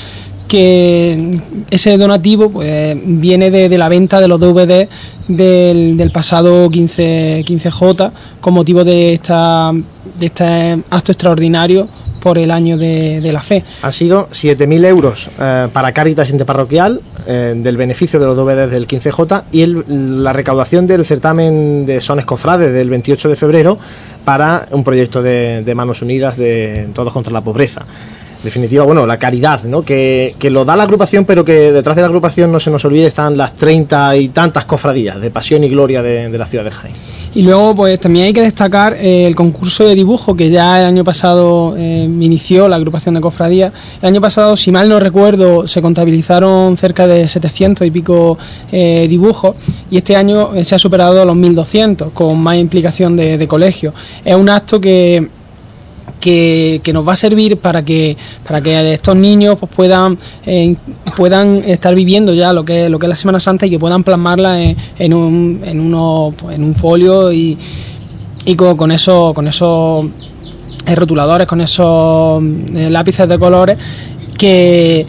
que 0.48 1.40
ese 1.70 1.96
donativo 1.96 2.50
pues, 2.50 2.96
viene 3.04 3.50
de, 3.50 3.78
la 3.78 3.88
venta 3.88 4.20
de 4.20 4.28
los 4.28 4.40
DVD 4.40 4.88
del, 5.28 6.10
pasado 6.12 6.68
15, 6.70 7.44
15J 7.46 8.12
con 8.40 8.54
motivo 8.54 8.84
de, 8.84 9.14
esta, 9.14 9.72
de 10.18 10.26
este 10.26 10.44
acto 10.90 11.12
extraordinario 11.12 11.88
por 12.20 12.38
el 12.38 12.50
año 12.50 12.78
de, 12.78 13.20
la 13.32 13.42
fe. 13.42 13.62
Han 13.82 13.92
sido 13.92 14.28
7.000 14.30 14.86
euros 14.86 15.28
eh, 15.38 15.68
para 15.72 15.92
Cáritas 15.92 16.30
Interparroquial 16.30 17.02
eh, 17.26 17.52
del 17.54 17.76
beneficio 17.76 18.18
de 18.18 18.24
los 18.24 18.34
DVDs 18.34 18.70
del 18.70 18.88
15J 18.88 19.44
y 19.52 19.66
la 19.86 20.32
recaudación 20.32 20.86
del 20.86 21.04
certamen 21.04 21.84
de 21.84 22.00
Sones 22.00 22.24
Cofrades 22.24 22.72
del 22.72 22.88
28 22.88 23.28
de 23.28 23.36
febrero 23.36 23.78
para 24.24 24.68
un 24.70 24.84
proyecto 24.84 25.22
de 25.22 25.72
Manos 25.76 26.00
Unidas 26.00 26.38
de 26.38 26.88
Todos 26.94 27.12
contra 27.12 27.30
la 27.30 27.42
Pobreza. 27.42 27.84
Definitiva, 28.44 28.84
bueno, 28.84 29.06
la 29.06 29.18
caridad, 29.18 29.62
¿no? 29.62 29.80
Que, 29.80 30.34
que 30.38 30.50
lo 30.50 30.66
da 30.66 30.76
la 30.76 30.82
agrupación, 30.82 31.24
pero 31.24 31.46
que 31.46 31.72
detrás 31.72 31.96
de 31.96 32.02
la 32.02 32.08
agrupación, 32.08 32.52
no 32.52 32.60
se 32.60 32.70
nos 32.70 32.84
olvide, 32.84 33.06
están 33.06 33.38
las 33.38 33.56
treinta 33.56 34.14
y 34.14 34.28
tantas 34.28 34.66
cofradías 34.66 35.18
de 35.18 35.30
pasión 35.30 35.64
y 35.64 35.70
gloria 35.70 36.02
de, 36.02 36.28
la 36.28 36.44
ciudad 36.44 36.62
de 36.62 36.70
Jaén. 36.70 36.94
Y 37.34 37.42
luego, 37.42 37.74
pues 37.74 37.98
también 37.98 38.26
hay 38.26 38.32
que 38.34 38.42
destacar 38.42 38.98
eh, 39.00 39.26
el 39.26 39.34
concurso 39.34 39.86
de 39.86 39.94
dibujo 39.94 40.36
que 40.36 40.50
ya 40.50 40.78
el 40.78 40.84
año 40.84 41.04
pasado 41.04 41.74
eh, 41.78 42.04
inició 42.04 42.68
la 42.68 42.76
agrupación 42.76 43.14
de 43.14 43.22
cofradías. 43.22 43.72
El 44.02 44.08
año 44.08 44.20
pasado, 44.20 44.58
si 44.58 44.70
mal 44.70 44.90
no 44.90 45.00
recuerdo, 45.00 45.66
se 45.66 45.80
contabilizaron 45.80 46.76
cerca 46.76 47.06
de 47.06 47.26
700 47.26 47.86
y 47.86 47.90
pico 47.90 48.36
eh, 48.70 49.06
dibujos 49.08 49.56
y 49.90 49.96
este 49.96 50.16
año 50.16 50.50
se 50.64 50.74
ha 50.74 50.78
superado 50.78 51.24
los 51.24 51.34
1200 51.34 52.12
con 52.12 52.38
más 52.40 52.58
implicación 52.58 53.16
de, 53.16 53.38
de 53.38 53.48
colegios. 53.48 53.94
Es 54.22 54.34
un 54.36 54.50
acto 54.50 54.78
que 54.82 55.30
que, 56.24 56.92
nos 56.92 57.06
va 57.06 57.12
a 57.12 57.16
servir 57.16 57.58
para 57.58 57.84
que 57.84 58.16
para 58.46 58.62
que 58.62 58.94
estos 58.94 59.14
niños 59.14 59.56
pues 59.60 59.70
puedan 59.74 60.18
eh, 60.46 60.74
puedan 61.16 61.62
estar 61.66 61.94
viviendo 61.94 62.32
ya 62.32 62.52
lo 62.54 62.64
que 62.64 62.88
lo 62.88 62.98
que 62.98 63.06
es 63.06 63.10
la 63.10 63.16
Semana 63.16 63.40
Santa 63.40 63.66
y 63.66 63.70
que 63.70 63.78
puedan 63.78 64.02
plasmarla 64.02 64.58
en, 64.98 65.14
un 65.14 65.60
en 65.64 65.80
uno 65.80 66.32
pues, 66.36 66.56
en 66.56 66.64
un 66.64 66.74
folio 66.74 67.30
y, 67.30 67.58
y 68.46 68.54
con, 68.56 68.76
con 68.76 68.90
eso 68.90 69.32
con 69.34 69.46
esos 69.48 70.06
eh, 70.86 70.94
rotuladores 70.94 71.46
con 71.46 71.60
esos 71.60 72.42
eh, 72.74 72.88
lápices 72.88 73.28
de 73.28 73.38
colores 73.38 73.76
que, 74.38 75.06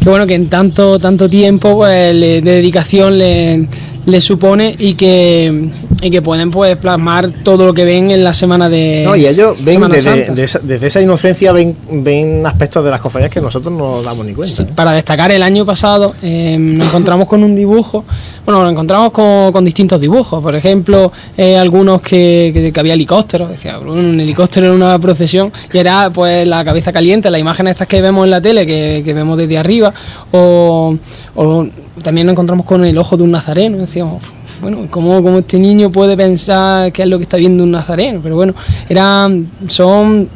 que 0.00 0.10
bueno 0.10 0.26
que 0.26 0.34
en 0.34 0.48
tanto 0.48 0.98
tanto 0.98 1.28
tiempo 1.28 1.76
pues, 1.76 2.12
de 2.20 2.40
dedicación 2.40 3.18
le, 3.18 3.68
le 4.04 4.20
supone 4.20 4.74
y 4.76 4.94
que 4.94 5.70
y 6.02 6.10
que 6.10 6.22
pueden 6.22 6.50
pues 6.50 6.76
plasmar 6.78 7.30
todo 7.42 7.66
lo 7.66 7.74
que 7.74 7.84
ven 7.84 8.10
en 8.10 8.24
la 8.24 8.32
semana 8.32 8.68
de 8.68 9.02
No, 9.04 9.14
y 9.16 9.26
ellos 9.26 9.56
ven 9.62 9.80
desde, 9.88 10.30
de 10.34 10.44
esa, 10.44 10.58
desde 10.60 10.86
esa 10.86 11.00
inocencia 11.02 11.52
ven, 11.52 11.76
ven 11.90 12.46
aspectos 12.46 12.84
de 12.84 12.90
las 12.90 13.00
cofradías 13.00 13.30
que 13.30 13.40
nosotros 13.40 13.72
no 13.74 14.02
damos 14.02 14.24
ni 14.24 14.32
cuenta. 14.32 14.62
¿eh? 14.62 14.66
Para 14.74 14.92
destacar, 14.92 15.30
el 15.30 15.42
año 15.42 15.66
pasado 15.66 16.14
eh, 16.22 16.56
nos 16.58 16.86
encontramos 16.88 17.26
con 17.28 17.44
un 17.44 17.54
dibujo, 17.54 18.04
bueno, 18.46 18.62
nos 18.62 18.72
encontramos 18.72 19.10
con, 19.12 19.52
con 19.52 19.64
distintos 19.64 20.00
dibujos, 20.00 20.42
por 20.42 20.54
ejemplo, 20.54 21.12
eh, 21.36 21.56
algunos 21.58 22.00
que, 22.00 22.50
que- 22.54 22.72
que 22.72 22.80
había 22.80 22.94
helicópteros, 22.94 23.50
decía, 23.50 23.78
un 23.78 24.18
helicóptero 24.20 24.66
en 24.68 24.72
una 24.72 24.98
procesión, 24.98 25.52
y 25.72 25.78
era 25.78 26.10
pues 26.10 26.46
la 26.46 26.64
cabeza 26.64 26.92
caliente, 26.92 27.30
las 27.30 27.40
imágenes 27.40 27.72
estas 27.72 27.88
que 27.88 28.00
vemos 28.00 28.24
en 28.24 28.30
la 28.30 28.40
tele, 28.40 28.66
que, 28.66 29.02
que 29.04 29.12
vemos 29.12 29.36
desde 29.36 29.58
arriba, 29.58 29.92
o, 30.32 30.96
o 31.34 31.66
también 32.02 32.26
nos 32.26 32.32
encontramos 32.34 32.64
con 32.64 32.84
el 32.84 32.96
ojo 32.96 33.16
de 33.16 33.22
un 33.24 33.30
nazareno, 33.32 33.76
decíamos, 33.78 34.22
bueno, 34.60 34.86
¿cómo, 34.90 35.22
cómo 35.22 35.38
este 35.40 35.58
niño 35.58 35.90
puede 35.90 36.16
pensar 36.16 36.92
qué 36.92 37.02
es 37.02 37.08
lo 37.08 37.18
que 37.18 37.24
está 37.24 37.36
viendo 37.36 37.64
un 37.64 37.70
nazareno? 37.70 38.20
Pero 38.22 38.36
bueno, 38.36 38.54
eran, 38.88 39.48
son 39.68 40.28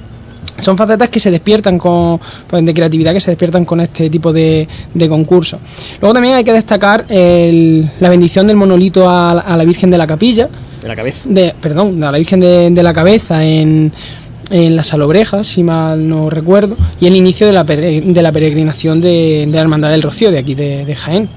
son 0.61 0.77
facetas 0.79 1.09
que 1.09 1.19
se 1.19 1.33
despiertan 1.33 1.79
con 1.79 2.21
pues, 2.47 2.65
de 2.65 2.73
creatividad 2.73 3.13
que 3.13 3.21
se 3.21 3.33
despiertan 3.33 3.65
con 3.65 3.81
este 3.81 4.09
tipo 4.09 4.33
de, 4.33 4.69
de 4.95 5.09
concursos. 5.09 5.59
Luego 6.01 6.15
también 6.15 6.35
hay 6.37 6.45
que 6.45 6.53
destacar 6.53 7.07
el- 7.09 7.91
la 7.99 8.09
bendición 8.09 8.47
del 8.47 8.57
monolito 8.57 9.11
a, 9.11 9.35
la- 9.35 9.41
a 9.41 9.57
la 9.57 9.65
Virgen 9.65 9.91
de 9.91 9.99
la 9.99 10.07
Capilla, 10.07 10.49
De 10.81 10.87
la 10.89 10.95
cabeza. 10.95 11.23
de, 11.29 11.53
perdón, 11.61 12.03
a 12.05 12.13
la 12.13 12.19
Virgen 12.19 12.39
de, 12.39 12.71
de 12.71 12.83
la 12.85 12.93
Cabeza 12.95 13.45
en, 13.45 13.91
en 14.51 14.77
la 14.77 14.85
Salobreja, 14.85 15.43
si 15.43 15.65
mal 15.65 16.09
no 16.09 16.31
recuerdo, 16.31 16.77
y 17.01 17.09
el 17.09 17.17
inicio 17.17 17.49
de 17.49 17.53
la, 17.53 17.65
de 17.65 18.21
la 18.23 18.31
peregrinación 18.31 19.01
de, 19.01 19.47
de 19.49 19.53
la 19.53 19.61
Hermandad 19.61 19.91
del 19.91 20.03
Rocío, 20.03 20.31
de 20.31 20.39
aquí 20.39 20.55
de, 20.55 20.85
de 20.85 20.95
Jaén. 20.95 21.29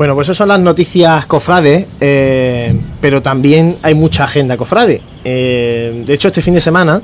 Bueno, 0.00 0.14
pues 0.14 0.28
esas 0.28 0.38
son 0.38 0.48
las 0.48 0.60
noticias 0.60 1.26
cofrades, 1.26 1.86
eh, 2.00 2.74
pero 3.02 3.20
también 3.20 3.76
hay 3.82 3.94
mucha 3.94 4.24
agenda 4.24 4.56
cofrade. 4.56 5.02
Eh, 5.22 6.04
de 6.06 6.14
hecho, 6.14 6.28
este 6.28 6.40
fin 6.40 6.54
de 6.54 6.62
semana 6.62 7.02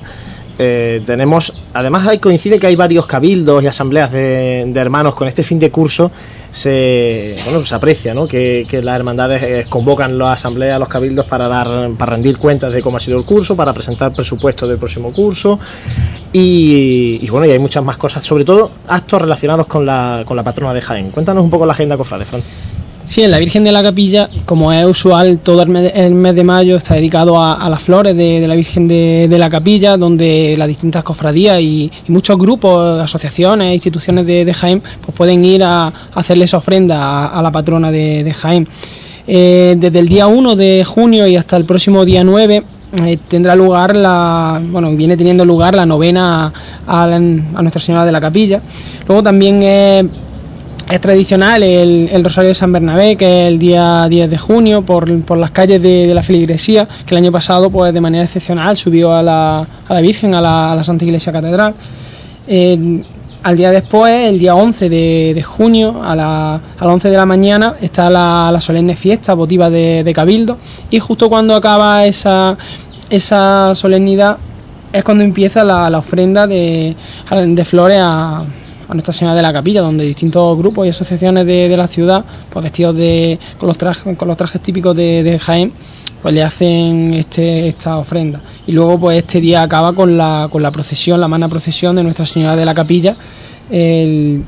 eh, 0.59 1.03
tenemos, 1.05 1.53
además 1.75 2.09
coincide 2.19 2.59
que 2.59 2.69
hay 2.69 2.75
varios 2.75 3.05
cabildos 3.05 3.63
y 3.63 3.67
asambleas 3.67 4.11
de, 4.11 4.65
de 4.69 4.81
hermanos 4.81 5.15
con 5.15 5.29
este 5.29 5.45
fin 5.45 5.59
de 5.59 5.71
curso, 5.71 6.11
se, 6.51 7.37
bueno, 7.45 7.67
se 7.67 7.75
aprecia 7.75 8.15
¿no? 8.15 8.27
que, 8.27 8.67
las 8.83 8.97
hermandades 8.97 9.67
convocan 9.67 10.17
las 10.17 10.41
asambleas, 10.41 10.81
los 10.81 10.89
cabildos 10.89 11.27
para, 11.27 11.49
dar, 11.49 11.91
para 11.99 12.13
rendir 12.13 12.39
cuentas 12.39 12.73
de 12.73 12.81
cómo 12.81 12.97
ha 12.97 13.01
sido 13.01 13.19
el 13.19 13.27
curso, 13.27 13.55
para 13.55 13.75
presentar 13.75 14.15
presupuesto 14.15 14.67
del 14.67 14.79
próximo 14.79 15.13
curso 15.13 15.59
y, 16.33 17.19
y 17.21 17.29
bueno, 17.29 17.47
y 17.47 17.51
hay 17.51 17.59
muchas 17.59 17.85
más 17.85 17.99
cosas, 17.99 18.25
sobre 18.25 18.47
todo 18.47 18.71
actos 18.89 19.21
relacionados 19.21 19.67
con 19.67 19.85
la, 19.85 20.23
con 20.25 20.35
la 20.35 20.43
patrona 20.43 20.73
de 20.73 20.81
Jaén. 20.81 21.11
Cuéntanos 21.11 21.45
un 21.45 21.51
poco 21.51 21.67
la 21.67 21.75
agenda, 21.75 21.99
cofrade, 21.99 22.25
Fran. 22.25 22.41
Sí, 23.09 23.23
en 23.23 23.31
la 23.31 23.39
Virgen 23.39 23.63
de 23.63 23.71
la 23.71 23.85
Capilla, 23.85 24.29
como 24.45 24.73
es 24.73 24.85
usual, 24.85 25.39
todo 25.39 25.63
el 25.63 25.69
mes, 25.69 26.35
de 26.35 26.45
mayo 26.45 26.77
está 26.77 26.95
dedicado 26.95 27.41
a, 27.41 27.71
las 27.71 27.81
flores 27.81 28.17
de, 28.17 28.45
la 28.49 28.57
Virgen 28.57 28.89
de, 28.89 29.37
la 29.39 29.49
Capilla, 29.49 29.97
donde 29.97 30.57
las 30.59 30.67
distintas 30.67 31.05
cofradías 31.05 31.61
y, 31.61 31.91
muchos 32.09 32.37
grupos, 32.37 33.01
asociaciones, 33.01 33.75
instituciones 33.75 34.27
de, 34.27 34.53
Jaén, 34.53 34.83
pues 35.01 35.17
pueden 35.17 35.45
ir 35.45 35.63
a, 35.63 35.87
a 35.87 35.93
hacerle 36.15 36.47
esa 36.47 36.57
ofrenda 36.57 37.29
a, 37.29 37.41
la 37.43 37.53
patrona 37.53 37.93
de, 37.93 38.35
Jaén. 38.37 38.67
Eh, 39.29 39.77
desde 39.79 39.99
el 40.01 40.09
día 40.09 40.27
1 40.27 40.57
de 40.57 40.85
junio 40.85 41.27
y 41.27 41.37
hasta 41.37 41.57
el 41.57 41.65
próximo 41.65 42.05
día 42.05 42.23
9 42.23 42.63
eh, 43.05 43.19
tendrá 43.29 43.57
lugar 43.57 43.97
la, 43.97 44.63
bueno, 44.65 44.91
viene 44.93 45.17
teniendo 45.17 45.45
lugar 45.45 45.75
la 45.75 45.85
novena 45.85 46.53
a 46.87 47.07
Nuestra 47.19 47.81
Señora 47.81 48.05
de 48.05 48.13
la 48.13 48.21
Capilla. 48.21 48.61
Luego 49.07 49.23
también 49.23 49.61
eh, 49.63 50.09
es 50.89 51.01
tradicional 51.01 51.63
el, 51.63 52.23
Rosario 52.23 52.49
de 52.49 52.55
San 52.55 52.73
Bernabé, 52.73 53.17
que 53.17 53.27
es 53.27 53.49
el 53.49 53.59
día 53.59 54.07
10 54.09 54.31
de 54.31 54.39
junio, 54.39 54.83
por, 54.83 55.21
por 55.23 55.37
las 55.37 55.51
calles 55.51 55.83
de, 55.83 56.13
la 56.15 56.23
feligresía, 56.23 56.87
que 57.05 57.15
el 57.15 57.19
año 57.19 57.33
pasado, 57.33 57.71
pues 57.71 57.93
de 57.93 58.01
manera 58.01 58.25
excepcional, 58.25 58.77
subió 58.77 59.13
a 59.13 59.23
la, 59.23 59.67
a 59.89 59.95
la 59.95 60.01
Virgen, 60.01 60.35
a 60.35 60.41
la, 60.41 60.85
Santa 60.85 61.05
Iglesia 61.05 61.33
Catedral. 61.33 61.75
Al 63.43 63.57
día 63.57 63.71
después, 63.71 64.29
el 64.29 64.39
día 64.39 64.55
11 64.55 64.89
de, 64.89 65.43
junio, 65.43 66.03
a, 66.05 66.15
la, 66.15 66.55
a 66.55 66.85
las 66.85 66.93
11 66.95 67.11
de 67.11 67.17
la 67.17 67.27
mañana, 67.27 67.75
está 67.81 68.09
la, 68.09 68.57
solemne 68.61 68.95
fiesta 68.95 69.35
votiva 69.35 69.69
de, 69.69 70.05
de 70.05 70.15
Cabildo, 70.15 70.59
y 70.91 71.01
justo 71.01 71.29
cuando 71.29 71.55
acaba 71.57 72.05
esa, 72.07 72.57
esa 73.11 73.75
solemnidad 73.75 74.39
es 74.93 75.03
cuando 75.05 75.25
empieza 75.25 75.65
la, 75.65 75.91
la 75.91 75.99
ofrenda 75.99 76.47
de, 76.47 76.97
de 77.31 77.65
flores 77.65 77.99
a, 78.01 78.45
a 78.89 78.93
Nuestra 78.95 79.13
Señora 79.13 79.35
de 79.37 79.43
la 79.43 79.53
Capilla, 79.53 79.81
donde 79.83 80.05
distintos 80.05 80.57
grupos 80.59 80.87
y 80.87 80.91
asociaciones 80.91 81.47
de, 81.47 81.77
la 81.77 81.87
ciudad, 81.89 82.25
pues 82.51 82.63
vestidos 82.63 82.97
de, 82.97 83.39
con, 83.59 83.67
los 83.69 83.77
trajes, 83.79 84.17
con 84.17 84.29
los 84.29 84.37
trajes 84.37 84.61
típicos 84.63 84.95
de, 84.97 85.23
de 85.23 85.39
Jaén, 85.39 85.73
pues 86.23 86.35
le 86.35 86.43
hacen 86.43 87.15
este, 87.15 87.69
esta 87.69 87.99
ofrenda. 87.99 88.41
Y 88.67 88.73
luego 88.73 88.99
pues 88.99 89.19
este 89.19 89.41
día 89.41 89.63
acaba 89.63 89.93
con 89.93 90.17
la, 90.17 90.49
con 90.51 90.63
la 90.63 90.71
procesión, 90.71 91.21
la 91.21 91.29
magna 91.29 91.49
procesión 91.49 91.97
de 91.97 92.03
Nuestra 92.03 92.27
Señora 92.27 92.57
de 92.57 92.65
la 92.65 92.75
Capilla, 92.75 93.17
el, 93.71 94.43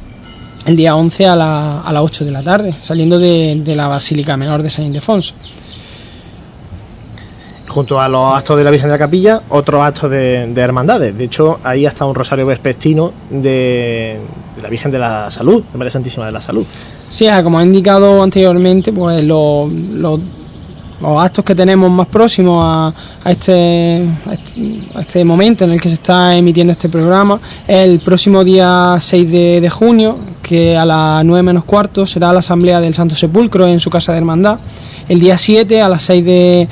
el 0.66 0.76
día 0.76 0.95
11 0.97 1.26
a, 1.26 1.36
la- 1.36 1.80
a 1.82 1.93
las 1.93 2.03
8 2.03 2.24
de 2.24 2.30
la 2.30 2.43
tarde, 2.43 2.74
saliendo 2.80 3.18
de, 3.18 3.61
de 3.64 3.76
la 3.76 3.89
Basílica 3.89 4.36
Menor 4.36 4.62
de 4.62 4.70
San 4.70 4.84
Ildefonso. 4.84 5.34
Junto 7.68 8.00
a 8.00 8.08
los 8.08 8.34
actos 8.36 8.56
de 8.56 8.64
la 8.64 8.70
Virgen 8.70 8.88
de 8.88 8.94
la 8.94 8.98
Capilla, 8.98 9.42
otros 9.50 9.82
actos 9.82 10.10
de, 10.10 10.46
de 10.46 10.60
hermandades. 10.60 11.16
De 11.16 11.24
hecho, 11.24 11.58
ahí 11.62 11.84
hasta 11.86 12.04
un 12.06 12.14
rosario 12.14 12.46
vespertino 12.46 13.12
de, 13.30 14.18
la 14.62 14.68
Virgen 14.68 14.90
de 14.90 14.98
la 14.98 15.30
Salud, 15.30 15.62
de 15.70 15.78
María 15.78 15.90
Santísima 15.90 16.24
de 16.26 16.32
la 16.32 16.40
Salud. 16.40 16.64
Sí, 17.10 17.26
ah, 17.28 17.42
como 17.42 17.60
he 17.60 17.64
indicado 17.64 18.22
anteriormente, 18.22 18.92
pues 18.92 19.22
lo- 19.22 19.68
lo- 19.68 20.18
los 21.00 21.22
actos 21.22 21.44
que 21.44 21.54
tenemos 21.54 21.88
más 21.90 22.08
próximos 22.08 22.92
este, 23.24 24.04
a, 24.26 24.32
este, 24.32 24.80
a 24.96 25.00
este 25.02 25.24
momento 25.24 25.64
en 25.64 25.70
el 25.70 25.80
que 25.80 25.88
se 25.90 25.94
está 25.94 26.34
emitiendo 26.36 26.72
este 26.72 26.88
programa 26.88 27.38
el 27.68 28.00
próximo 28.00 28.42
día 28.42 28.96
6 28.98 29.30
de, 29.30 29.60
de 29.60 29.70
junio, 29.70 30.16
que 30.42 30.76
a 30.76 30.84
las 30.84 31.24
9 31.24 31.42
menos 31.44 31.64
cuarto 31.64 32.04
será 32.04 32.32
la 32.32 32.40
Asamblea 32.40 32.80
del 32.80 32.94
Santo 32.94 33.14
Sepulcro 33.14 33.66
en 33.68 33.78
su 33.78 33.90
Casa 33.90 34.10
de 34.12 34.18
Hermandad. 34.18 34.58
El 35.08 35.20
día 35.20 35.38
7 35.38 35.80
a 35.80 35.88
las 35.88 36.02
6 36.02 36.24
de, 36.24 36.68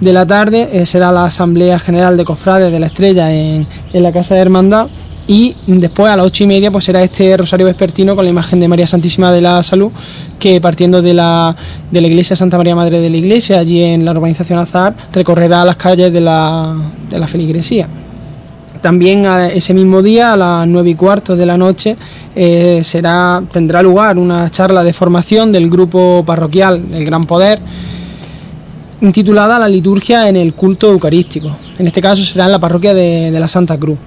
de 0.00 0.12
la 0.12 0.26
tarde 0.26 0.68
eh, 0.72 0.86
será 0.86 1.12
la 1.12 1.26
Asamblea 1.26 1.78
General 1.78 2.16
de 2.16 2.24
Cofrades 2.24 2.72
de 2.72 2.78
la 2.80 2.86
Estrella 2.86 3.32
en, 3.32 3.66
en 3.92 4.02
la 4.02 4.12
Casa 4.12 4.34
de 4.34 4.40
Hermandad. 4.40 4.88
Y 5.26 5.54
después 5.66 6.10
a 6.10 6.16
las 6.16 6.26
ocho 6.26 6.42
y 6.42 6.48
media 6.48 6.72
pues 6.72 6.84
será 6.84 7.04
este 7.04 7.36
rosario 7.36 7.64
vespertino 7.64 8.16
con 8.16 8.24
la 8.24 8.30
imagen 8.30 8.58
de 8.58 8.66
María 8.66 8.88
Santísima 8.88 9.30
de 9.30 9.40
la 9.40 9.62
Salud, 9.62 9.92
que 10.40 10.60
partiendo 10.60 11.02
de 11.02 11.14
la, 11.14 11.54
de 11.88 12.00
la 12.00 12.08
iglesia 12.08 12.34
Santa 12.34 12.56
María 12.56 12.74
Madre 12.74 13.00
de 13.00 13.08
la 13.08 13.16
Iglesia, 13.16 13.60
allí 13.60 13.80
en 13.80 14.04
la 14.04 14.10
urbanización 14.10 14.58
Azar, 14.58 14.96
recorrerá 15.12 15.64
las 15.64 15.76
calles 15.76 16.12
de 16.12 16.20
la, 16.20 16.74
de 17.08 17.18
la 17.18 17.28
feligresía. 17.28 17.86
También 18.82 19.26
a 19.26 19.46
ese 19.48 19.72
mismo 19.72 20.02
día, 20.02 20.32
a 20.32 20.36
las 20.36 20.66
nueve 20.66 20.90
y 20.90 20.94
cuarto 20.96 21.36
de 21.36 21.46
la 21.46 21.56
noche, 21.56 21.96
eh, 22.34 22.80
será, 22.82 23.40
tendrá 23.52 23.82
lugar 23.82 24.18
una 24.18 24.50
charla 24.50 24.82
de 24.82 24.92
formación 24.92 25.52
del 25.52 25.70
grupo 25.70 26.24
parroquial 26.26 26.90
del 26.90 27.04
Gran 27.04 27.26
Poder, 27.26 27.60
intitulada 29.00 29.58
La 29.58 29.68
liturgia 29.68 30.28
en 30.28 30.36
el 30.36 30.54
culto 30.54 30.90
eucarístico. 30.90 31.50
En 31.78 31.86
este 31.86 32.00
caso 32.00 32.24
será 32.24 32.46
en 32.46 32.52
la 32.52 32.58
parroquia 32.58 32.94
de, 32.94 33.30
la 33.30 33.48
Santa 33.48 33.78
Cruz. 33.78 33.98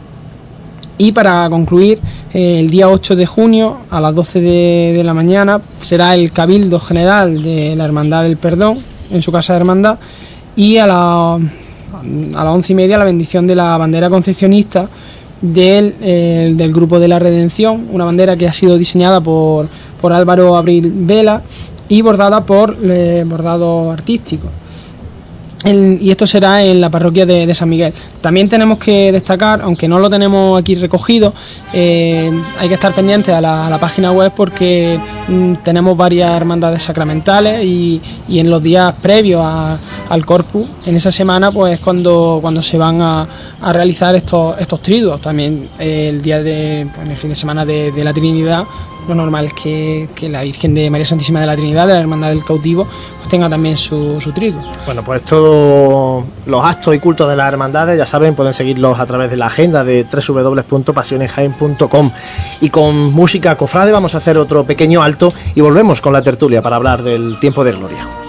Y 0.97 1.11
para 1.11 1.49
concluir, 1.49 1.99
eh, 2.33 2.59
el 2.59 2.69
día 2.69 2.87
8 2.89 3.15
de 3.15 3.25
junio 3.25 3.77
a 3.89 3.99
las 3.99 4.13
12 4.13 4.41
de, 4.41 5.01
la 5.03 5.13
mañana 5.13 5.59
será 5.79 6.13
el 6.13 6.31
Cabildo 6.31 6.79
General 6.79 7.41
de 7.41 7.75
la 7.75 7.85
Hermandad 7.85 8.23
del 8.23 8.37
Perdón 8.37 8.77
en 9.09 9.21
su 9.21 9.31
casa 9.31 9.53
de 9.53 9.59
hermandad 9.59 9.97
y 10.55 10.77
a, 10.77 10.85
la- 10.87 11.35
a 11.35 11.39
las 12.43 12.53
once 12.53 12.73
y 12.73 12.75
media 12.75 12.97
la 12.97 13.05
bendición 13.05 13.47
de 13.47 13.55
la 13.55 13.75
bandera 13.77 14.09
concepcionista 14.09 14.87
del, 15.41 15.95
eh, 16.01 16.53
del 16.55 16.71
Grupo 16.71 16.99
de 16.99 17.07
la 17.07 17.17
Redención, 17.19 17.87
una 17.91 18.05
bandera 18.05 18.37
que 18.37 18.47
ha 18.47 18.53
sido 18.53 18.77
diseñada 18.77 19.19
por, 19.19 19.67
por 19.99 20.13
Álvaro 20.13 20.55
Abril 20.55 20.91
Vela 20.95 21.41
y 21.89 22.01
bordada 22.01 22.45
por 22.45 22.77
eh, 22.83 23.23
bordado 23.27 23.91
artístico. 23.91 24.47
El- 25.63 25.97
y 26.01 26.11
esto 26.11 26.27
será 26.27 26.63
en 26.63 26.81
la 26.81 26.89
parroquia 26.89 27.25
de, 27.25 27.53
San 27.53 27.69
Miguel. 27.69 27.93
También 28.21 28.49
tenemos 28.49 28.77
que 28.79 29.11
destacar, 29.11 29.61
aunque 29.61 29.87
no 29.87 29.99
lo 29.99 30.09
tenemos 30.09 30.59
aquí 30.59 30.75
recogido, 30.75 31.33
eh, 31.71 32.31
hay 32.59 32.67
que 32.67 32.73
estar 32.73 32.93
pendiente 32.93 33.31
a 33.31 33.39
la, 33.39 33.77
página 33.79 34.11
web 34.11 34.31
porque 34.35 34.99
mm, 35.27 35.55
tenemos 35.63 35.95
varias 35.97 36.31
hermandades 36.35 36.83
sacramentales 36.83 37.63
y, 37.63 38.01
y 38.27 38.39
en 38.39 38.49
los 38.49 38.61
días 38.61 38.93
previos 39.01 39.41
a- 39.43 39.77
al 40.09 40.25
Corpus, 40.25 40.67
en 40.85 40.95
esa 40.95 41.11
semana, 41.11 41.51
pues 41.51 41.73
es 41.75 41.79
cuando, 41.79 42.39
cuando 42.41 42.61
se 42.61 42.77
van 42.77 43.01
a, 43.01 43.27
a 43.61 43.73
realizar 43.73 44.15
estos, 44.15 44.59
estos 44.59 44.81
triduos. 44.81 45.21
También 45.21 45.69
eh, 45.79 46.09
el 46.09 46.21
día 46.21 46.41
de, 46.41 46.87
pues, 46.93 47.05
en 47.05 47.11
el 47.11 47.17
fin 47.17 47.29
de 47.29 47.35
semana 47.35 47.65
de 47.65 47.91
la 48.03 48.13
Trinidad, 48.13 48.63
lo 49.07 49.15
normal 49.15 49.53
que, 49.53 50.09
que 50.15 50.29
la 50.29 50.43
Virgen 50.43 50.73
de 50.73 50.89
María 50.89 51.05
Santísima 51.05 51.41
de 51.41 51.47
la 51.47 51.55
Trinidad, 51.55 51.87
de 51.87 51.93
la 51.93 52.01
Hermandad 52.01 52.29
del 52.29 52.43
Cautivo, 52.43 52.87
pues 53.17 53.29
tenga 53.29 53.49
también 53.49 53.77
su, 53.77 54.19
su 54.21 54.31
triduo. 54.31 54.61
Bueno, 54.85 55.03
pues 55.03 55.21
todos 55.23 56.23
los 56.45 56.65
actos 56.65 56.95
y 56.95 56.99
cultos 56.99 57.29
de 57.29 57.35
las 57.35 57.47
hermandades, 57.47 57.97
ya 57.97 58.05
saben, 58.05 58.35
pueden 58.35 58.53
seguirlos 58.53 58.99
a 58.99 59.05
través 59.05 59.29
de 59.29 59.37
la 59.37 59.47
agenda 59.47 59.83
de 59.83 60.05
www.pasionesjaen.com. 60.05 62.11
Y 62.61 62.69
con 62.69 63.13
música 63.13 63.57
cofrade 63.57 63.91
vamos 63.91 64.15
a 64.15 64.19
hacer 64.19 64.37
otro 64.37 64.63
pequeño 64.63 65.01
alto 65.01 65.33
y 65.55 65.61
volvemos 65.61 66.01
con 66.01 66.13
la 66.13 66.21
tertulia 66.21 66.61
para 66.61 66.77
hablar 66.77 67.03
del 67.03 67.39
tiempo 67.39 67.63
de 67.63 67.71
gloria. 67.71 68.22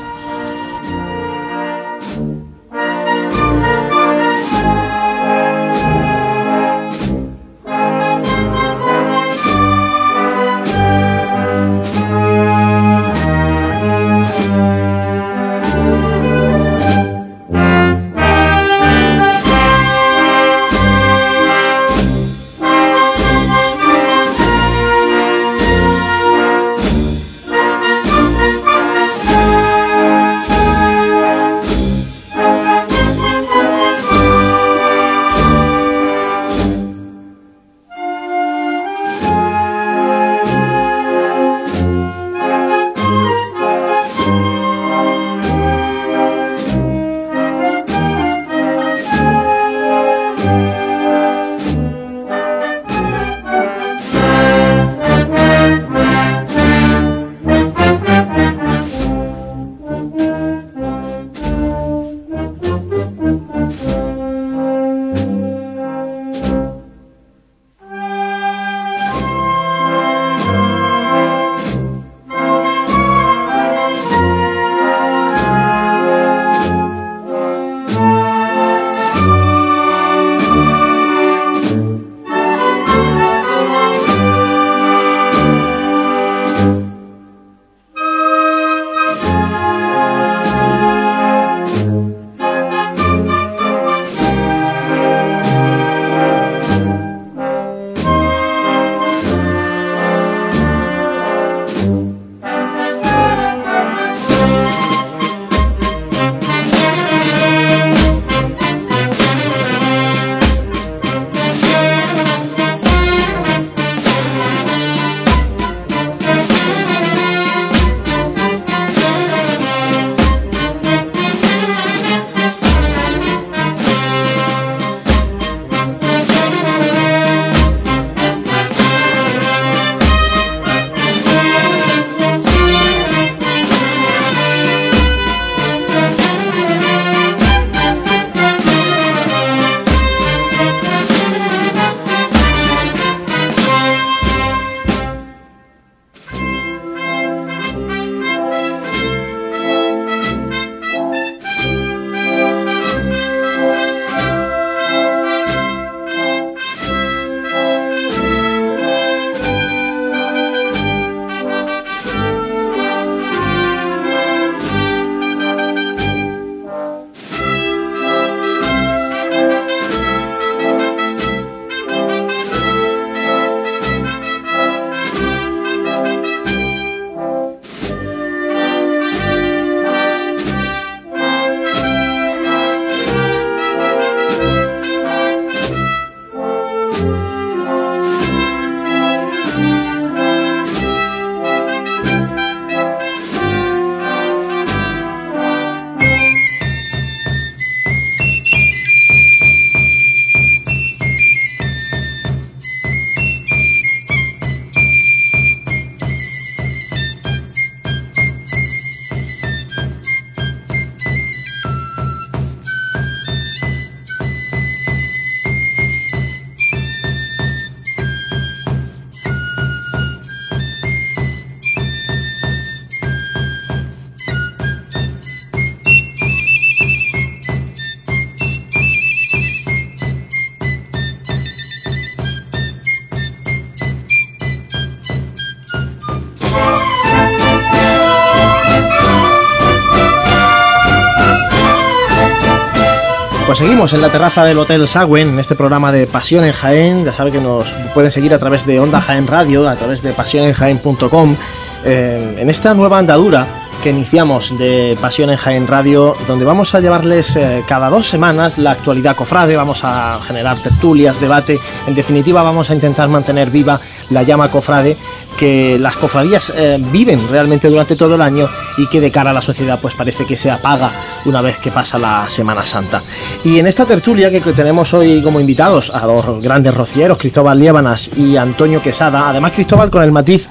Seguimos 243.54 243.92
en 243.92 244.02
la 244.02 244.08
terraza 244.08 244.44
del 244.44 244.58
Hotel 244.58 244.88
Sagüen, 244.88 245.28
en 245.28 245.38
este 245.38 245.54
programa 245.54 245.92
de 245.92 246.08
Pasión 246.08 246.42
en 246.44 246.52
Jaén. 246.52 247.04
Ya 247.04 247.12
sabe 247.12 247.30
que 247.30 247.40
nos 247.40 247.70
pueden 247.94 248.10
seguir 248.10 248.34
a 248.34 248.38
través 248.40 248.66
de 248.66 248.80
Onda 248.80 249.00
Jaén 249.00 249.28
Radio, 249.28 249.68
a 249.68 249.76
través 249.76 250.02
de 250.02 250.12
pasionenjaén.com. 250.12 251.36
Eh, 251.84 252.36
en 252.38 252.50
esta 252.50 252.74
nueva 252.74 252.98
andadura 252.98 253.46
que 253.84 253.90
iniciamos 253.90 254.58
de 254.58 254.98
Pasión 255.00 255.30
en 255.30 255.36
Jaén 255.36 255.68
Radio, 255.68 256.14
donde 256.26 256.44
vamos 256.44 256.74
a 256.74 256.80
llevarles 256.80 257.36
eh, 257.36 257.62
cada 257.68 257.90
dos 257.90 258.08
semanas 258.08 258.58
la 258.58 258.72
actualidad 258.72 259.14
cofrade, 259.14 259.54
vamos 259.54 259.80
a 259.84 260.18
generar 260.26 260.60
tertulias, 260.60 261.20
debate, 261.20 261.60
en 261.86 261.94
definitiva 261.94 262.42
vamos 262.42 262.70
a 262.70 262.74
intentar 262.74 263.08
mantener 263.08 263.50
viva 263.50 263.78
la 264.10 264.24
llama 264.24 264.50
cofrade 264.50 264.96
que 265.38 265.78
las 265.78 265.96
cofradías 265.96 266.52
eh, 266.56 266.78
viven 266.80 267.20
realmente 267.30 267.68
durante 267.68 267.96
todo 267.96 268.14
el 268.14 268.22
año 268.22 268.48
y 268.78 268.88
que 268.88 269.00
de 269.00 269.10
cara 269.10 269.30
a 269.30 269.34
la 269.34 269.42
sociedad 269.42 269.78
pues 269.80 269.94
parece 269.94 270.24
que 270.24 270.36
se 270.36 270.50
apaga 270.50 270.90
una 271.26 271.40
vez 271.40 271.58
que 271.58 271.70
pasa 271.70 271.98
la 271.98 272.26
Semana 272.28 272.64
Santa. 272.64 273.02
Y 273.44 273.58
en 273.58 273.66
esta 273.66 273.84
tertulia 273.86 274.30
que 274.30 274.40
tenemos 274.40 274.92
hoy 274.94 275.22
como 275.22 275.40
invitados 275.40 275.90
a 275.90 276.06
los 276.06 276.40
grandes 276.42 276.74
rocieros, 276.74 277.18
Cristóbal 277.18 277.58
Liébanas 277.58 278.10
y 278.16 278.36
Antonio 278.36 278.82
Quesada, 278.82 279.28
además 279.30 279.52
Cristóbal 279.52 279.90
con 279.90 280.02
el 280.02 280.12
matiz 280.12 280.48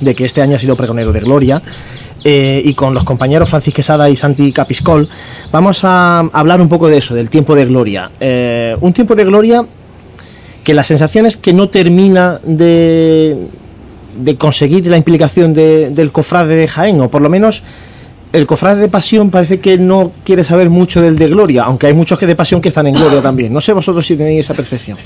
de 0.00 0.14
que 0.14 0.24
este 0.24 0.42
año 0.42 0.56
ha 0.56 0.58
sido 0.58 0.76
pregonero 0.76 1.12
de 1.12 1.20
gloria, 1.20 1.62
eh, 2.26 2.62
y 2.64 2.72
con 2.74 2.94
los 2.94 3.04
compañeros 3.04 3.50
Francis 3.50 3.74
Quesada 3.74 4.08
y 4.08 4.16
Santi 4.16 4.50
Capiscol, 4.50 5.08
vamos 5.52 5.80
a 5.84 6.20
hablar 6.32 6.60
un 6.60 6.68
poco 6.68 6.88
de 6.88 6.96
eso, 6.98 7.14
del 7.14 7.28
tiempo 7.30 7.54
de 7.54 7.66
gloria. 7.66 8.10
Eh, 8.18 8.76
un 8.80 8.92
tiempo 8.94 9.14
de 9.14 9.24
gloria 9.24 9.64
que 10.64 10.72
la 10.74 10.82
sensación 10.84 11.26
es 11.26 11.36
que 11.36 11.52
no 11.52 11.68
termina 11.68 12.40
de, 12.42 13.36
conseguir 14.38 14.86
la 14.86 14.96
implicación 14.96 15.52
de- 15.52 15.90
del 15.90 16.12
cofrade 16.12 16.56
de 16.56 16.66
Jaén, 16.66 17.00
o 17.02 17.10
por 17.10 17.20
lo 17.20 17.28
menos 17.28 17.62
el 18.34 18.46
cofrade 18.46 18.80
de 18.80 18.88
pasión 18.88 19.30
parece 19.30 19.60
que 19.60 19.78
no 19.78 20.12
quiere 20.24 20.42
saber 20.42 20.68
mucho 20.68 21.00
del 21.00 21.16
de 21.16 21.28
gloria, 21.28 21.62
aunque 21.62 21.86
hay 21.86 21.94
muchos 21.94 22.18
que 22.18 22.26
de 22.26 22.34
pasión 22.34 22.60
que 22.60 22.68
están 22.68 22.88
en 22.88 22.94
gloria 22.94 23.22
también. 23.22 23.52
No 23.52 23.60
sé 23.60 23.72
vosotros 23.72 24.04
si 24.04 24.16
tenéis 24.16 24.40
esa 24.40 24.54
percepción. 24.54 24.98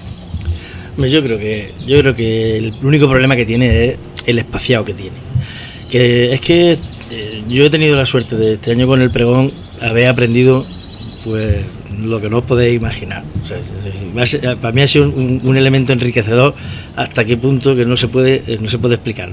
Yo 0.96 1.22
creo 1.22 1.38
que 1.38 1.70
yo 1.86 1.98
creo 2.00 2.14
que 2.14 2.56
el 2.56 2.74
único 2.82 3.06
problema 3.06 3.36
que 3.36 3.44
tiene 3.44 3.84
es 3.84 4.00
el 4.26 4.38
espaciado 4.38 4.84
que 4.84 4.94
tiene. 4.94 5.16
Que 5.90 6.32
es 6.32 6.40
que 6.40 6.78
eh, 7.10 7.42
yo 7.46 7.66
he 7.66 7.70
tenido 7.70 7.96
la 7.96 8.06
suerte 8.06 8.34
de 8.34 8.54
este 8.54 8.72
año 8.72 8.86
con 8.86 9.02
el 9.02 9.10
pregón 9.10 9.52
haber 9.80 10.08
aprendido 10.08 10.66
pues 11.22 11.64
lo 12.00 12.20
que 12.20 12.30
no 12.30 12.38
os 12.38 12.44
podéis 12.44 12.76
imaginar. 12.76 13.24
Para 14.60 14.72
mí 14.72 14.80
ha 14.80 14.88
sido 14.88 15.04
un, 15.04 15.42
un 15.44 15.56
elemento 15.56 15.92
enriquecedor 15.92 16.54
hasta 16.96 17.24
qué 17.26 17.36
punto 17.36 17.76
que 17.76 17.84
no 17.84 17.96
se 17.96 18.08
puede 18.08 18.42
eh, 18.46 18.58
no 18.58 18.70
se 18.70 18.78
puede 18.78 18.94
explicar. 18.94 19.30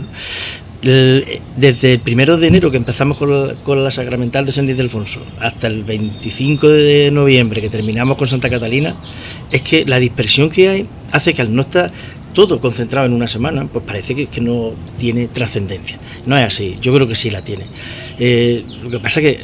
Desde 0.85 1.93
el 1.93 1.99
primero 1.99 2.37
de 2.37 2.45
enero 2.45 2.69
que 2.69 2.77
empezamos 2.77 3.17
con 3.17 3.83
la, 3.83 3.89
sacramental 3.89 4.45
de 4.45 4.51
San 4.51 4.69
Ildefonso 4.69 5.19
hasta 5.39 5.65
el 5.65 5.83
25 5.83 6.69
de 6.69 7.09
noviembre 7.11 7.59
que 7.59 7.69
terminamos 7.69 8.17
con 8.17 8.27
Santa 8.27 8.51
Catalina, 8.51 8.93
es 9.51 9.63
que 9.63 9.83
la 9.83 9.97
dispersión 9.97 10.51
que 10.51 10.69
hay 10.69 10.85
hace 11.11 11.33
que 11.33 11.41
al 11.41 11.55
no 11.55 11.63
estar 11.63 11.91
todo 12.35 12.59
concentrado 12.59 13.07
en 13.07 13.13
una 13.13 13.27
semana, 13.27 13.65
pues 13.65 13.83
parece 13.83 14.13
que, 14.13 14.27
que 14.27 14.41
no 14.41 14.73
tiene 14.99 15.27
trascendencia. 15.27 15.97
No 16.27 16.37
es 16.37 16.43
así, 16.43 16.77
yo 16.79 16.93
creo 16.93 17.07
que 17.07 17.15
sí 17.15 17.31
la 17.31 17.41
tiene. 17.41 17.65
Eh, 18.19 18.63
lo 18.83 18.91
que 18.91 18.99
pasa 18.99 19.21
que 19.21 19.39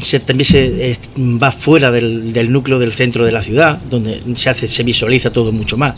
se, 0.00 0.18
también 0.18 0.44
se 0.44 0.98
va 1.16 1.52
fuera 1.52 1.92
del, 1.92 2.32
del 2.32 2.50
núcleo 2.50 2.80
del 2.80 2.90
centro 2.90 3.24
de 3.24 3.30
la 3.30 3.44
ciudad, 3.44 3.78
donde 3.88 4.20
se 4.34 4.50
hace, 4.50 4.66
se 4.66 4.82
visualiza 4.82 5.30
todo 5.30 5.52
mucho 5.52 5.76
más. 5.76 5.94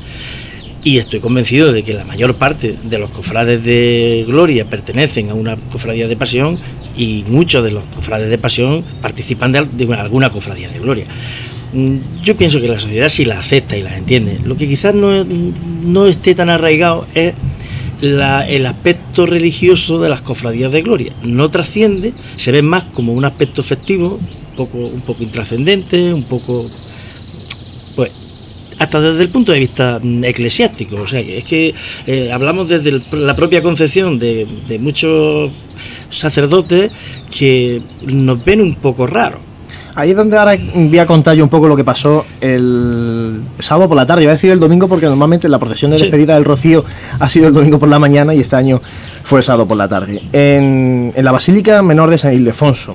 Y 0.86 0.98
estoy 0.98 1.18
convencido 1.18 1.72
de 1.72 1.82
que 1.82 1.92
la 1.94 2.04
mayor 2.04 2.36
parte 2.36 2.76
de 2.80 2.98
los 3.00 3.10
cofrades 3.10 3.64
de 3.64 4.24
gloria 4.24 4.66
pertenecen 4.66 5.30
a 5.30 5.34
una 5.34 5.56
cofradía 5.56 6.06
de 6.06 6.14
pasión 6.14 6.60
y 6.96 7.24
muchos 7.26 7.64
de 7.64 7.72
los 7.72 7.82
cofrades 7.92 8.30
de 8.30 8.38
pasión 8.38 8.84
participan 9.02 9.50
de, 9.50 9.58
al- 9.58 9.76
de 9.76 9.92
alguna 9.96 10.30
cofradía 10.30 10.68
de 10.68 10.78
gloria. 10.78 11.06
Mm, 11.72 11.96
Yo 12.22 12.36
pienso 12.36 12.60
que 12.60 12.68
la 12.68 12.78
sociedad 12.78 13.08
sí 13.08 13.24
la 13.24 13.40
acepta 13.40 13.76
y 13.76 13.82
la 13.82 13.96
entiende. 13.98 14.38
Lo 14.44 14.56
que 14.56 14.68
quizás 14.68 14.94
no, 14.94 15.24
no 15.24 16.06
esté 16.06 16.36
tan 16.36 16.50
arraigado 16.50 17.08
es 17.16 17.34
el 18.00 18.66
aspecto 18.66 19.26
religioso 19.26 19.98
de 19.98 20.08
las 20.08 20.20
cofradías 20.20 20.70
de 20.70 20.82
gloria. 20.82 21.12
No 21.24 21.50
trasciende, 21.50 22.12
se 22.36 22.52
ve 22.52 22.62
más 22.62 22.84
como 22.94 23.12
un 23.12 23.24
aspecto 23.24 23.64
festivo, 23.64 24.20
un 24.20 24.56
poco, 24.56 24.78
un 24.78 25.00
poco 25.00 25.24
intrascendente, 25.24 26.14
un 26.14 26.22
poco 26.24 26.70
hasta 28.78 29.00
desde 29.00 29.22
el 29.22 29.28
punto 29.30 29.52
de 29.52 29.58
vista 29.60 29.98
mm, 30.02 30.24
eclesiástico, 30.24 30.96
o 31.02 31.06
sea, 31.06 31.22
que 31.24 31.38
es 31.38 31.44
que 31.44 31.74
eh, 32.06 32.30
hablamos 32.32 32.68
desde 32.68 32.90
el- 32.90 33.04
la 33.12 33.34
propia 33.36 33.62
concepción 33.62 34.18
de, 34.18 34.46
de 34.68 34.78
muchos 34.78 35.50
sacerdotes 36.10 36.90
que 37.36 37.80
nos 38.06 38.44
ven 38.44 38.60
un 38.60 38.74
poco 38.76 39.06
raros. 39.06 39.40
Ahí 39.94 40.10
es 40.10 40.16
donde 40.16 40.36
ahora 40.36 40.58
voy 40.74 40.98
a 40.98 41.06
contar 41.06 41.34
yo 41.36 41.42
un 41.42 41.48
poco 41.48 41.68
lo 41.68 41.74
que 41.74 41.82
pasó 41.84 42.26
el 42.42 43.40
sábado 43.60 43.88
por 43.88 43.96
la 43.96 44.04
tarde. 44.04 44.24
Iba 44.24 44.32
a 44.32 44.34
decir 44.34 44.50
el 44.50 44.60
domingo 44.60 44.88
porque 44.88 45.06
normalmente 45.06 45.48
la 45.48 45.58
procesión 45.58 45.90
de 45.90 45.96
Sí. 45.96 46.02
despedida 46.04 46.34
del 46.34 46.44
Rocío 46.44 46.84
ha 47.18 47.26
sido 47.30 47.48
el 47.48 47.54
domingo 47.54 47.78
por 47.78 47.88
la 47.88 47.98
mañana 47.98 48.34
y 48.34 48.40
este 48.40 48.56
año 48.56 48.82
fue 49.22 49.38
el 49.38 49.44
sábado 49.44 49.66
por 49.66 49.78
la 49.78 49.88
tarde. 49.88 50.20
En, 50.34 51.14
en 51.16 51.24
la 51.24 51.32
Basílica 51.32 51.80
Menor 51.82 52.10
de 52.10 52.18
San 52.18 52.34
Ildefonso. 52.34 52.94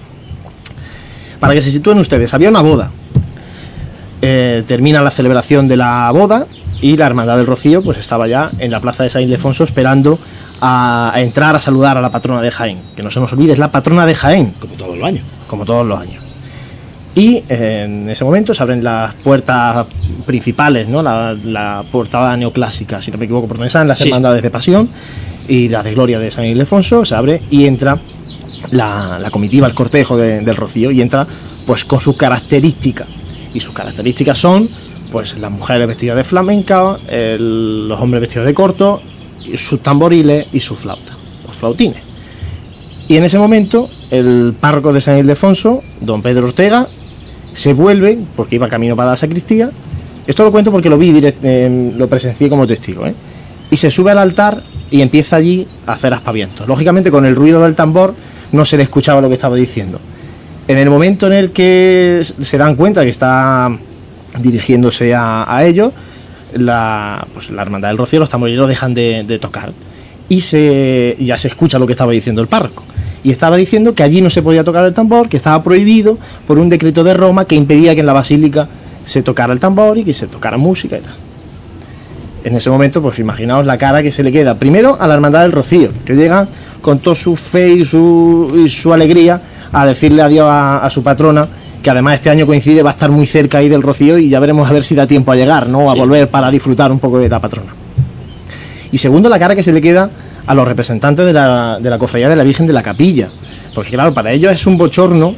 Para 1.40 1.56
que 1.56 1.62
se 1.62 1.72
sitúen 1.72 1.98
ustedes, 1.98 2.32
había 2.36 2.50
una 2.50 2.62
boda. 2.62 2.92
Eh, 4.22 4.64
termina 4.68 5.02
la 5.02 5.10
celebración 5.12 5.68
de 5.68 5.78
la 5.78 6.12
boda 6.12 6.46
y 6.80 6.96
la 6.96 7.08
Hermandad 7.08 7.38
del 7.38 7.48
Rocío 7.48 7.82
pues 7.82 7.98
estaba 7.98 8.28
ya 8.28 8.52
en 8.60 8.70
la 8.72 8.80
plaza 8.80 9.04
de 9.04 9.10
San 9.10 9.24
Ildefonso 9.24 9.64
esperando 9.64 10.20
a, 10.60 11.12
a 11.14 11.22
entrar 11.22 11.56
a 11.56 11.60
saludar 11.62 11.98
a 11.98 12.02
la 12.02 12.12
patrona 12.12 12.42
de 12.42 12.52
Jaén. 12.52 12.78
Que 12.96 13.02
no 13.02 13.10
se 13.10 13.20
nos 13.20 13.34
olvide, 13.34 13.54
es 13.54 13.60
la 13.60 13.72
patrona 13.72 14.06
de 14.06 14.14
Jaén 14.16 14.54
como 14.60 14.74
todos 14.76 14.96
los 14.98 15.08
años. 15.08 15.24
como 15.48 15.66
todos 15.66 15.86
los 15.88 16.00
años. 16.00 16.24
Y 17.16 17.44
eh, 17.50 17.84
en 17.86 18.10
ese 18.10 18.24
momento 18.24 18.54
se 18.54 18.62
abren 18.64 18.84
las 18.84 19.16
puertas 19.16 19.86
principales, 20.26 20.88
¿no? 20.88 21.02
La, 21.04 21.36
la 21.44 21.84
portada 21.92 22.38
neoclásica, 22.38 23.02
si 23.02 23.12
no 23.12 23.18
me 23.18 23.26
equivoco, 23.26 23.48
por 23.48 23.58
donde 23.58 23.68
están 23.68 23.88
las 23.88 24.00
Sí, 24.00 24.08
hermandades 24.10 24.42
de 24.44 24.50
pasión 24.52 24.88
y 25.48 25.68
la 25.68 25.84
de 25.84 25.94
gloria 25.94 26.20
de 26.20 26.32
San 26.32 26.46
Ildefonso, 26.46 27.04
se 27.06 27.16
abre 27.16 27.42
y 27.50 27.66
entra 27.66 28.00
la, 28.70 29.18
la 29.20 29.30
comitiva, 29.32 29.68
el 29.68 29.74
cortejo 29.74 30.16
de- 30.16 30.40
del 30.42 30.56
Rocío, 30.56 30.90
y 30.92 31.02
entra 31.02 31.28
pues 31.66 31.84
con 31.84 32.00
sus 32.00 32.16
características. 32.16 33.08
Y 33.54 33.60
sus 33.60 33.74
características 33.74 34.38
son 34.38 34.70
pues 35.12 35.38
las 35.40 35.52
mujeres 35.52 35.88
vestidas 35.88 36.16
de 36.16 36.24
flamenca, 36.24 36.98
el- 37.08 37.88
los 37.90 38.00
hombres 38.00 38.22
vestidos 38.22 38.46
de 38.46 38.54
corto, 38.54 39.02
y 39.46 39.58
sus 39.58 39.82
tamboriles 39.82 40.48
y 40.54 40.60
sus 40.62 40.80
flautas, 40.80 41.18
los 41.46 41.54
flautines. 41.56 42.02
Y 43.10 43.18
en 43.18 43.26
ese 43.26 43.38
momento, 43.38 43.90
el 44.10 44.54
párroco 44.58 44.94
de 44.94 45.02
San 45.02 45.18
Ildefonso, 45.18 45.84
don 46.00 46.22
Pedro 46.22 46.46
Ortega, 46.48 46.88
se 47.54 47.74
vuelve, 47.74 48.20
porque 48.38 48.56
iba 48.56 48.70
camino 48.70 48.96
para 48.96 49.10
la 49.12 49.18
sacristía. 49.18 49.70
Esto 50.26 50.44
lo 50.46 50.52
cuento 50.52 50.72
porque 50.72 50.90
lo 50.90 50.98
vi, 50.98 51.12
direct- 51.12 51.44
eh, 51.44 51.92
lo 51.98 52.08
presencié 52.08 52.48
como 52.48 52.66
testigo. 52.66 53.06
¿eh? 53.06 53.14
Y 53.70 53.76
se 53.76 53.92
sube 53.92 54.12
al 54.12 54.18
altar 54.20 54.64
y 54.90 55.02
empieza 55.02 55.36
allí 55.36 55.68
a 55.86 55.94
hacer 55.94 56.14
aspavientos. 56.14 56.66
Lógicamente, 56.68 57.12
con 57.12 57.26
el 57.26 57.36
ruido 57.36 57.62
del 57.64 57.76
tambor 57.76 58.16
no 58.54 58.64
se 58.64 58.78
le 58.78 58.84
escuchaba 58.84 59.20
lo 59.20 59.28
que 59.28 59.34
estaba 59.34 59.58
diciendo. 59.58 60.00
En 60.68 60.78
el 60.78 60.90
momento 60.90 61.28
en 61.28 61.34
el 61.34 61.52
que 61.52 62.22
se 62.42 62.58
dan 62.58 62.76
cuenta 62.76 63.04
que 63.04 63.10
está 63.10 63.70
dirigiéndose 64.40 65.14
a, 65.14 65.54
a 65.54 65.66
ellos, 65.66 65.92
la, 66.54 67.28
pues, 67.34 67.50
la 67.50 67.62
hermandad 67.62 67.90
del 67.90 67.98
Rocío, 67.98 68.20
los 68.20 68.30
tamborileros 68.30 68.70
dejan 68.70 68.94
de, 68.94 69.24
de 69.26 69.40
tocar 69.40 69.74
y 70.32 70.40
se, 70.40 71.18
ya 71.20 71.38
se 71.38 71.50
escucha 71.50 71.78
lo 71.78 71.86
que 71.86 71.92
estaba 71.92 72.14
diciendo 72.14 72.42
el 72.42 72.48
párroco. 72.48 72.84
Y 73.22 73.32
estaba 73.32 73.58
diciendo 73.58 73.94
que 73.94 74.02
allí 74.02 74.22
no 74.22 74.30
se 74.30 74.42
podía 74.42 74.64
tocar 74.64 74.86
el 74.86 74.94
tambor, 74.94 75.28
que 75.28 75.36
estaba 75.36 75.62
prohibido 75.62 76.18
por 76.48 76.58
un 76.58 76.70
decreto 76.70 77.04
de 77.04 77.14
Roma 77.14 77.44
que 77.44 77.56
impedía 77.56 77.94
que 77.94 78.00
en 78.00 78.06
la 78.06 78.14
basílica 78.14 78.70
se 79.04 79.24
tocara 79.24 79.52
el 79.52 79.60
tambor 79.60 79.98
y 79.98 80.06
que 80.06 80.14
se 80.14 80.28
tocara 80.28 80.58
música 80.58 80.98
y 80.98 81.02
tal. 81.02 81.16
En 82.46 82.56
ese 82.56 82.70
momento, 82.70 83.02
pues 83.02 83.20
imaginaos 83.20 83.66
la 83.66 83.78
cara 83.78 84.02
que 84.02 84.12
se 84.12 84.24
le 84.24 84.32
queda. 84.32 84.58
Primero 84.58 84.98
a 85.00 85.08
la 85.08 85.16
Hermandad 85.16 85.42
del 85.42 85.52
Rocío, 85.52 85.90
que 86.06 86.16
llega 86.16 86.48
con 86.82 87.00
toda 87.00 87.16
su 87.16 87.36
fe 87.36 87.74
y 87.74 87.86
su, 87.86 88.64
y 88.66 88.70
su 88.70 88.94
alegría 88.94 89.42
a 89.72 89.86
decirle 89.86 90.22
adiós 90.22 90.48
a, 90.50 90.78
a 90.86 90.90
su 90.90 91.04
patrona, 91.04 91.48
que 91.82 91.90
además 91.90 92.16
este 92.16 92.30
año 92.30 92.46
coincide, 92.46 92.84
va 92.84 92.92
a 92.92 92.94
estar 92.94 93.10
muy 93.12 93.26
cerca 93.26 93.58
ahí 93.60 93.70
del 93.70 93.82
Rocío 93.82 94.18
y 94.18 94.30
ya 94.30 94.40
veremos 94.40 94.70
a 94.70 94.74
ver 94.74 94.84
si 94.84 94.94
da 94.96 95.08
tiempo 95.08 95.32
a 95.32 95.36
llegar, 95.36 95.68
¿no? 95.68 95.90
A 95.90 95.94
Sí. 95.94 96.00
volver 96.00 96.30
para 96.30 96.52
disfrutar 96.52 96.92
un 96.92 97.00
poco 97.00 97.18
de 97.20 97.28
la 97.30 97.40
patrona. 97.40 97.74
Y 98.92 98.98
segundo, 98.98 99.30
la 99.30 99.40
cara 99.40 99.56
que 99.56 99.64
se 99.64 99.72
le 99.74 99.82
queda 99.82 100.10
a 100.46 100.54
los 100.54 100.68
representantes 100.68 101.26
de 101.26 101.34
la, 101.34 101.80
de 101.82 101.90
la 101.90 101.98
cofradía 101.98 102.30
de 102.30 102.36
la 102.36 102.44
Virgen 102.44 102.68
de 102.68 102.74
la 102.74 102.84
Capilla. 102.84 103.30
Porque 103.74 103.92
claro, 103.92 104.14
para 104.14 104.32
ellos 104.32 104.52
es 104.52 104.68
un 104.68 104.78
bochorno, 104.78 105.34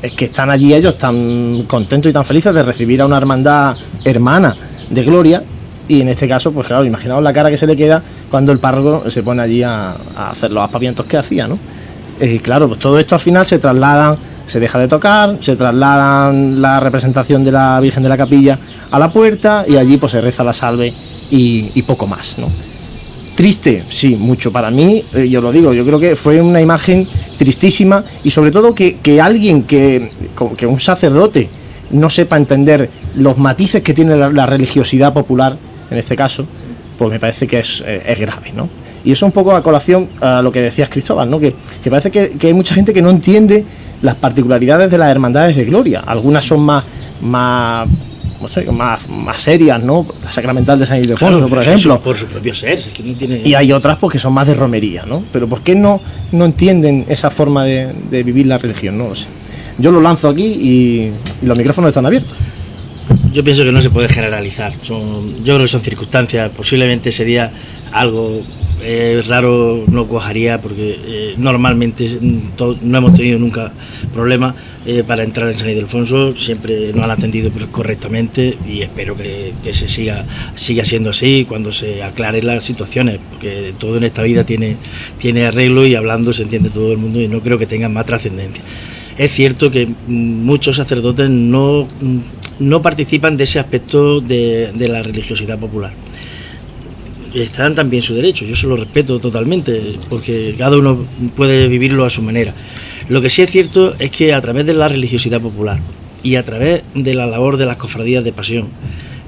es 0.00 0.12
que 0.12 0.26
están 0.26 0.50
allí 0.50 0.72
ellos 0.72 0.96
tan 0.96 1.64
contentos 1.64 2.08
y 2.10 2.12
tan 2.12 2.24
felices 2.24 2.54
de 2.54 2.62
recibir 2.62 3.00
a 3.02 3.06
una 3.06 3.16
hermandad 3.16 3.76
hermana 4.04 4.56
de 4.88 5.02
gloria. 5.02 5.42
Y 5.88 6.00
en 6.00 6.08
este 6.08 6.28
caso, 6.28 6.52
pues 6.52 6.66
claro, 6.66 6.84
imaginaos 6.84 7.22
la 7.22 7.32
cara 7.32 7.50
que 7.50 7.56
se 7.56 7.66
le 7.66 7.76
queda 7.76 8.02
cuando 8.30 8.52
el 8.52 8.58
párroco 8.58 9.10
se 9.10 9.22
pone 9.22 9.42
allí 9.42 9.62
a, 9.62 9.96
a 10.16 10.30
hacer 10.30 10.50
los 10.52 10.62
aspavientos 10.64 11.06
que 11.06 11.16
hacía, 11.16 11.46
¿no? 11.48 11.58
Y 12.20 12.38
claro, 12.38 12.68
pues 12.68 12.80
todo 12.80 12.98
esto 12.98 13.14
al 13.14 13.20
final 13.20 13.44
se 13.44 13.58
trasladan, 13.58 14.16
se 14.46 14.60
deja 14.60 14.78
de 14.78 14.88
tocar, 14.88 15.36
se 15.40 15.56
trasladan 15.56 16.62
la 16.62 16.80
representación 16.80 17.44
de 17.44 17.52
la 17.52 17.78
Virgen 17.80 18.02
de 18.02 18.08
la 18.08 18.16
Capilla 18.16 18.58
a 18.90 18.98
la 18.98 19.12
puerta 19.12 19.64
y 19.68 19.76
allí 19.76 19.96
pues 19.96 20.12
se 20.12 20.20
reza 20.20 20.44
la 20.44 20.52
salve 20.52 20.94
y, 21.30 21.82
poco 21.82 22.06
más, 22.06 22.38
¿no? 22.38 22.48
Triste, 23.34 23.84
sí, 23.90 24.16
mucho 24.16 24.50
para 24.50 24.70
mí, 24.70 25.04
eh, 25.12 25.28
yo 25.28 25.42
lo 25.42 25.52
digo, 25.52 25.74
yo 25.74 25.84
creo 25.84 26.00
que 26.00 26.16
fue 26.16 26.40
una 26.40 26.60
imagen 26.60 27.06
tristísima 27.36 28.02
y 28.24 28.30
sobre 28.30 28.50
todo 28.50 28.74
que, 28.74 28.96
que 28.96 29.20
alguien, 29.20 29.64
que, 29.64 30.10
que 30.56 30.66
un 30.66 30.80
sacerdote 30.80 31.50
no 31.90 32.08
sepa 32.08 32.38
entender 32.38 32.88
los 33.14 33.36
matices 33.36 33.82
que 33.82 33.92
tiene 33.92 34.16
la, 34.16 34.30
la 34.30 34.46
religiosidad 34.46 35.12
popular, 35.12 35.58
en 35.90 35.98
este 35.98 36.16
caso, 36.16 36.46
pues 36.96 37.10
me 37.10 37.20
parece 37.20 37.46
que 37.46 37.58
es, 37.58 37.82
eh, 37.86 38.02
es 38.06 38.18
grave, 38.18 38.52
¿no? 38.54 38.68
Y 39.06 39.12
eso 39.12 39.24
un 39.24 39.32
poco 39.32 39.54
a 39.56 39.62
colación 39.62 40.08
a 40.20 40.42
lo 40.42 40.52
que 40.52 40.60
decías 40.60 40.90
Cristóbal, 40.90 41.30
¿no? 41.30 41.40
Que, 41.40 41.54
que 41.82 41.88
parece 41.90 42.10
que, 42.10 42.30
que 42.32 42.48
hay 42.48 42.52
mucha 42.52 42.74
gente 42.74 42.92
que 42.92 43.00
no 43.00 43.08
entiende 43.08 43.64
las 44.02 44.16
particularidades 44.16 44.90
de 44.90 44.98
las 44.98 45.08
hermandades 45.10 45.56
de 45.56 45.64
gloria. 45.64 46.02
Algunas 46.04 46.44
son 46.44 46.60
más, 46.60 46.84
más, 47.22 47.88
no 48.42 48.48
sé, 48.48 48.70
más, 48.70 49.08
más 49.08 49.40
serias, 49.40 49.82
¿no? 49.82 50.06
La 50.24 50.32
sacramental 50.32 50.78
de 50.80 50.86
San 50.86 50.98
Ildefonso, 50.98 51.38
Claro, 51.38 51.48
por 51.48 51.62
ejemplo. 51.62 52.00
Por 52.00 52.16
su 52.18 52.26
propio 52.26 52.52
ser. 52.52 52.80
es 52.80 52.88
que 52.88 53.02
no 53.04 53.14
tiene... 53.14 53.42
Y 53.44 53.54
hay 53.54 53.72
otras 53.72 53.96
porque 53.96 54.18
son 54.18 54.32
más 54.32 54.48
de 54.48 54.54
romería, 54.54 55.04
¿no? 55.06 55.22
Pero 55.32 55.48
¿por 55.48 55.60
qué 55.62 55.76
no, 55.76 56.00
no 56.32 56.44
entienden 56.44 57.06
esa 57.08 57.30
forma 57.30 57.64
de, 57.64 57.92
de 58.10 58.22
vivir 58.24 58.46
la 58.46 58.58
religión? 58.58 58.98
No 58.98 59.08
lo 59.10 59.14
sé. 59.14 59.26
Yo 59.78 59.92
lo 59.92 60.00
lanzo 60.00 60.28
aquí 60.28 60.44
y, 60.44 61.12
y 61.42 61.46
los 61.46 61.56
micrófonos 61.56 61.88
están 61.88 62.06
abiertos. 62.06 62.34
Yo 63.32 63.44
pienso 63.44 63.62
que 63.62 63.70
no 63.70 63.80
se 63.80 63.90
puede 63.90 64.08
generalizar. 64.08 64.72
Son, 64.82 65.44
yo 65.44 65.54
creo 65.54 65.60
que 65.60 65.68
son 65.68 65.80
circunstancias. 65.82 66.50
Posiblemente 66.56 67.12
sería 67.12 67.52
algo 67.92 68.40
eh, 68.82 69.22
raro, 69.26 69.84
no 69.88 70.06
cuajaría, 70.06 70.60
porque 70.60 70.98
eh, 71.04 71.34
normalmente 71.38 72.06
no 72.20 72.98
hemos 72.98 73.14
tenido 73.14 73.38
nunca 73.38 73.72
problemas 74.12 74.54
eh, 74.84 75.02
para 75.06 75.24
entrar 75.24 75.50
en 75.50 75.58
San 75.58 75.70
Ildefonso. 75.70 76.36
Siempre 76.36 76.92
nos 76.92 77.04
han 77.04 77.10
atendido 77.10 77.50
correctamente 77.72 78.58
y 78.68 78.82
espero 78.82 79.16
que, 79.16 79.54
se 79.72 79.88
siga, 79.88 80.24
siga 80.54 80.84
siendo 80.84 81.10
así 81.10 81.46
cuando 81.48 81.72
se 81.72 82.02
aclaren 82.02 82.46
las 82.46 82.64
situaciones, 82.64 83.18
porque 83.30 83.72
todo 83.78 83.96
en 83.96 84.04
esta 84.04 84.22
vida 84.22 84.44
tiene, 84.44 84.76
tiene 85.18 85.46
arreglo 85.46 85.86
y 85.86 85.94
hablando 85.94 86.32
se 86.32 86.42
entiende 86.42 86.68
todo 86.70 86.92
el 86.92 86.98
mundo 86.98 87.20
y 87.20 87.28
no 87.28 87.40
creo 87.40 87.58
que 87.58 87.66
tengan 87.66 87.92
más 87.92 88.04
trascendencia. 88.04 88.62
Es 89.16 89.32
cierto 89.32 89.70
que 89.70 89.88
muchos 90.06 90.76
sacerdotes 90.76 91.30
no, 91.30 91.88
no 92.58 92.82
participan 92.82 93.38
de 93.38 93.44
ese 93.44 93.58
aspecto 93.58 94.20
de 94.20 94.88
la 94.88 95.02
religiosidad 95.02 95.58
popular. 95.58 95.92
Estarán 97.42 97.74
también 97.74 98.02
su 98.02 98.14
derecho, 98.14 98.46
yo 98.46 98.56
se 98.56 98.66
lo 98.66 98.76
respeto 98.76 99.18
totalmente, 99.18 99.98
porque 100.08 100.54
cada 100.56 100.78
uno 100.78 101.06
puede 101.36 101.68
vivirlo 101.68 102.06
a 102.06 102.10
su 102.10 102.22
manera. 102.22 102.54
Lo 103.10 103.20
que 103.20 103.28
sí 103.28 103.42
es 103.42 103.50
cierto 103.50 103.94
es 103.98 104.10
que 104.10 104.32
a 104.32 104.40
través 104.40 104.64
de 104.64 104.72
la 104.72 104.88
religiosidad 104.88 105.40
popular 105.40 105.78
y 106.22 106.36
a 106.36 106.44
través 106.44 106.82
de 106.94 107.14
la 107.14 107.26
labor 107.26 107.58
de 107.58 107.66
las 107.66 107.76
cofradías 107.76 108.24
de 108.24 108.32
pasión, 108.32 108.68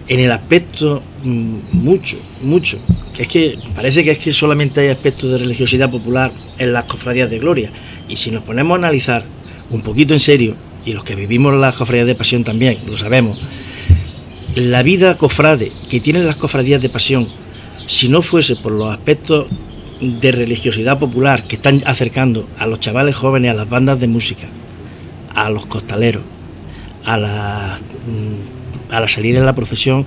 en 0.09 0.21
el 0.21 0.33
aspecto 0.33 1.03
mm, 1.23 1.59
mucho, 1.73 2.17
mucho, 2.43 2.79
que 3.15 3.23
es 3.23 3.29
que 3.29 3.59
parece 3.75 4.03
que 4.03 4.13
es 4.13 4.19
que 4.19 4.33
solamente 4.33 4.81
hay 4.81 4.89
aspectos 4.89 5.31
de 5.31 5.39
religiosidad 5.39 5.91
popular 5.91 6.33
en 6.59 6.73
las 6.73 6.85
cofradías 6.85 7.29
de 7.29 7.39
gloria. 7.39 7.71
Y 8.09 8.17
si 8.17 8.31
nos 8.31 8.43
ponemos 8.43 8.77
a 8.77 8.79
analizar 8.79 9.23
un 9.71 9.83
poquito 9.83 10.15
en 10.15 10.21
serio, 10.21 10.57
y 10.87 10.95
los 10.95 11.05
que 11.05 11.15
vivimos 11.15 11.55
las 11.55 11.75
cofradías 11.75 12.07
de 12.07 12.15
pasión 12.15 12.43
también, 12.43 12.79
lo 12.87 12.97
sabemos, 12.97 13.39
la 14.55 14.83
vida 14.83 15.19
cofrade 15.19 15.73
que 15.91 16.01
tienen 16.01 16.27
las 16.27 16.37
cofradías 16.37 16.81
de 16.81 16.89
pasión, 16.89 17.29
si 17.89 18.09
no 18.09 18.23
fuese 18.23 18.55
por 18.57 18.71
los 18.73 18.93
aspectos 18.93 19.47
de 20.01 20.31
religiosidad 20.31 20.99
popular 20.99 21.43
que 21.49 21.57
están 21.57 21.83
acercando 21.85 22.47
a 22.59 22.67
los 22.69 22.79
chavales 22.79 23.17
jóvenes 23.17 23.51
a 23.51 23.55
las 23.55 23.69
bandas 23.69 23.99
de 23.99 24.07
música, 24.07 24.47
a 25.35 25.51
los 25.51 25.67
costaleros, 25.67 26.23
a 27.05 27.17
la, 27.17 27.79
mm, 28.07 28.93
a 28.95 29.01
la 29.01 29.09
salir 29.09 29.35
en 29.37 29.45
la 29.45 29.55
procesión 29.57 30.07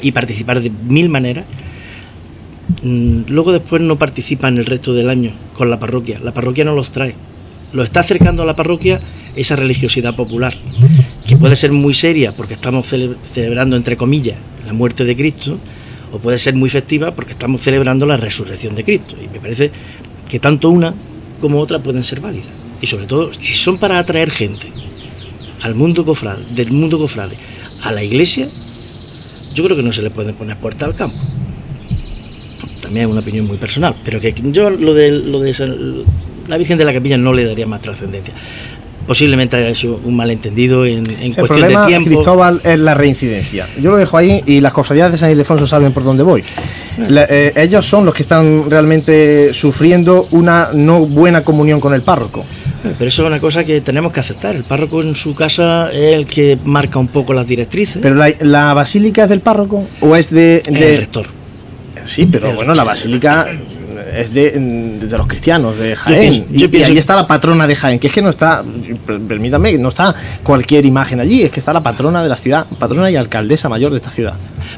y 0.00 0.12
participar 0.12 0.60
de 0.62 0.70
mil 0.70 1.08
maneras, 1.10 1.44
mm, 2.82 3.22
luego 3.28 3.52
después 3.52 3.82
no 3.82 3.96
participan 3.96 4.56
el 4.58 4.64
resto 4.66 4.94
del 4.94 5.10
año 5.10 5.32
con 5.56 5.68
la 5.70 5.78
parroquia. 5.78 6.18
La 6.22 6.32
parroquia 6.32 6.64
no 6.64 6.74
los 6.74 6.90
trae. 6.90 7.14
Lo 7.72 7.82
está 7.82 8.00
acercando 8.00 8.42
a 8.42 8.46
la 8.46 8.56
parroquia 8.56 9.00
esa 9.36 9.56
religiosidad 9.56 10.16
popular, 10.16 10.56
que 11.26 11.36
puede 11.36 11.54
ser 11.56 11.70
muy 11.72 11.92
seria 11.94 12.32
porque 12.34 12.54
estamos 12.54 12.90
cele- 12.90 13.16
celebrando, 13.30 13.76
entre 13.76 13.96
comillas, 13.96 14.36
la 14.66 14.72
muerte 14.72 15.04
de 15.04 15.14
Cristo, 15.16 15.58
o 16.12 16.18
puede 16.18 16.38
ser 16.38 16.54
muy 16.54 16.70
festiva 16.70 17.12
porque 17.12 17.32
estamos 17.32 17.62
celebrando 17.62 18.06
la 18.06 18.16
resurrección 18.16 18.74
de 18.74 18.84
Cristo. 18.84 19.14
Y 19.22 19.28
me 19.28 19.40
parece 19.40 19.70
que 20.28 20.38
tanto 20.38 20.70
una 20.70 20.94
como 21.40 21.60
otra 21.60 21.78
pueden 21.78 22.04
ser 22.04 22.20
válidas. 22.20 22.48
Y 22.80 22.86
sobre 22.86 23.06
todo, 23.06 23.32
si 23.32 23.54
son 23.54 23.78
para 23.78 23.98
atraer 23.98 24.30
gente 24.30 24.68
al 25.62 25.74
mundo 25.74 26.04
cofrade, 26.04 26.44
del 26.54 26.70
mundo 26.72 26.98
cofrade, 26.98 27.36
a 27.82 27.92
la 27.92 28.02
iglesia, 28.02 28.48
yo 29.54 29.64
creo 29.64 29.76
que 29.76 29.82
no 29.82 29.92
se 29.92 30.02
le 30.02 30.10
pueden 30.10 30.34
poner 30.34 30.56
puerta 30.56 30.86
al 30.86 30.94
campo. 30.94 31.18
También 32.80 33.06
es 33.06 33.10
una 33.10 33.20
opinión 33.20 33.46
muy 33.46 33.58
personal, 33.58 33.94
pero 34.04 34.20
que 34.20 34.34
yo 34.52 34.70
lo 34.70 34.94
de, 34.94 35.10
lo 35.10 35.40
de 35.40 35.54
la 36.46 36.56
Virgen 36.56 36.78
de 36.78 36.84
la 36.84 36.92
Capilla 36.92 37.18
no 37.18 37.32
le 37.32 37.44
daría 37.44 37.66
más 37.66 37.82
trascendencia. 37.82 38.34
Posiblemente 39.08 39.56
haya 39.56 39.74
sido 39.74 39.98
un 40.04 40.14
malentendido 40.14 40.84
en, 40.86 40.98
en 40.98 41.06
Sí, 41.06 41.12
el 41.12 41.34
cuestión 41.34 41.48
problema, 41.48 41.80
de 41.82 41.86
tiempo. 41.88 42.08
Cristóbal, 42.10 42.60
es 42.62 42.78
la 42.78 42.94
reincidencia. 42.94 43.66
Yo 43.80 43.90
lo 43.90 43.96
dejo 43.96 44.16
ahí 44.18 44.42
y 44.46 44.60
las 44.60 44.72
cofradías 44.72 45.10
de 45.10 45.18
San 45.18 45.30
Ildefonso 45.30 45.66
saben 45.66 45.92
por 45.92 46.04
dónde 46.04 46.22
voy. 46.22 46.44
La- 47.08 47.26
eh, 47.28 47.52
ellos 47.56 47.86
son 47.86 48.04
los 48.04 48.12
que 48.14 48.22
están 48.22 48.70
realmente 48.70 49.52
sufriendo 49.54 50.28
una 50.30 50.68
no 50.74 51.06
buena 51.06 51.42
comunión 51.42 51.80
con 51.80 51.94
el 51.94 52.02
párroco. 52.02 52.44
Pero 52.82 53.08
eso 53.08 53.22
es 53.22 53.26
una 53.28 53.40
cosa 53.40 53.64
que 53.64 53.80
tenemos 53.80 54.12
que 54.12 54.20
aceptar. 54.20 54.54
El 54.54 54.64
párroco 54.64 55.02
en 55.02 55.16
su 55.16 55.34
casa 55.34 55.90
es 55.90 56.14
el 56.14 56.26
que 56.26 56.58
marca 56.64 56.98
un 56.98 57.08
poco 57.08 57.32
las 57.34 57.46
directrices. 57.48 57.98
Pero 58.00 58.14
la, 58.14 58.32
la 58.40 58.74
basílica 58.74 59.24
es 59.24 59.30
del 59.30 59.40
párroco 59.40 59.86
o 60.00 60.14
es 60.16 60.30
de, 60.30 60.62
de- 60.70 60.94
el 60.94 61.00
rector. 61.00 61.26
sí, 62.04 62.26
pero 62.30 62.50
el 62.50 62.56
bueno, 62.56 62.74
la 62.74 62.84
basílica 62.84 63.48
es 64.14 64.32
de, 64.32 64.50
de 64.52 65.18
los 65.18 65.26
cristianos 65.26 65.78
de 65.78 65.94
Jaén 65.96 66.44
pienso- 66.48 66.72
yo 66.72 66.78
y, 66.78 66.82
ahí 66.84 66.98
está 66.98 67.16
la 67.16 67.26
patrona 67.26 67.66
de 67.66 67.74
Jaén, 67.76 67.98
que 67.98 68.06
es 68.08 68.12
que 68.12 68.22
no 68.22 68.30
está, 68.30 68.64
per- 69.06 69.20
permítame, 69.20 69.76
no 69.78 69.88
está 69.88 70.14
cualquier 70.42 70.86
imagen 70.86 71.20
allí, 71.20 71.42
es 71.42 71.50
que 71.50 71.60
está 71.60 71.72
la 71.72 71.82
patrona 71.82 72.22
de 72.22 72.28
la 72.28 72.36
ciudad, 72.36 72.66
patrona 72.78 73.10
y 73.10 73.16
alcaldesa 73.16 73.68
mayor 73.68 73.90
de 73.92 73.98
esta 73.98 74.10
ciudad. 74.10 74.34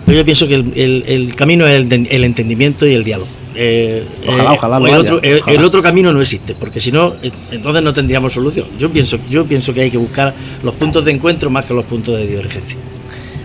Pero 0.06 0.18
yo 0.18 0.24
pienso 0.24 0.46
que 0.48 0.54
el, 0.54 0.72
el- 0.76 1.04
el 1.06 1.34
camino 1.34 1.66
es 1.66 1.84
el, 1.90 2.06
el 2.10 2.24
entendimiento 2.24 2.86
y 2.86 2.94
el 2.94 3.04
diálogo. 3.04 3.28
Eh, 3.54 4.04
Ojalá, 4.28 4.52
ojalá 4.52 4.78
lo 4.78 4.86
el, 4.86 4.92
haya, 4.94 5.00
otro, 5.02 5.22
el- 5.22 5.38
ojalá. 5.40 5.56
el 5.58 5.64
otro 5.64 5.82
camino 5.82 6.12
no 6.12 6.20
existe, 6.20 6.54
porque 6.54 6.80
si 6.80 6.92
no, 6.92 7.14
eh, 7.22 7.30
entonces 7.50 7.82
no 7.82 7.92
tendríamos 7.92 8.32
solución. 8.32 8.66
Yo 8.78 8.90
pienso, 8.90 9.18
yo 9.28 9.44
pienso 9.44 9.74
que 9.74 9.82
hay 9.82 9.90
que 9.90 9.98
buscar 9.98 10.32
los 10.62 10.74
puntos 10.74 11.04
de 11.04 11.10
encuentro 11.10 11.50
más 11.50 11.64
que 11.64 11.74
los 11.74 11.84
puntos 11.84 12.16
de 12.16 12.26
divergencia. 12.26 12.76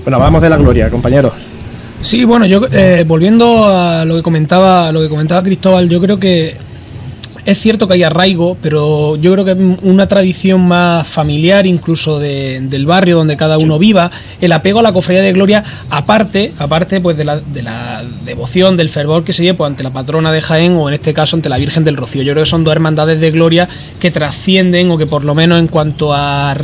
Bueno, 0.04 0.18
hablamos 0.18 0.42
de 0.42 0.50
la 0.50 0.58
gloria, 0.58 0.90
compañeros. 0.90 1.34
Sí, 2.06 2.24
bueno, 2.24 2.46
yo 2.46 2.62
eh, 2.72 3.04
volviendo 3.08 3.66
a 3.66 4.06
lo 4.06 4.16
que 4.16 4.22
comentaba, 4.22 4.92
lo 4.92 5.02
que 5.02 5.10
comentaba 5.10 5.42
Cristóbal, 5.42 5.90
yo 5.90 6.00
creo 6.00 6.20
que 6.20 6.56
es 7.46 7.60
cierto 7.60 7.88
que 7.88 7.94
hay 7.94 8.04
arraigo, 8.04 8.58
pero 8.62 9.16
yo 9.18 9.32
creo 9.34 9.46
que 9.46 9.52
es 9.52 9.58
una 9.84 10.08
tradición 10.08 10.68
más 10.68 11.08
familiar, 11.08 11.68
incluso 11.68 12.18
de- 12.18 12.60
del 12.60 12.88
barrio 12.88 13.18
donde 13.18 13.38
cada 13.38 13.60
uno 13.60 13.78
viva, 13.78 14.10
el 14.42 14.52
apego 14.52 14.80
a 14.80 14.82
la 14.82 14.92
cofradía 14.92 15.22
de 15.22 15.32
gloria, 15.32 15.64
aparte, 15.92 16.54
aparte 16.58 17.00
pues 17.02 17.16
de 17.18 17.24
la, 17.24 17.40
de 17.40 17.62
la 17.62 18.04
devoción, 18.24 18.78
del 18.78 18.90
fervor 18.90 19.24
que 19.24 19.32
se 19.32 19.44
lleva 19.44 19.58
pues, 19.60 19.70
ante 19.70 19.84
la 19.84 19.92
patrona 19.92 20.32
de 20.32 20.42
Jaén 20.42 20.76
o 20.76 20.88
en 20.90 20.96
este 20.96 21.14
caso 21.14 21.36
ante 21.36 21.50
la 21.50 21.58
Virgen 21.58 21.84
del 21.84 21.98
Rocío. 21.98 22.24
Yo 22.24 22.34
creo 22.34 22.46
que 22.46 22.50
son 22.50 22.64
dos 22.64 22.72
hermandades 22.72 23.20
de 23.22 23.30
gloria 23.30 23.70
que 24.00 24.10
trascienden 24.10 24.90
o 24.90 24.98
que 24.98 25.06
por 25.06 25.24
lo 25.24 25.36
menos 25.36 25.60
en 25.60 25.68
cuanto 25.68 26.14
a, 26.14 26.56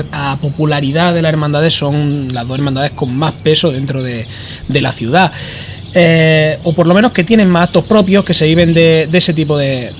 popularidad 0.41 1.13
de 1.13 1.21
las 1.21 1.29
hermandades 1.29 1.73
son 1.73 2.33
las 2.33 2.47
dos 2.47 2.57
hermandades 2.57 2.91
con 2.91 3.15
más 3.15 3.33
peso 3.33 3.71
dentro 3.71 4.01
de, 4.01 4.25
la 4.69 4.91
ciudad. 4.91 5.31
Eh, 5.93 6.57
o 6.63 6.73
por 6.73 6.87
lo 6.87 6.93
menos 6.93 7.11
que 7.11 7.23
tienen 7.23 7.49
más 7.49 7.65
actos 7.67 7.85
propios 7.85 8.23
que 8.23 8.33
se 8.33 8.47
viven 8.47 8.73
de 8.73 9.07
ese 9.11 9.33
tipo 9.33 9.57
de, 9.57 9.91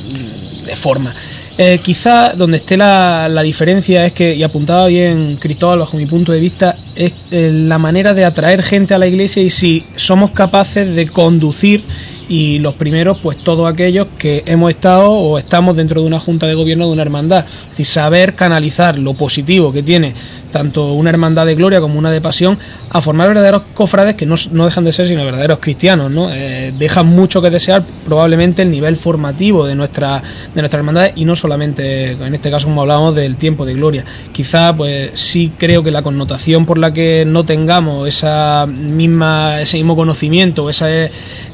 de 0.72 0.78
forma. 0.78 1.14
Eh, 1.58 1.80
quizá 1.84 2.34
donde 2.34 2.58
esté 2.58 2.78
la, 2.78 3.28
la 3.30 3.42
diferencia 3.42 4.06
es 4.06 4.14
que, 4.14 4.34
y 4.34 4.42
apuntaba 4.42 4.88
bien 4.88 5.36
Cristóbal 5.36 5.80
bajo 5.80 5.98
mi 5.98 6.06
punto 6.06 6.32
de 6.32 6.40
vista, 6.40 6.78
es 6.96 7.14
eh, 7.30 7.52
la 7.54 7.78
manera 7.78 8.14
de 8.14 8.24
atraer 8.24 8.64
gente 8.64 8.94
a 8.94 8.98
la 8.98 9.06
iglesia 9.06 9.44
y 9.44 9.50
si 9.50 9.86
somos 9.98 10.32
capaces 10.32 10.96
de 10.96 11.08
conducir 11.10 11.84
y 12.30 12.60
los 12.60 12.76
primeros, 12.76 13.20
pues 13.20 13.40
todos 13.40 13.70
aquellos 13.70 14.08
que 14.18 14.44
hemos 14.46 14.70
estado 14.70 15.12
o 15.12 15.38
estamos 15.38 15.76
dentro 15.76 16.00
de 16.00 16.08
una 16.08 16.22
junta 16.22 16.48
de 16.48 16.56
gobierno 16.56 16.88
de 16.88 16.94
una 16.94 17.02
hermandad. 17.02 17.46
Es 17.46 17.70
decir, 17.72 17.86
saber 17.86 18.36
canalizar 18.36 18.98
lo 18.98 19.14
positivo 19.16 19.74
que 19.74 19.84
tiene 19.84 20.16
tanto 20.52 20.94
una 20.94 21.10
hermandad 21.10 21.46
de 21.46 21.56
gloria 21.56 21.82
como 21.82 21.98
una 21.98 22.12
de 22.12 22.22
pasión 22.22 22.58
a 22.90 23.02
formar 23.02 23.28
verdaderos 23.30 23.64
cofrades 23.74 24.16
que 24.16 24.26
no, 24.26 24.36
no 24.52 24.66
dejan 24.66 24.86
de 24.86 24.92
ser 24.92 25.08
sino 25.08 25.24
verdaderos 25.24 25.60
cristianos, 25.60 26.12
¿no? 26.12 26.32
Eh, 26.32 26.74
dejan 26.78 27.08
mucho 27.08 27.42
que 27.42 27.50
desear 27.50 27.84
probablemente 28.06 28.62
el 28.62 28.72
nivel 28.72 28.98
formativo 28.98 29.66
de 29.66 29.76
nuestra 29.76 30.22
de 30.54 30.62
nuestra 30.62 30.80
hermandad 30.80 31.12
y 31.16 31.26
no 31.26 31.36
solamente 31.36 32.12
en 32.12 32.36
este 32.36 32.52
caso 32.52 32.68
como 32.68 32.82
hablábamos 32.82 33.16
del 33.16 33.38
tiempo 33.38 33.66
de 33.66 33.74
gloria. 33.74 34.06
Quizá 34.32 34.76
pues 34.76 35.12
sí 35.20 35.52
creo 35.58 35.84
que 35.84 35.92
la 35.92 36.04
connotación 36.04 36.66
por 36.66 36.78
la 36.78 36.94
que 36.94 37.24
no 37.26 37.46
tengamos 37.46 38.08
esa 38.08 38.66
misma 38.68 39.62
ese 39.62 39.78
mismo 39.78 39.96
conocimiento, 39.96 40.70
esa 40.70 40.88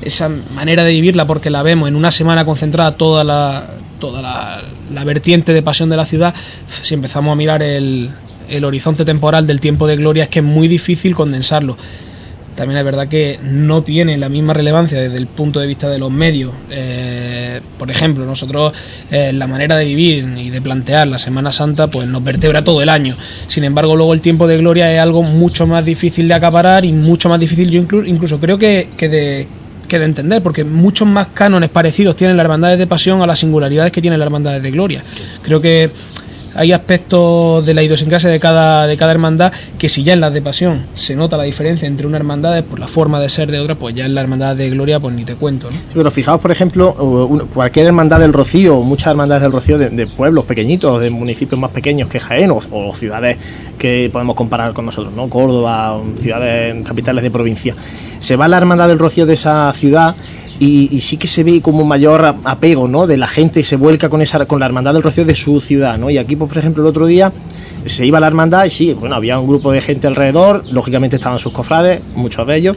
esa 0.01 0.29
manera 0.29 0.83
de 0.83 0.91
vivirla 0.91 1.25
porque 1.25 1.49
la 1.49 1.63
vemos 1.63 1.87
en 1.87 1.95
una 1.95 2.11
semana 2.11 2.45
concentrada 2.45 2.97
toda 2.97 3.23
la 3.23 3.67
toda 3.99 4.21
la, 4.21 4.61
la 4.93 5.03
vertiente 5.03 5.53
de 5.53 5.61
pasión 5.61 5.89
de 5.89 5.97
la 5.97 6.05
ciudad, 6.05 6.33
si 6.83 6.93
empezamos 6.93 7.31
a 7.31 7.35
mirar 7.35 7.63
el, 7.63 8.11
el 8.49 8.65
horizonte 8.65 9.05
temporal 9.05 9.45
del 9.47 9.59
tiempo 9.61 9.87
de 9.87 9.95
gloria 9.97 10.23
es 10.23 10.29
que 10.29 10.39
es 10.39 10.45
muy 10.45 10.67
difícil 10.67 11.13
condensarlo. 11.15 11.77
también 12.57 12.79
es 12.79 12.85
verdad 12.85 13.07
que 13.07 13.39
no 13.43 13.83
tiene 13.83 14.17
la 14.17 14.29
misma 14.29 14.51
relevancia 14.53 14.99
desde 14.99 15.17
el 15.17 15.27
punto 15.27 15.59
de 15.59 15.67
vista 15.67 15.89
de 15.91 15.99
los 15.99 16.09
medios. 16.11 16.51
Eh, 16.71 17.61
por 17.77 17.91
ejemplo, 17.91 18.25
nosotros 18.25 18.73
eh, 19.11 19.31
la 19.31 19.45
manera 19.45 19.77
de 19.77 19.85
vivir 19.85 20.25
y 20.37 20.49
de 20.49 20.59
plantear 20.59 21.07
la 21.07 21.19
Semana 21.19 21.51
Santa 21.51 21.85
pues 21.87 22.07
nos 22.07 22.23
vertebra 22.23 22.63
todo 22.63 22.81
el 22.81 22.89
año. 22.89 23.15
Sin 23.47 23.63
embargo, 23.63 23.95
luego 23.95 24.11
el 24.13 24.21
tiempo 24.21 24.47
de 24.47 24.57
gloria 24.57 24.91
es 24.91 24.99
algo 24.99 25.21
mucho 25.21 25.67
más 25.67 25.85
difícil 25.85 26.27
de 26.27 26.33
acaparar 26.33 26.83
y 26.83 26.93
mucho 26.93 27.29
más 27.29 27.39
difícil, 27.39 27.69
yo 27.69 27.79
inclu- 27.79 28.07
incluso 28.07 28.39
creo 28.39 28.57
que, 28.57 28.89
que 28.97 29.07
de 29.07 29.47
que 29.87 29.99
de 29.99 30.05
entender, 30.05 30.41
porque 30.41 30.65
muchos 30.65 31.07
más 31.07 31.27
cánones 31.33 31.69
parecidos 31.69 32.17
tienen 32.17 32.35
las 32.35 32.43
hermandades 32.43 32.77
de 32.77 32.87
pasión 32.87 33.21
a 33.21 33.25
las 33.25 33.39
singularidades 33.39 33.93
que 33.93 34.01
tienen 34.01 34.19
las 34.19 34.25
hermandades 34.25 34.61
de 34.61 34.69
gloria. 34.71 35.01
Creo 35.41 35.61
que 35.61 35.91
hay 36.57 36.71
aspectos 36.73 37.65
de 37.65 37.73
la 37.73 37.83
idiosincrasia 37.83 38.29
de 38.29 38.39
cada, 38.39 38.87
de 38.87 38.97
cada 38.97 39.11
hermandad 39.11 39.53
que 39.77 39.87
si 39.89 40.03
ya 40.03 40.13
en 40.13 40.21
las 40.21 40.33
de 40.33 40.41
pasión 40.41 40.85
se 40.95 41.15
nota 41.15 41.37
la 41.37 41.43
diferencia 41.43 41.87
entre 41.87 42.07
una 42.07 42.17
hermandad 42.17 42.63
por 42.63 42.79
la 42.79 42.87
forma 42.87 43.19
de 43.19 43.29
ser 43.29 43.51
de 43.51 43.59
otra, 43.59 43.75
pues 43.75 43.95
ya 43.95 44.05
en 44.05 44.15
la 44.15 44.21
hermandad 44.21 44.55
de 44.55 44.69
gloria 44.69 44.99
pues 44.99 45.13
ni 45.15 45.23
te 45.23 45.35
cuento, 45.35 45.67
¿no? 45.69 45.77
Sí, 45.77 45.83
Pero 45.93 46.11
fijaos, 46.11 46.41
por 46.41 46.51
ejemplo, 46.51 46.93
un- 46.93 47.47
cualquier 47.53 47.85
hermandad 47.87 48.19
del 48.19 48.33
Rocío, 48.33 48.81
muchas 48.81 49.07
hermandades 49.11 49.43
del 49.43 49.51
Rocío 49.51 49.77
de, 49.77 50.07
pueblos 50.07 50.45
pequeñitos, 50.45 50.99
de 51.01 51.09
municipios 51.09 51.59
más 51.59 51.71
pequeños 51.71 52.09
que 52.09 52.19
Jaén 52.19 52.51
o, 52.51 52.59
o 52.71 52.95
ciudades 52.95 53.37
que 53.77 54.09
podemos 54.11 54.35
comparar 54.35 54.73
con 54.73 54.85
nosotros, 54.85 55.13
¿no? 55.13 55.29
Córdoba, 55.29 55.99
ciudades 56.19 56.83
capitales 56.85 57.23
de 57.23 57.31
provincia. 57.31 57.75
Se 58.19 58.35
va 58.35 58.47
la 58.47 58.57
hermandad 58.57 58.87
del 58.87 58.97
Rocío 58.99 59.25
de 59.25 59.35
esa 59.35 59.71
ciudad 59.73 60.15
y, 60.59 60.99
sí 61.01 61.17
que 61.17 61.27
se 61.27 61.43
ve 61.43 61.61
como 61.61 61.83
mayor 61.85 62.25
a- 62.25 62.35
apego, 62.43 62.87
¿no? 62.87 63.05
De 63.07 63.17
la 63.17 63.27
gente 63.27 63.63
se 63.63 63.75
vuelca 63.75 64.09
con 64.09 64.21
esa 64.21 64.45
con 64.45 64.59
la 64.59 64.65
hermandad 64.65 64.93
del 64.93 65.03
Rocío 65.03 65.23
de 65.25 65.35
su 65.35 65.61
ciudad, 65.61 65.97
¿no? 65.97 66.09
Y 66.09 66.17
aquí, 66.17 66.35
pues, 66.35 66.49
por 66.49 66.57
ejemplo, 66.57 66.81
el 66.83 66.87
otro 66.89 67.05
día 67.05 67.31
se 67.85 68.05
iba 68.05 68.19
la 68.19 68.27
hermandad 68.27 68.65
y 68.65 68.69
sí, 68.69 68.93
bueno, 68.93 69.15
había 69.15 69.39
un 69.39 69.47
grupo 69.47 69.71
de 69.71 69.81
gente 69.81 70.07
alrededor, 70.07 70.63
lógicamente 70.71 71.15
estaban 71.17 71.39
sus 71.39 71.53
cofrades, 71.53 72.01
muchos 72.15 72.45
de 72.47 72.57
ellos, 72.57 72.75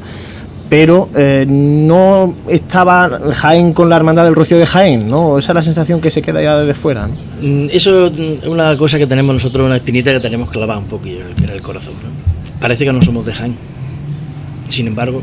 pero 0.69 1.09
eh, 1.17 1.45
no 1.49 2.35
estaba 2.49 3.19
Jaén 3.33 3.73
con 3.73 3.89
la 3.89 3.97
hermandad 3.97 4.25
del 4.25 4.37
Rocío 4.37 4.57
de 4.59 4.67
Jaén, 4.67 5.09
¿no? 5.09 5.37
Esa 5.39 5.51
es 5.51 5.55
la 5.57 5.63
sensación 5.65 6.01
que 6.01 6.13
se 6.13 6.23
queda 6.23 6.41
ya 6.43 6.59
desde 6.59 6.75
fuera, 6.75 7.09
¿no? 7.09 7.15
Mm, 7.43 7.69
Eso 7.73 8.07
es 8.07 8.47
una 8.47 8.77
cosa 8.77 8.97
que 8.99 9.07
tenemos 9.09 9.35
nosotros, 9.35 9.67
una 9.67 9.77
espinita 9.77 10.13
que 10.13 10.21
tenemos 10.21 10.49
clavada 10.51 10.79
un 10.79 10.87
poquillo 10.87 11.23
en 11.37 11.49
el 11.49 11.61
corazón. 11.61 11.95
¿no? 11.95 12.61
Parece 12.61 12.85
que 12.85 12.93
no 12.93 13.03
somos 13.03 13.27
de 13.27 13.33
Jaén. 13.33 13.57
Sin 14.69 14.87
embargo, 14.87 15.23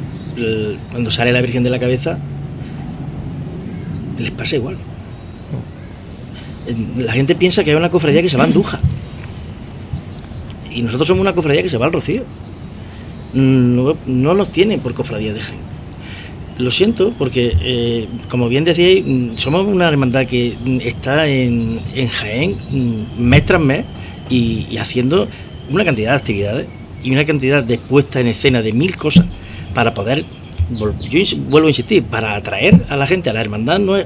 cuando 0.91 1.09
sale 1.11 1.31
la 1.31 1.39
Virgen 1.41 1.63
de 1.63 1.69
la 1.69 1.79
Cabeza, 1.79 2.17
les 4.17 4.31
pasa 4.31 4.55
igual. 4.55 4.77
La 6.97 7.13
gente 7.13 7.35
piensa 7.35 7.63
que 7.63 7.71
hay 7.71 7.77
una 7.77 7.89
cofradía 7.89 8.21
que 8.21 8.29
se 8.29 8.37
va 8.37 8.43
a 8.43 8.47
Andújar. 8.47 8.79
Y 10.73 10.81
nosotros 10.81 11.07
somos 11.07 11.21
una 11.21 11.33
cofradía 11.33 11.63
que 11.63 11.69
se 11.69 11.77
va 11.77 11.85
al 11.85 11.93
Rocío. 11.93 12.23
No, 13.33 13.95
no 14.05 14.33
nos 14.33 14.51
tienen 14.51 14.79
por 14.79 14.93
cofradía 14.93 15.33
de 15.33 15.39
Jaén. 15.39 15.59
Lo 16.57 16.71
siento, 16.71 17.13
porque, 17.17 17.55
eh, 17.61 18.07
como 18.29 18.49
bien 18.49 18.63
decíais, 18.63 19.03
mm, 19.05 19.37
somos 19.37 19.65
una 19.67 19.87
hermandad 19.87 20.25
que 20.25 20.57
mm, 20.59 20.79
está 20.81 21.27
en, 21.27 21.79
Jaén 22.09 22.57
mm, 22.69 23.21
mes 23.21 23.45
tras 23.45 23.61
mes 23.61 23.85
y, 24.29 24.65
y 24.69 24.77
haciendo 24.77 25.27
una 25.69 25.85
cantidad 25.85 26.11
de 26.11 26.17
actividades 26.17 26.67
y 27.03 27.11
una 27.11 27.25
cantidad 27.25 27.63
de 27.63 27.77
puesta 27.77 28.19
en 28.19 28.27
escena 28.27 28.61
de 28.61 28.73
mil 28.73 28.95
cosas 28.97 29.25
para 29.73 29.93
poder, 29.93 30.25
yo 30.69 31.19
vuelvo 31.49 31.67
a 31.67 31.71
insistir, 31.71 32.03
para 32.03 32.35
atraer 32.35 32.81
a 32.89 32.95
la 32.97 33.07
gente 33.07 33.29
a 33.29 33.33
la 33.33 33.41
hermandad 33.41 33.79
no 33.79 33.95
es 33.97 34.05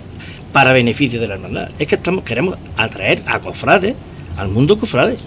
para 0.53 0.73
beneficio 0.73 1.19
de 1.19 1.27
la 1.27 1.35
hermandad, 1.35 1.69
es 1.79 1.87
que 1.87 1.95
estamos 1.95 2.23
queremos 2.23 2.57
atraer 2.77 3.21
a 3.25 3.39
cofrades, 3.39 3.95
al 4.37 4.49
mundo 4.49 4.77
cofrade 4.77 5.17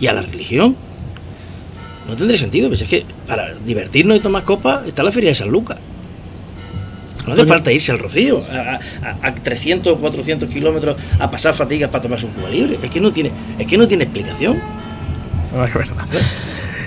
y 0.00 0.06
a 0.06 0.12
la 0.12 0.22
religión. 0.22 0.76
No 2.08 2.14
tendría 2.16 2.38
sentido, 2.38 2.68
pues 2.68 2.82
es 2.82 2.88
que 2.88 3.04
para 3.26 3.54
divertirnos 3.54 4.16
y 4.16 4.20
tomar 4.20 4.44
copas 4.44 4.86
está 4.86 5.02
la 5.02 5.10
feria 5.10 5.30
de 5.30 5.34
San 5.34 5.48
Lucas. 5.48 5.78
No 7.26 7.32
hace 7.32 7.46
falta 7.46 7.72
irse 7.72 7.90
al 7.90 7.98
Rocío, 7.98 8.44
a, 8.50 8.78
a- 9.02 9.28
a 9.28 9.34
300 9.34 9.94
o 9.94 9.96
400 9.96 10.48
kilómetros 10.50 10.96
a 11.18 11.30
pasar 11.30 11.54
fatigas 11.54 11.88
para 11.90 12.02
tomarse 12.02 12.26
un 12.26 12.32
Cuba 12.32 12.50
libre. 12.50 12.78
Es 12.82 12.90
que 12.90 13.00
no 13.00 13.10
tiene, 13.12 13.30
es 13.58 13.66
que 13.66 13.78
no 13.78 13.88
tiene 13.88 14.04
explicación. 14.04 14.60
No, 15.54 15.64
es 15.64 15.72
verdad. 15.72 15.94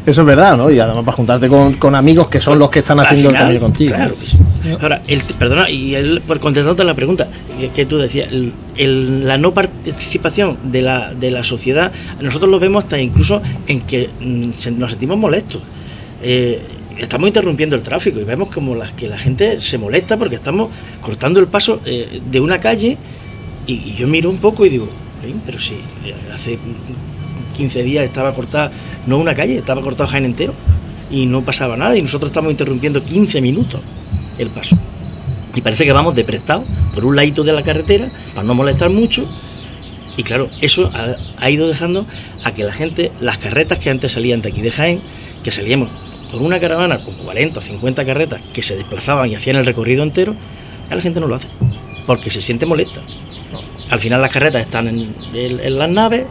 Eso 0.07 0.21
es 0.21 0.27
verdad, 0.27 0.55
¿no? 0.55 0.71
Y 0.71 0.79
además 0.79 1.03
para 1.03 1.17
juntarte 1.17 1.49
con, 1.49 1.73
con 1.73 1.93
amigos 1.93 2.29
que 2.29 2.39
son 2.39 2.57
los 2.57 2.69
que 2.69 2.79
están 2.79 2.97
haciendo 3.01 3.29
final, 3.29 3.41
el 3.43 3.47
camino 3.47 3.61
contigo. 3.61 3.93
Claro 3.95 4.15
que 4.17 4.25
sí. 4.25 4.37
Ahora, 4.81 5.01
el, 5.05 5.21
perdona, 5.37 5.69
y 5.69 5.95
el, 5.95 6.21
por 6.21 6.39
contestarte 6.39 6.83
la 6.85 6.93
pregunta 6.93 7.27
que, 7.59 7.69
que 7.71 7.85
tú 7.85 7.97
decías, 7.97 8.31
el- 8.31 8.53
el- 8.77 9.27
la 9.27 9.37
no 9.37 9.53
participación 9.53 10.57
de 10.71 10.81
la, 10.81 11.13
de 11.13 11.29
la 11.29 11.43
sociedad, 11.43 11.91
nosotros 12.21 12.49
lo 12.49 12.57
vemos 12.57 12.85
hasta 12.85 12.97
incluso 12.99 13.41
en 13.67 13.81
que 13.81 14.09
mm, 14.21 14.77
nos 14.79 14.91
sentimos 14.91 15.17
molestos. 15.17 15.61
Eh, 16.23 16.61
estamos 16.97 17.27
interrumpiendo 17.27 17.75
el 17.75 17.81
tráfico 17.81 18.19
y 18.19 18.23
vemos 18.23 18.47
como 18.47 18.75
la, 18.75 18.89
que 18.95 19.07
la 19.09 19.17
gente 19.17 19.59
se 19.59 19.77
molesta 19.77 20.15
porque 20.15 20.35
estamos 20.37 20.69
cortando 21.01 21.39
el 21.41 21.47
paso 21.47 21.81
eh, 21.85 22.21
de 22.31 22.39
una 22.39 22.59
calle 22.61 22.97
y, 23.67 23.73
y 23.73 23.95
yo 23.97 24.07
miro 24.07 24.29
un 24.29 24.37
poco 24.37 24.65
y 24.65 24.69
digo, 24.69 24.87
"Ey, 25.23 25.35
pero 25.45 25.59
si 25.59 25.73
eh, 26.05 26.15
hace 26.33 26.57
15 27.57 27.83
días 27.83 28.05
estaba 28.05 28.33
cortada, 28.33 28.71
no 29.05 29.17
una 29.17 29.35
calle, 29.35 29.57
estaba 29.57 29.81
cortado 29.81 30.09
Jaén 30.09 30.25
entero 30.25 30.53
y 31.09 31.25
no 31.25 31.43
pasaba 31.43 31.75
nada 31.75 31.97
y 31.97 32.01
nosotros 32.01 32.29
estamos 32.29 32.51
interrumpiendo 32.51 33.03
15 33.03 33.41
minutos 33.41 33.81
el 34.37 34.49
paso. 34.49 34.77
Y 35.55 35.61
parece 35.61 35.85
que 35.85 35.91
vamos 35.91 36.15
de 36.15 36.23
prestado 36.23 36.63
por 36.93 37.03
un 37.03 37.15
ladito 37.15 37.43
de 37.43 37.51
la 37.53 37.63
carretera 37.63 38.09
para 38.35 38.45
no 38.45 38.53
molestar 38.53 38.89
mucho. 38.91 39.25
Y 40.15 40.23
claro, 40.23 40.47
eso 40.61 40.89
ha, 41.39 41.49
ido 41.49 41.67
dejando 41.67 42.05
a 42.43 42.51
que 42.53 42.63
la 42.63 42.73
gente, 42.73 43.11
las 43.21 43.37
carretas 43.37 43.79
que 43.79 43.89
antes 43.89 44.11
salían 44.11 44.41
de 44.41 44.49
aquí 44.49 44.61
de 44.61 44.71
Jaén, 44.71 45.01
que 45.43 45.51
salíamos 45.51 45.89
con 46.31 46.43
una 46.43 46.59
caravana 46.59 47.03
con 47.03 47.13
40 47.15 47.59
o 47.59 47.61
50 47.61 48.05
carretas 48.05 48.41
que 48.53 48.61
se 48.61 48.75
desplazaban 48.75 49.29
y 49.29 49.35
hacían 49.35 49.55
el 49.57 49.65
recorrido 49.65 50.03
entero, 50.03 50.35
ya 50.89 50.95
la 50.95 51.01
gente 51.01 51.19
no 51.19 51.27
lo 51.27 51.35
hace, 51.35 51.47
porque 52.05 52.29
se 52.29 52.41
siente 52.41 52.65
molesta. 52.65 53.01
Al 53.89 53.99
final 53.99 54.21
las 54.21 54.31
carretas 54.31 54.61
están 54.65 54.87
en- 54.87 55.13
en 55.33 55.77
las 55.79 55.89
naves, 55.89 56.25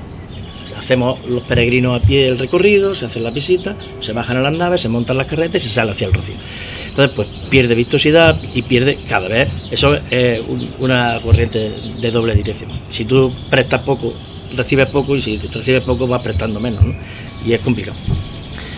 hacemos 0.86 1.18
los 1.28 1.42
peregrinos 1.42 2.00
a 2.00 2.06
pie 2.06 2.28
el 2.28 2.38
recorrido, 2.38 2.94
se 2.94 3.06
hacen 3.06 3.24
la 3.24 3.30
visita, 3.30 3.74
se 3.98 4.12
bajan 4.12 4.36
a 4.36 4.40
las 4.40 4.52
naves, 4.52 4.80
se 4.80 4.88
montan 4.88 5.16
las 5.16 5.26
carretas 5.26 5.64
y 5.64 5.68
se 5.68 5.74
sale 5.74 5.90
hacia 5.90 6.06
el 6.06 6.12
rocío. 6.12 6.36
Entonces, 6.88 7.12
pues 7.14 7.26
pierde 7.50 7.74
vistosidad 7.74 8.38
y 8.54 8.62
pierde 8.62 8.98
cada 9.08 9.26
vez. 9.26 9.48
Eso 9.72 9.98
es 10.10 10.40
un- 10.46 10.70
una 10.78 11.18
corriente 11.20 11.72
de 12.00 12.10
doble 12.12 12.36
dirección. 12.36 12.70
Si 12.88 13.04
tú 13.04 13.32
prestas 13.50 13.82
poco, 13.82 14.14
recibes 14.54 14.86
poco 14.86 15.16
y 15.16 15.20
si 15.20 15.38
recibes 15.38 15.82
poco 15.82 16.06
vas 16.06 16.22
prestando 16.22 16.60
menos, 16.60 16.84
¿no? 16.84 16.94
Y 17.44 17.52
es 17.52 17.60
complicado. 17.60 17.96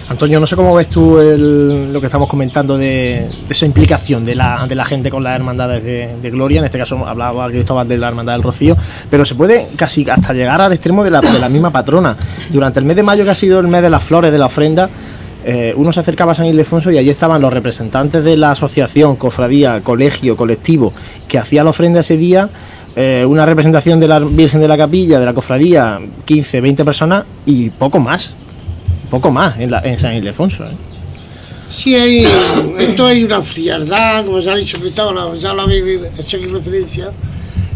Antonio, 0.08 0.40
no 0.40 0.46
sé 0.46 0.56
cómo 0.56 0.74
ves 0.74 0.88
tú 0.88 1.18
lo 1.18 2.00
que 2.00 2.06
estamos 2.06 2.28
comentando 2.28 2.78
de, 2.78 3.28
esa 3.48 3.66
implicación 3.66 4.24
de 4.24 4.34
la, 4.34 4.66
gente 4.86 5.10
con 5.10 5.22
las 5.22 5.36
hermandades 5.36 5.84
de, 5.84 6.30
Gloria. 6.30 6.60
En 6.60 6.64
este 6.64 6.78
caso 6.78 7.06
hablaba 7.06 7.48
Cristóbal 7.50 7.86
de 7.86 7.98
la 7.98 8.08
hermandad 8.08 8.32
del 8.32 8.42
Rocío, 8.42 8.74
pero 9.10 9.26
se 9.26 9.34
puede 9.34 9.68
casi 9.76 10.08
hasta 10.08 10.32
llegar 10.32 10.62
al 10.62 10.72
extremo 10.72 11.04
de 11.04 11.10
la, 11.10 11.20
de 11.20 11.38
la 11.38 11.50
misma 11.50 11.70
patrona. 11.70 12.16
Durante 12.48 12.78
el 12.78 12.86
mes 12.86 12.96
de 12.96 13.02
mayo, 13.02 13.24
que 13.24 13.30
ha 13.30 13.34
sido 13.34 13.60
el 13.60 13.68
mes 13.68 13.82
de 13.82 13.90
las 13.90 14.02
flores, 14.02 14.32
de 14.32 14.38
la 14.38 14.46
ofrenda, 14.46 14.88
eh, 15.44 15.74
uno 15.76 15.92
se 15.92 16.00
acercaba 16.00 16.32
a 16.32 16.34
San 16.34 16.46
Ildefonso 16.46 16.90
y 16.90 16.96
allí 16.96 17.10
estaban 17.10 17.42
los 17.42 17.52
representantes 17.52 18.24
de 18.24 18.38
la 18.38 18.52
asociación, 18.52 19.16
cofradía, 19.16 19.82
colegio, 19.82 20.38
colectivo, 20.38 20.94
que 21.28 21.38
hacía 21.38 21.62
la 21.62 21.70
ofrenda 21.70 22.00
ese 22.00 22.16
día. 22.16 22.48
eh, 22.96 23.26
una 23.28 23.44
representación 23.44 24.00
de 24.00 24.08
la 24.08 24.18
Virgen 24.20 24.60
de 24.60 24.68
la 24.68 24.78
Capilla, 24.78 25.20
de 25.20 25.26
la 25.26 25.34
cofradía, 25.34 26.00
15, 26.24 26.62
20 26.62 26.84
personas 26.84 27.24
y 27.44 27.68
poco 27.70 28.00
más 28.00 28.34
poco 29.10 29.30
más 29.30 29.58
en, 29.58 29.70
la, 29.70 29.80
en 29.80 29.98
San 29.98 30.14
Ildefonso. 30.14 30.64
¿eh? 30.64 30.72
Sí, 31.68 31.94
hay, 31.94 32.26
esto 32.78 33.06
hay 33.06 33.24
una 33.24 33.42
frialdad, 33.42 34.24
como 34.24 34.40
ya 34.40 34.52
ha 34.52 34.56
dicho 34.56 34.78
Cristóbal, 34.80 35.38
ya 35.38 35.52
lo 35.52 35.62
habéis 35.62 35.84
hecho 36.18 36.36
aquí 36.36 36.46
referencia, 36.46 37.10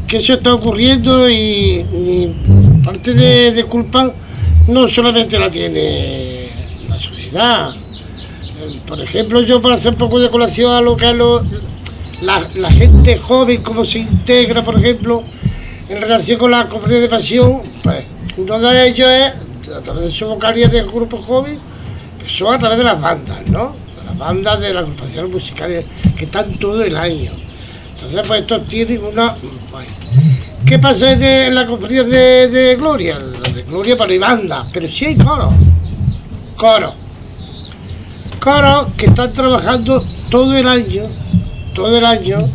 que 0.07 0.17
eso 0.19 0.35
está 0.35 0.55
ocurriendo 0.55 1.29
y, 1.29 1.35
y 1.35 2.35
parte 2.85 3.15
de, 3.15 3.65
culpa 3.65 4.13
no 4.69 4.87
solamente 4.89 5.39
la 5.39 5.51
tiene 5.51 6.49
la 6.89 6.99
sociedad. 6.99 7.71
Eh, 7.75 8.81
Por 8.87 9.01
ejemplo, 9.01 9.41
yo 9.43 9.61
para 9.61 9.75
hacer 9.75 9.93
un 9.93 9.99
poco 9.99 10.21
de 10.21 10.29
colación 10.31 10.71
a 10.73 10.81
lo 10.81 10.97
que 10.97 11.11
es 11.11 11.17
lo- 11.17 11.43
la, 12.21 12.47
la 12.55 12.71
gente 12.71 13.17
joven, 13.19 13.63
cómo 13.63 13.85
se 13.85 13.99
integra, 14.01 14.63
por 14.63 14.77
ejemplo, 14.79 15.25
en 15.89 16.01
relación 16.01 16.39
con 16.39 16.53
la 16.53 16.69
cofradía 16.69 17.01
de 17.01 17.09
pasión, 17.09 17.63
pues 17.83 18.05
uno 18.37 18.59
de 18.61 18.89
ellos 18.89 19.09
es 19.09 19.33
a 19.77 19.81
través 19.81 20.05
de 20.05 20.11
su 20.11 20.27
vocalía 20.27 20.69
del 20.69 20.87
grupo 20.87 21.19
joven, 21.19 21.59
son 22.27 22.55
a 22.55 22.59
través 22.59 22.79
de 22.79 22.85
las 22.85 23.01
bandas, 23.01 23.47
¿no? 23.49 23.75
De 23.99 24.05
las 24.05 24.19
bandas 24.19 24.61
de 24.61 24.73
las 24.73 24.85
agrupaciones 24.85 25.31
musicales 25.31 25.85
que 26.17 26.25
están 26.25 26.59
todo 26.59 26.83
el 26.83 26.97
año. 26.97 27.33
Entonces, 27.95 28.23
pues 28.27 28.41
estos 28.41 28.67
tienen 28.69 29.05
una. 29.05 29.37
¿Qué 30.67 30.79
pasa 30.79 31.13
en, 31.13 31.23
en 31.23 31.55
la 31.55 31.67
cofradía 31.67 32.05
de, 32.05 32.49
de 32.49 32.77
Gloria? 32.77 33.19
La 33.19 33.53
de 33.53 33.63
Gloria 33.65 33.97
para 33.97 34.13
hay 34.13 34.19
bandas, 34.19 34.67
pero 34.73 34.89
sí 34.89 35.07
hay 35.07 35.17
coros. 35.17 35.53
Coros. 36.57 36.95
Coros 38.41 38.93
que 38.97 39.07
están 39.07 39.33
trabajando 39.33 40.05
todo 40.31 40.57
el 40.57 40.67
año, 40.67 41.05
todo 41.75 41.97
el 41.97 42.05
año, 42.05 42.49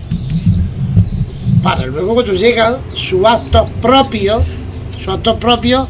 para 1.61 1.85
luego 1.85 2.13
cuando 2.13 2.33
llegan 2.33 2.77
sus 2.95 3.23
actos 3.25 3.71
propios, 3.81 4.43
sus 4.97 5.07
actos 5.07 5.37
propios, 5.37 5.87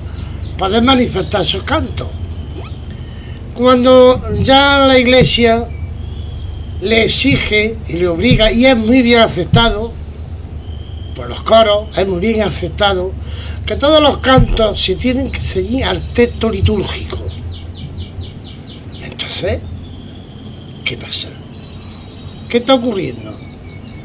poder 0.57 0.83
manifestar 0.83 1.41
esos 1.41 1.63
cantos. 1.63 2.07
Cuando 3.53 4.21
ya 4.41 4.85
la 4.85 4.99
iglesia 4.99 5.65
le 6.81 7.05
exige 7.05 7.75
y 7.87 7.93
le 7.93 8.07
obliga, 8.07 8.51
y 8.51 8.65
es 8.65 8.77
muy 8.77 9.01
bien 9.01 9.21
aceptado 9.21 9.91
por 11.15 11.27
los 11.27 11.41
coros, 11.41 11.87
es 11.97 12.07
muy 12.07 12.19
bien 12.19 12.41
aceptado, 12.43 13.11
que 13.65 13.75
todos 13.75 14.01
los 14.01 14.19
cantos 14.19 14.81
se 14.81 14.95
tienen 14.95 15.31
que 15.31 15.43
seguir 15.43 15.83
al 15.83 16.01
texto 16.11 16.49
litúrgico. 16.49 17.17
Entonces, 19.01 19.59
¿qué 20.85 20.97
pasa? 20.97 21.29
¿Qué 22.47 22.59
está 22.59 22.75
ocurriendo? 22.75 23.35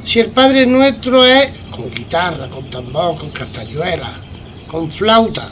Si 0.05 0.19
el 0.21 0.31
Padre 0.31 0.67
Nuestro 0.67 1.25
es 1.25 1.51
con 1.71 1.91
guitarra, 1.91 2.49
con 2.49 2.69
tambor, 2.71 3.19
con 3.19 3.31
castañuela, 3.31 4.13
con 4.67 4.91
flauta, 4.91 5.49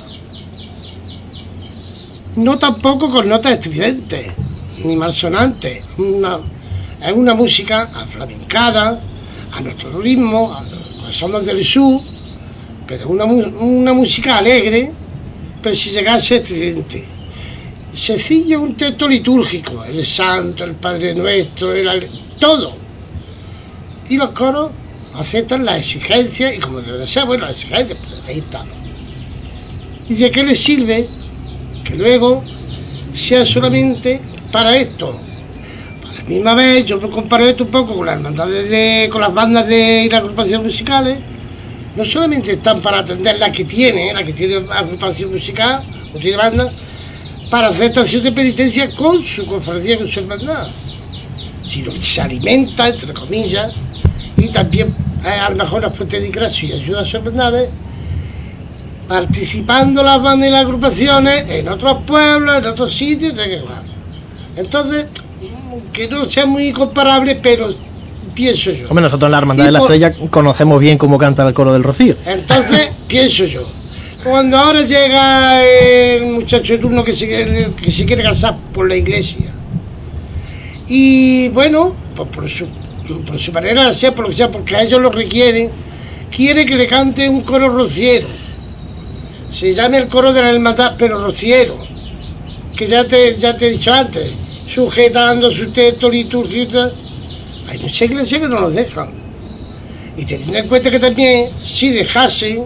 no 2.41 2.59
tampoco 2.59 3.11
con 3.11 3.29
notas 3.29 3.53
estridentes, 3.53 4.33
ni 4.85 4.97
malsonantes, 4.97 5.85
una, 5.99 6.39
es 7.03 7.13
una 7.13 7.35
música 7.35 7.91
aflamencada, 7.95 9.01
a 9.53 9.61
nuestro 9.61 10.01
ritmo, 10.01 10.53
a- 10.53 10.65
pues 11.03 11.17
somos 11.17 11.45
del 11.45 11.65
sur, 11.65 12.01
pero 12.87 13.09
una, 13.09 13.25
una 13.25 13.93
música 13.93 14.39
alegre, 14.39 14.93
pero 15.63 15.75
si 15.77 15.91
llegase 15.91 16.37
estridente. 16.37 17.05
Sencillo 17.93 18.61
un 18.63 18.77
texto 18.77 19.09
litúrgico, 19.09 19.85
el 19.85 20.07
santo, 20.07 20.65
el 20.65 20.77
Padre 20.77 21.15
Nuestro, 21.15 21.73
el 21.75 22.09
todo. 22.39 22.73
Y 24.09 24.17
los 24.17 24.31
coros 24.31 24.71
aceptan 25.15 25.65
las 25.65 25.79
exigencias, 25.79 26.55
y 26.55 26.59
como 26.59 26.81
debe 26.81 26.99
de 26.99 27.07
ser, 27.07 27.27
bueno, 27.27 27.47
las 27.47 27.53
exigencias, 27.63 27.99
pues 28.03 28.23
ahí 28.27 28.39
estamos. 28.39 28.77
¿Y 30.09 30.15
de 30.15 30.31
qué 30.31 30.43
les 30.45 30.61
sirve 30.61 31.09
que 31.91 31.97
luego 31.97 32.43
sea 33.13 33.45
solamente 33.45 34.21
para 34.53 34.77
esto? 34.77 35.19
A 36.09 36.15
la 36.15 36.23
misma 36.25 36.55
vez, 36.55 36.85
yo 36.85 37.01
comparo 37.11 37.45
esto 37.47 37.65
un 37.65 37.71
poco 37.71 37.97
con 37.97 38.07
las 38.07 38.17
hermandades 38.17 38.71
de, 38.71 39.09
con 39.11 39.21
las 39.21 39.35
bandas 39.35 39.67
de 39.67 40.05
y 40.05 40.09
las 40.09 40.21
agrupaciones 40.21 40.65
musicales, 40.65 41.19
no 41.97 42.05
solamente 42.05 42.53
están 42.53 42.81
para 42.81 43.01
atender 43.01 43.39
la 43.39 43.51
que 43.51 43.65
tiene, 43.65 44.15
la 44.15 44.23
que 44.23 44.33
tiene 44.33 44.65
agrupación 44.71 45.33
musical 45.33 45.83
o 46.15 46.19
tiene 46.19 46.37
banda, 46.37 46.73
para 47.51 47.69
hacer 47.69 47.87
estación 47.87 48.23
de 48.23 48.33
penitencia 48.33 48.93
con 48.95 49.23
su 49.25 49.45
conferencia, 49.45 49.99
con 49.99 50.07
su 50.07 50.21
hermandad, 50.21 50.69
sino 51.67 51.93
que 51.93 52.03
se 52.03 52.21
alimenta, 52.21 52.89
entre 52.89 53.13
comillas, 53.13 53.73
y 54.37 54.49
también 54.49 54.95
eh, 55.25 55.29
a 55.29 55.51
lo 55.51 55.57
mejor 55.57 55.83
la 55.83 55.91
fuente 55.91 56.21
de 56.21 56.29
ingresos 56.29 56.63
y 56.63 56.73
ayuda 56.73 57.01
a 57.01 57.05
sus 57.05 57.15
hermandades, 57.15 57.71
participando 59.21 60.05
las 60.05 60.23
bandas 60.23 60.49
y 60.49 60.53
las 60.53 60.61
agrupaciones 60.63 61.45
en 61.51 61.69
otros 61.69 62.05
pueblos, 62.07 62.59
en 62.59 62.65
otros 62.67 62.95
sitios, 62.95 63.35
de 63.37 63.45
que. 63.45 63.61
Entonces, 64.57 65.07
que 65.93 66.07
no 66.07 66.27
sea 66.27 66.47
muy 66.47 66.71
comparable, 66.71 67.35
pero 67.35 67.75
pienso 68.35 68.71
yo. 68.71 68.87
Hombre, 68.89 69.03
nosotros 69.03 69.27
en 69.27 69.33
la 69.33 69.39
Hermandad 69.39 69.65
Y 69.65 69.67
de 69.67 69.73
la 69.73 69.79
por- 69.81 69.93
Estrella 69.93 70.15
conocemos 70.31 70.79
bien 70.79 70.97
cómo 70.97 71.19
canta 71.19 71.45
el 71.45 71.53
coro 71.53 71.73
del 71.73 71.83
Rocío. 71.83 72.15
Entonces, 72.25 72.91
pienso 73.09 73.45
yo, 73.47 73.69
cuando 74.23 74.57
ahora 74.57 74.83
llega 74.83 75.61
el 75.65 76.27
muchacho 76.27 76.75
de 76.75 76.79
turno 76.79 77.03
que 77.03 77.13
se, 77.13 77.27
quiere- 77.27 77.73
que 77.83 77.91
se 77.91 78.05
quiere 78.05 78.23
casar 78.23 78.59
por 78.73 78.87
la 78.89 78.95
iglesia, 78.95 79.51
y 80.87 81.49
bueno, 81.49 81.97
pues 82.15 82.29
por 82.29 82.49
su, 82.49 82.67
por 83.27 83.41
su 83.41 83.51
manera 83.51 83.89
de 83.89 83.95
ser, 83.95 84.15
por 84.15 84.27
lo 84.27 84.31
que 84.31 84.37
sea, 84.37 84.53
porque 84.53 84.77
a 84.77 84.83
ellos 84.83 85.01
lo 85.01 85.11
requieren, 85.11 85.69
quiere 86.31 86.65
que 86.65 86.77
le 86.77 86.87
cante 86.87 87.29
un 87.29 87.41
coro 87.41 87.69
rociero. 87.71 88.29
Se 89.51 89.75
llame 89.75 89.99
el 89.99 90.09
coro 90.09 90.33
de 90.33 90.43
la 90.43 90.51
hermandad, 90.51 90.95
pero 90.97 91.23
rociero, 91.25 91.77
que 92.77 92.87
ya 92.87 93.05
te, 93.05 93.37
ya 93.37 93.57
te 93.57 93.67
he 93.67 93.71
dicho 93.71 93.93
antes, 93.93 94.33
sujetando 94.67 95.51
su 95.51 95.71
texto 95.71 96.11
tal. 96.71 96.93
Hay 97.69 97.79
muchas 97.79 98.03
iglesias 98.03 98.41
que 98.41 98.49
no 98.49 98.61
los 98.61 98.75
dejan. 98.75 99.11
Y 100.17 100.25
teniendo 100.25 100.57
en 100.57 100.69
cuenta 100.69 100.91
que 100.91 100.99
también, 100.99 101.51
si 101.63 101.91
dejasen, 101.91 102.65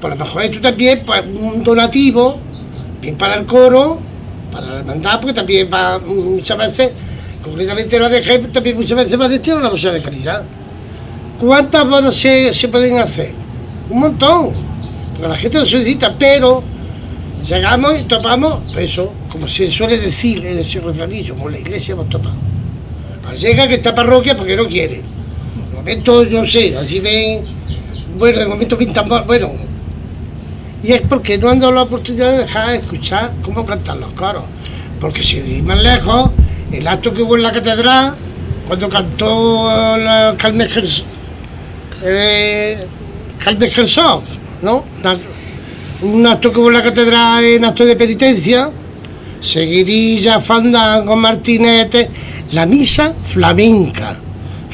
por 0.00 0.10
lo 0.10 0.16
mejor 0.16 0.42
esto 0.42 0.60
también, 0.60 1.02
pues 1.04 1.24
un 1.24 1.62
donativo, 1.62 2.38
bien 3.00 3.16
para 3.16 3.34
el 3.34 3.46
coro, 3.46 3.98
para 4.52 4.66
la 4.66 4.78
hermandad, 4.80 5.20
porque 5.20 5.34
también 5.34 5.68
va 5.72 5.98
muchas 5.98 6.58
veces, 6.58 6.90
concretamente 7.42 7.98
la 7.98 8.08
DG, 8.08 8.52
también 8.52 8.76
muchas 8.76 8.96
veces 8.96 9.20
va 9.20 9.28
destinada 9.28 9.60
a 9.60 9.62
una 9.62 9.70
bolsa 9.70 9.92
de 9.92 10.02
caridad. 10.02 10.42
¿Cuántas 11.40 11.88
bodas 11.88 12.14
se, 12.14 12.52
se 12.52 12.68
pueden 12.68 12.98
hacer? 12.98 13.32
Un 13.90 14.00
montón, 14.00 14.67
la 15.26 15.36
gente 15.36 15.58
lo 15.58 15.66
solicita, 15.66 16.14
pero 16.16 16.62
llegamos 17.44 17.98
y 17.98 18.02
topamos, 18.04 18.66
pues 18.72 18.90
eso, 18.90 19.12
como 19.32 19.48
se 19.48 19.70
suele 19.70 19.98
decir 19.98 20.44
en 20.46 20.58
ese 20.58 20.80
refranillo, 20.80 21.34
como 21.34 21.48
la 21.48 21.58
iglesia 21.58 21.92
hemos 21.92 22.08
topado. 22.08 22.36
Llega 23.36 23.66
que 23.66 23.74
esta 23.74 23.94
parroquia 23.94 24.36
porque 24.36 24.56
no 24.56 24.66
quiere. 24.66 25.02
De 25.70 25.74
momento, 25.76 26.24
no 26.24 26.46
sé, 26.46 26.76
así 26.76 27.00
ven, 27.00 27.40
bueno, 28.16 28.38
de 28.38 28.46
momento 28.46 28.78
pintan 28.78 29.08
mal, 29.08 29.24
bueno. 29.26 29.52
Y 30.82 30.92
es 30.92 31.02
porque 31.02 31.36
no 31.36 31.50
han 31.50 31.58
dado 31.58 31.72
la 31.72 31.82
oportunidad 31.82 32.32
de 32.32 32.38
dejar 32.38 32.68
de 32.70 32.76
escuchar 32.76 33.32
cómo 33.42 33.66
cantan 33.66 34.00
los 34.00 34.10
coros. 34.12 34.44
Porque 35.00 35.22
si 35.22 35.38
ir 35.38 35.62
más 35.62 35.82
lejos, 35.82 36.30
el 36.72 36.86
acto 36.86 37.12
que 37.12 37.22
hubo 37.22 37.36
en 37.36 37.42
la 37.42 37.52
catedral, 37.52 38.14
cuando 38.66 38.88
cantó 38.88 39.96
la 39.98 40.34
Carmen 40.38 40.68
Gers- 40.68 41.04
eh, 42.02 42.86
Carmen 43.42 43.70
Gersón, 43.70 44.22
¿no? 44.62 44.84
Un 46.02 46.26
acto 46.26 46.52
que 46.52 46.60
hubo 46.60 46.68
en 46.68 46.74
la 46.74 46.82
catedral 46.82 47.44
en 47.44 47.64
acto 47.64 47.84
de 47.84 47.96
penitencia, 47.96 48.70
seguidilla, 49.40 50.40
fandango, 50.40 51.16
martinete, 51.16 52.08
la 52.52 52.66
misa 52.66 53.14
flamenca, 53.24 54.16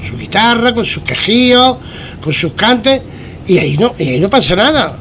su 0.07 0.17
guitarra, 0.17 0.73
con 0.75 0.85
sus 0.85 1.03
quejíos, 1.03 1.79
con 2.23 2.33
sus 2.33 2.53
cantes, 2.53 3.03
y 3.47 3.59
ahí 3.59 3.77
no, 3.77 3.95
y 3.99 4.09
ahí 4.09 4.21
no 4.21 4.29
pasa 4.29 4.55
nada. 4.55 4.97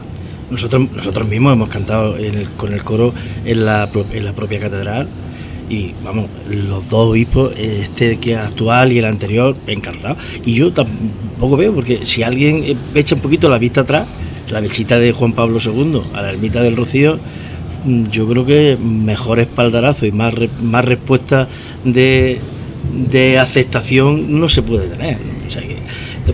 Nosotros, 0.49 0.91
nosotros 0.91 1.27
mismos 1.27 1.53
hemos 1.53 1.69
cantado 1.69 2.15
con 2.57 2.73
el 2.73 2.83
coro 2.83 3.13
en 3.43 3.65
la, 3.65 3.89
en 4.11 4.25
la 4.25 4.33
propia 4.33 4.59
catedral 4.59 5.07
y 5.69 5.93
vamos, 6.03 6.25
los 6.49 6.89
dos 6.89 7.09
obispos, 7.09 7.53
este 7.57 8.17
que 8.17 8.33
es 8.33 8.37
actual 8.37 8.91
y 8.91 8.99
el 8.99 9.05
anterior, 9.05 9.55
encantados. 9.67 10.17
Y 10.45 10.53
yo 10.53 10.71
tampoco 10.71 11.57
veo, 11.57 11.73
porque 11.73 12.05
si 12.05 12.23
alguien 12.23 12.63
eh, 12.63 12.75
echa 12.93 13.15
un 13.15 13.21
poquito 13.21 13.49
la 13.49 13.57
vista 13.57 13.81
atrás, 13.81 14.07
la 14.49 14.59
visita 14.59 14.99
de 14.99 15.11
Juan 15.11 15.33
Pablo 15.33 15.59
II 15.63 16.01
a 16.13 16.21
la 16.21 16.31
ermita 16.31 16.61
del 16.61 16.75
Rocío, 16.75 17.17
mm, 17.85 18.05
yo 18.11 18.27
creo 18.27 18.45
que 18.45 18.77
mejor 18.81 19.39
espaldarazo 19.39 20.05
y 20.05 20.11
más, 20.11 20.33
más 20.61 20.85
respuesta 20.85 21.47
de, 21.83 22.39
de 23.09 23.39
aceptación 23.39 24.39
no 24.39 24.49
se 24.49 24.61
puede 24.61 24.87
tener. 24.87 25.17
O 25.47 25.51
sea 25.51 25.61
que- 25.61 25.77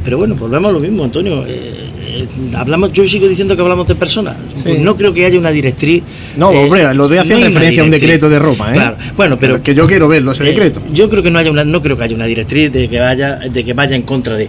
pero 0.03 0.18
bueno, 0.20 0.36
volvemos 0.36 0.70
a 0.70 0.74
lo 0.74 0.80
mismo, 0.80 1.03
Antonio. 1.03 1.43
eh, 1.47 1.74
eh, 2.12 2.28
hablamos, 2.55 2.91
yo 2.93 3.07
sigo 3.07 3.28
diciendo 3.28 3.55
que 3.55 3.62
hablamos 3.64 3.88
de 3.88 3.95
personas. 3.95 4.36
Pues 4.64 4.80
no 4.80 4.95
creo 4.95 5.12
que 5.14 5.26
haya 5.26 5.39
una 5.39 5.49
directriz. 5.49 6.03
No, 6.38 6.51
eh, 6.51 6.64
hombre, 6.64 6.93
lo 6.93 7.07
de 7.07 7.18
hacer 7.20 7.39
no 7.39 7.45
referencia 7.45 7.82
a 7.82 7.86
un 7.86 7.91
decreto 7.91 8.30
de 8.30 8.38
Roma, 8.38 8.70
¿eh? 8.70 8.74
Claro, 8.74 8.97
bueno, 9.18 9.38
pero. 9.39 9.64
Que 9.64 9.74
yo 9.74 9.88
quiero 9.88 10.07
verlo, 10.07 10.32
ese 10.32 10.43
decreto. 10.43 10.80
yo 10.93 11.10
creo 11.10 11.24
que 11.24 11.32
no 11.32 11.39
haya 11.39 11.49
una, 11.49 11.64
no 11.64 11.82
creo 11.82 11.97
que 11.97 12.03
haya 12.03 12.16
una 12.16 12.26
directriz 12.26 12.72
de 12.72 12.88
que 12.88 12.99
vaya, 12.99 13.38
de 13.38 13.64
que 13.64 13.74
vaya 13.74 13.95
en 13.95 14.03
contra 14.03 14.36
de. 14.36 14.47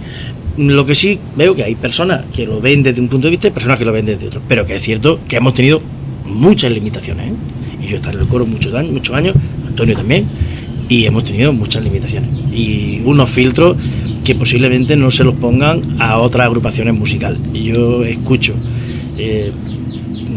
Lo 0.57 0.85
que 0.85 0.95
sí 0.95 1.19
veo 1.37 1.55
que 1.55 1.65
hay 1.65 1.75
personas 1.75 2.25
que 2.35 2.47
lo 2.47 2.61
ven 2.61 2.83
desde 2.83 3.01
un 3.01 3.09
punto 3.09 3.27
de 3.27 3.31
vista 3.31 3.49
y 3.49 3.51
personas 3.51 3.79
que 3.79 3.85
lo 3.85 3.93
ven 3.93 4.07
desde 4.07 4.27
otro. 4.27 4.43
Pero 4.49 4.67
que 4.67 4.77
es 4.77 4.83
cierto 4.83 5.21
que 5.29 5.37
hemos 5.37 5.55
tenido 5.55 5.81
muchas 6.27 6.71
limitaciones. 6.71 7.33
¿eh? 7.33 7.35
Y 7.83 7.87
yo 7.87 7.97
he 7.97 8.01
en 8.01 8.21
el 8.21 8.27
coro 8.27 8.47
muchos 8.47 8.75
años, 8.75 8.93
muchos 8.93 9.15
años, 9.15 9.35
Antonio 9.67 9.97
también, 9.97 10.27
y 10.89 11.07
hemos 11.07 11.25
tenido 11.25 11.53
muchas 11.53 11.83
limitaciones. 11.83 12.31
Y 12.53 13.01
unos 13.05 13.31
filtros 13.31 13.79
que 14.25 14.35
posiblemente 14.35 14.97
no 14.97 15.11
se 15.11 15.25
los 15.25 15.35
pongan 15.37 16.01
a 16.01 16.19
otras 16.19 16.47
agrupaciones 16.47 16.95
musicales. 16.95 17.41
Yo 17.53 18.05
escucho 18.05 18.55
eh, 19.17 19.53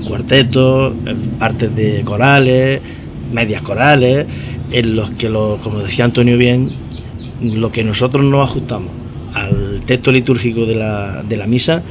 cuartetos, 0.08 0.94
partes 1.40 1.76
de 1.76 2.04
corales, 2.04 2.82
medias 3.34 3.62
corales, 3.62 4.26
en 4.72 4.96
los 4.96 5.12
que, 5.12 5.30
lo, 5.30 5.60
como 5.64 5.80
decía 5.80 6.06
Antonio 6.06 6.38
bien, 6.38 6.70
lo 7.42 7.72
que 7.72 7.84
nosotros 7.84 8.24
nos 8.24 8.50
ajustamos 8.50 8.90
al 9.34 9.63
texto 9.86 10.12
litúrgico 10.12 10.66
de 10.66 10.76
la, 10.76 11.24
de 11.28 11.38
la 11.38 11.46
misa, 11.48 11.82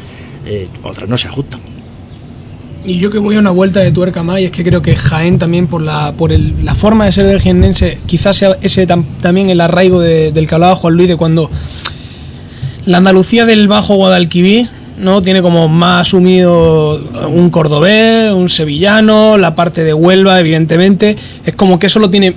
eh, 0.47 0.69
otras 0.83 1.09
no 1.09 1.17
se 1.19 1.29
ajustan. 1.29 1.61
Y 2.85 2.97
yo 2.99 3.11
que 3.11 3.19
voy 3.19 3.37
a 3.37 3.39
una 3.39 3.53
vuelta 3.53 3.79
de 3.81 3.93
tuerca 3.93 4.25
más, 4.25 4.41
y 4.41 4.45
es 4.47 4.51
que 4.51 4.65
creo 4.65 4.83
que 4.83 4.97
Jaén 4.97 5.39
también 5.39 5.69
por 5.69 5.83
la 5.83 6.13
por 6.13 6.33
el- 6.33 6.65
la 6.65 6.75
forma 6.75 7.05
de 7.05 7.13
ser 7.13 7.27
del 7.27 7.41
jiennense, 7.41 7.99
quizás 8.07 8.37
sea 8.37 8.57
ese 8.61 8.89
tam- 8.89 9.05
también 9.21 9.51
el 9.51 9.61
arraigo 9.61 10.01
de- 10.01 10.33
del 10.33 10.49
que 10.49 10.55
hablaba 10.57 10.75
Juan 10.75 10.95
Luis 10.95 11.09
de 11.09 11.17
cuando 11.17 11.49
la 12.87 12.99
Andalucía 12.99 13.47
del 13.47 13.69
Bajo 13.69 13.95
Guadalquivir 13.95 14.69
no 14.99 15.23
tiene 15.23 15.43
como 15.43 15.69
más 15.69 16.09
asumido 16.09 17.01
un 17.29 17.51
cordobés, 17.51 18.33
un 18.33 18.49
sevillano, 18.49 19.39
la 19.39 19.55
parte 19.55 19.85
de 19.85 19.95
Huelva, 19.95 20.41
evidentemente, 20.41 21.17
es 21.47 21.55
como 21.55 21.79
que 21.79 21.87
eso 21.87 22.01
lo 22.01 22.11
tiene 22.11 22.35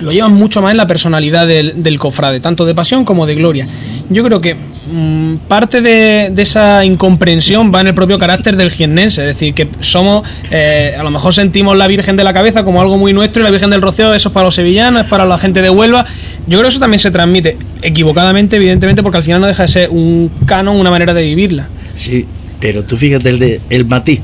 lo 0.00 0.12
llevan 0.12 0.32
mucho 0.32 0.62
más 0.62 0.70
en 0.70 0.78
la 0.78 0.86
personalidad 0.86 1.46
del 1.46 1.98
cofrade, 1.98 2.40
tanto 2.40 2.64
de 2.64 2.74
pasión 2.74 3.04
como 3.04 3.26
de 3.26 3.34
gloria. 3.34 3.68
Yo 4.10 4.24
creo 4.24 4.40
que 4.40 4.54
mm, 4.54 5.36
parte 5.48 5.80
de, 5.80 6.32
esa 6.36 6.84
incomprensión 6.84 7.72
va 7.72 7.80
en 7.80 7.86
el 7.86 7.94
propio 7.94 8.18
carácter 8.18 8.56
del 8.56 8.70
jiennense, 8.70 9.22
es 9.22 9.26
decir, 9.28 9.54
que 9.54 9.68
somos, 9.80 10.28
eh, 10.50 10.96
a 10.98 11.02
lo 11.02 11.10
mejor 11.10 11.32
sentimos 11.32 11.76
la 11.76 11.86
Virgen 11.86 12.16
de 12.16 12.24
la 12.24 12.34
Cabeza 12.34 12.64
como 12.64 12.82
algo 12.82 12.98
muy 12.98 13.12
nuestro 13.12 13.40
y 13.40 13.44
la 13.44 13.50
Virgen 13.50 13.70
del 13.70 13.80
Rocío, 13.80 14.12
eso 14.12 14.28
es 14.28 14.32
para 14.32 14.46
los 14.46 14.56
sevillanos, 14.56 15.04
es 15.04 15.08
para 15.08 15.24
la 15.24 15.38
gente 15.38 15.62
de 15.62 15.70
Huelva. 15.70 16.06
Yo 16.46 16.58
creo 16.58 16.62
que 16.62 16.68
eso 16.68 16.80
también 16.80 16.98
se 16.98 17.12
transmite 17.12 17.56
equivocadamente, 17.82 18.56
evidentemente, 18.56 19.02
porque 19.02 19.18
al 19.18 19.24
final 19.24 19.40
no 19.40 19.46
deja 19.46 19.62
de 19.62 19.68
ser 19.68 19.90
un 19.90 20.30
canon, 20.44 20.76
una 20.76 20.90
manera 20.90 21.14
de 21.14 21.22
vivirla. 21.22 21.68
Sí, 21.94 22.26
pero 22.58 22.82
tú 22.82 22.96
fíjate 22.96 23.28
el 23.28 23.38
de 23.38 23.60
el 23.70 23.84
matiz. 23.86 24.20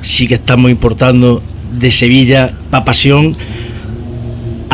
Sí 0.00 0.26
que 0.26 0.34
estamos 0.34 0.70
importando 0.70 1.42
de 1.78 1.92
Sevilla 1.92 2.50
para 2.70 2.84
pasión 2.84 3.36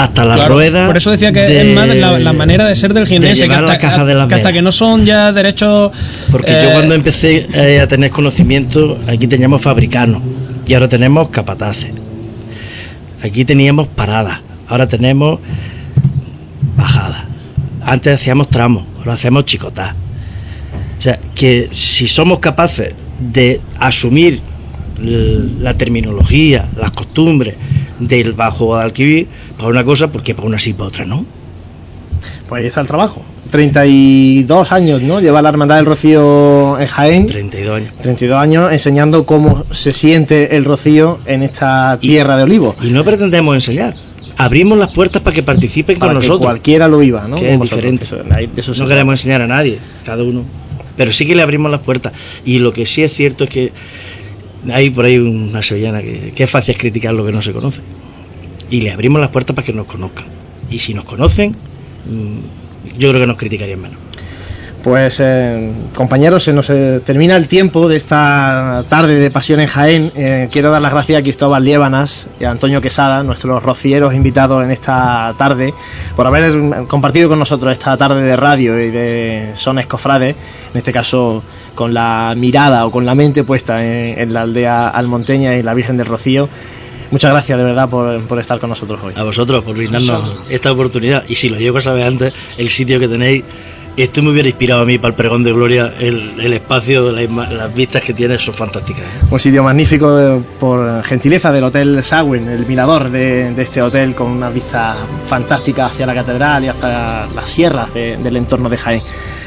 hasta 0.05 0.25
la 0.25 0.35
Claro, 0.37 0.55
rueda. 0.55 0.87
Por 0.87 0.97
eso 0.97 1.11
decía 1.11 1.33
que 1.33 1.41
de- 1.41 1.69
es 1.71 1.75
más 1.75 1.89
la, 1.89 2.19
la 2.19 2.33
manera 2.33 2.67
de 2.67 2.77
ser 2.77 2.95
del 2.95 3.07
jiennense, 3.07 3.47
que 3.49 3.55
hasta, 3.55 3.67
la 3.67 3.79
caja 3.79 4.05
de 4.05 4.15
las 4.15 4.29
que 4.29 4.35
hasta 4.35 4.53
que 4.53 4.63
no 4.63 4.71
son 4.73 5.05
ya 5.05 5.33
derechos... 5.33 5.93
Porque 6.31 6.53
eh, 6.53 6.61
yo 6.65 6.73
cuando 6.73 6.95
empecé 6.95 7.47
eh, 7.53 7.81
a 7.81 7.89
tener 7.89 8.11
conocimiento, 8.11 8.99
aquí 9.07 9.27
teníamos 9.27 9.61
fabricanos 9.63 10.23
y 10.67 10.75
ahora 10.75 10.89
tenemos 10.89 11.29
capataces. 11.31 11.91
Aquí 13.23 13.45
teníamos 13.45 13.89
paradas, 13.89 14.41
ahora 14.69 14.87
tenemos 14.87 15.41
bajadas. 16.77 17.23
Antes 17.83 18.21
hacíamos 18.21 18.49
tramos, 18.51 18.85
ahora 18.99 19.15
hacemos 19.15 19.45
chicotá. 19.45 19.95
O 20.99 21.03
sea, 21.03 21.19
que 21.35 21.69
si 21.73 22.07
somos 22.07 22.39
capaces 22.39 22.93
de 23.19 23.61
asumir 23.79 24.41
la 25.01 25.75
terminología, 25.75 26.67
las 26.77 26.91
costumbres 26.91 27.55
del 27.99 28.33
bajo 28.33 28.67
Guadalquivir, 28.67 29.27
para 29.57 29.69
una 29.69 29.85
cosa, 29.85 30.09
porque 30.13 30.35
para 30.35 30.47
una 30.49 30.59
sí, 30.59 30.73
para 30.73 30.89
otra 30.89 31.05
no. 31.05 31.25
Pues 32.49 32.61
ahí 32.63 32.67
está 32.69 32.81
el 32.81 32.87
trabajo. 32.87 33.23
32 33.51 34.73
años, 34.73 35.03
¿no? 35.03 35.21
Lleva 35.21 35.41
la 35.43 35.49
Hermandad 35.49 35.77
del 35.77 35.87
Rocío 35.87 36.79
en 36.79 36.87
Jaén. 36.87 37.27
32 37.27 37.77
años. 37.77 37.93
32 38.03 38.39
años 38.39 38.73
enseñando 38.73 39.25
cómo 39.25 39.65
se 39.71 39.93
siente 39.93 40.57
el 40.57 40.65
rocío 40.65 41.19
en 41.27 41.43
esta 41.43 41.99
tierra 42.01 42.37
de 42.37 42.43
olivo. 42.45 42.75
Y 42.83 42.89
no 42.91 43.05
pretendemos 43.05 43.55
enseñar. 43.55 43.95
Abrimos 44.37 44.79
las 44.79 44.93
puertas 44.93 45.21
para 45.23 45.35
que 45.35 45.43
participen 45.43 45.99
Para 45.99 46.13
con 46.13 46.21
que 46.21 46.27
nosotros. 46.29 46.47
cualquiera 46.47 46.87
lo 46.89 46.99
viva, 46.99 47.27
¿no? 47.29 47.37
que 47.37 47.53
es 47.55 47.61
diferente. 47.61 48.05
Eso- 48.05 48.73
eso 48.73 48.83
no 48.83 48.89
queremos 48.89 49.15
enseñar 49.15 49.43
a 49.43 49.47
nadie, 49.47 49.79
cada 50.05 50.23
uno. 50.23 50.43
Pero 50.97 51.13
sí 51.13 51.27
que 51.27 51.35
le 51.35 51.43
abrimos 51.43 51.71
las 51.71 51.81
puertas. 51.81 52.13
Y 52.45 52.59
lo 52.59 52.73
que 52.73 52.85
sí 52.87 53.03
es 53.03 53.13
cierto 53.15 53.45
es 53.45 53.51
que 53.51 53.73
hay 54.71 54.91
por 54.91 55.05
ahí 55.05 55.19
una 55.19 55.63
sevillana 55.63 56.03
que, 56.03 56.33
que 56.35 56.45
es 56.45 56.51
fácil 56.51 56.77
criticar 56.77 57.15
lo 57.15 57.25
que 57.25 57.33
no 57.33 57.43
se 57.43 57.53
conoce. 57.53 57.81
Y 58.71 58.81
le 58.81 58.93
abrimos 58.93 59.21
las 59.21 59.31
puertas 59.31 59.55
para 59.55 59.65
que 59.65 59.73
nos 59.73 59.87
conozcan. 59.87 60.27
Y 60.71 60.79
si 60.79 60.95
nos 60.95 61.05
conocen, 61.05 61.53
mm, 61.53 62.99
yo 62.99 63.09
creo 63.11 63.21
que 63.21 63.27
nos 63.27 63.37
criticarían 63.37 63.81
menos. 63.81 63.99
Pues 64.83 65.19
eh, 65.21 65.73
compañeros, 65.95 66.45
se 66.45 66.53
nos 66.53 66.71
eh, 66.71 67.01
termina 67.05 67.37
el 67.37 67.49
tiempo 67.49 67.89
de 67.89 67.97
esta 67.97 68.85
tarde 68.89 69.17
de 69.17 69.31
Pasión 69.31 69.59
en 69.59 69.67
Jaén. 69.67 70.13
Eh, 70.15 70.49
quiero 70.53 70.71
dar 70.71 70.81
las 70.81 70.93
gracias 70.93 71.19
a 71.19 71.23
Cristóbal 71.23 71.65
Liébanas 71.65 72.29
y 72.39 72.45
a 72.45 72.53
Antonio 72.53 72.81
Quesada, 72.81 73.25
nuestros 73.25 73.63
rocieros 73.63 74.15
invitados 74.15 74.65
en 74.65 74.71
esta 74.71 75.35
tarde, 75.37 75.75
por 76.15 76.29
haber 76.29 76.53
mm, 76.53 76.87
compartido 76.87 77.29
con 77.29 77.41
nosotros 77.41 77.73
esta 77.73 77.97
tarde 77.97 78.23
de 78.23 78.37
radio 78.37 78.79
y 78.79 78.91
de 78.91 79.51
sones 79.55 79.87
cofrades, 79.89 80.37
en 80.73 80.79
este 80.79 80.93
caso 80.93 81.43
con 81.79 81.95
la 81.95 82.35
mirada 82.37 82.85
o 82.87 82.91
con 82.91 83.07
la 83.07 83.15
mente 83.15 83.45
puesta 83.45 83.85
en, 83.87 84.19
en 84.19 84.33
la 84.33 84.43
aldea 84.43 84.89
almonteña 84.89 85.55
y 85.57 85.63
la 85.63 85.75
Virgen 85.75 85.97
del 85.97 86.07
Rocío. 86.07 86.49
Muchas 87.13 87.31
gracias 87.31 87.57
de 87.57 87.63
verdad 87.63 87.89
por, 87.89 88.21
por 88.23 88.41
estar 88.41 88.59
con 88.59 88.69
nosotros 88.71 88.99
hoy. 89.01 89.13
A 89.17 89.23
vosotros 89.23 89.63
por 89.63 89.77
brindarnos 89.77 90.41
esta 90.51 90.73
oportunidad. 90.73 91.23
Y 91.29 91.37
si 91.37 91.49
lo 91.49 91.57
llego 91.57 91.79
a 91.79 91.81
saber 91.81 92.03
antes, 92.09 92.35
el 92.57 92.69
sitio 92.69 92.99
que 92.99 93.07
tenéis. 93.07 93.45
Esto 93.97 94.23
me 94.23 94.31
hubiera 94.31 94.49
inspirado 94.49 94.83
a 94.83 94.85
mí 94.85 94.97
para 94.99 95.11
el 95.11 95.15
pregón 95.15 95.43
de 95.45 95.53
Gloria. 95.53 95.93
El, 96.01 96.41
el 96.41 96.53
espacio, 96.53 97.11
las 97.13 97.75
vistas 97.75 98.03
que 98.03 98.13
tiene 98.15 98.39
son 98.41 98.55
fantásticas. 98.55 99.03
¿eh? 99.05 99.27
Un 99.31 99.39
sitio 99.41 99.63
magnífico 99.63 100.15
de- 100.17 100.41
por 100.59 101.03
gentileza 101.05 101.51
del 101.53 101.63
Hotel 101.65 102.03
Sagüen, 102.03 102.49
el 102.49 102.67
mirador 102.67 103.09
de, 103.11 103.53
de 103.55 103.63
este 103.63 103.81
hotel 103.83 104.15
con 104.17 104.29
una 104.29 104.51
vista 104.51 104.97
fantástica 105.29 105.87
hacia 105.87 106.07
la 106.07 106.15
catedral 106.15 106.65
y 106.65 106.69
hacia 106.69 107.27
las 107.27 107.49
sierras 107.51 107.93
de- 107.95 108.17
del 108.19 108.37
entorno 108.37 108.69
de 108.69 108.77
Jaén. 108.77 109.03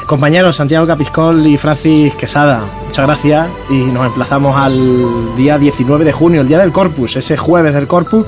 Compañeros 0.06 0.58
Santiago 0.58 0.86
Capiscol 0.86 1.45
y 1.47 1.58
Francis 1.58 2.14
Quesada, 2.16 2.64
muchas 2.86 3.06
gracias 3.06 3.47
y 3.70 3.76
nos 3.76 4.06
emplazamos 4.08 4.56
al 4.56 5.36
día 5.38 5.58
19 5.58 6.04
de 6.04 6.12
junio, 6.12 6.41
el 6.41 6.47
día 6.47 6.60
del 6.60 6.72
Corpus, 6.72 7.16
ese 7.16 7.38
jueves 7.38 7.74
del 7.74 7.88
Corpus, 7.88 8.26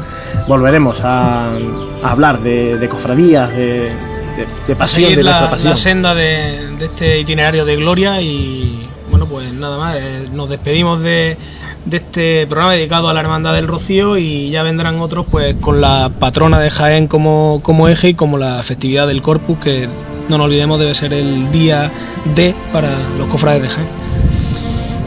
volveremos 0.47 1.01
a, 1.01 1.49
a 1.51 2.11
hablar 2.11 2.39
de, 2.39 2.77
de 2.77 2.87
cofradías, 2.87 3.49
de, 3.51 3.89
de, 3.89 4.47
de 4.67 4.75
pasión, 4.75 5.03
seguir 5.03 5.17
de 5.17 5.23
la, 5.23 5.49
pasión. 5.49 5.69
la 5.71 5.75
senda 5.75 6.15
de, 6.15 6.69
de 6.79 6.85
este 6.85 7.19
itinerario 7.19 7.65
de 7.65 7.75
gloria 7.75 8.21
y 8.21 8.87
bueno 9.09 9.25
pues 9.25 9.51
nada 9.51 9.77
más 9.77 9.95
eh, 9.97 10.29
nos 10.31 10.49
despedimos 10.49 11.01
de, 11.01 11.37
de 11.85 11.97
este 11.97 12.47
programa 12.47 12.73
dedicado 12.73 13.09
a 13.09 13.13
la 13.13 13.19
hermandad 13.19 13.53
del 13.53 13.67
Rocío 13.67 14.17
y 14.17 14.49
ya 14.51 14.63
vendrán 14.63 14.99
otros 15.01 15.25
pues 15.29 15.55
con 15.59 15.81
la 15.81 16.09
patrona 16.17 16.59
de 16.59 16.69
Jaén 16.69 17.07
como, 17.07 17.59
como 17.61 17.89
eje 17.89 18.09
y 18.09 18.13
como 18.13 18.37
la 18.37 18.63
festividad 18.63 19.07
del 19.07 19.21
Corpus 19.21 19.57
que 19.59 19.89
no 20.29 20.37
nos 20.37 20.45
olvidemos 20.45 20.79
debe 20.79 20.93
ser 20.93 21.13
el 21.13 21.51
día 21.51 21.91
D 22.35 22.53
para 22.71 22.97
los 23.17 23.27
cofrades 23.27 23.63
de 23.63 23.69
Jaén. 23.69 23.87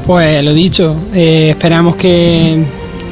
Pues 0.06 0.42
lo 0.44 0.54
dicho, 0.54 0.96
eh, 1.14 1.50
esperamos 1.50 1.96
que, 1.96 2.62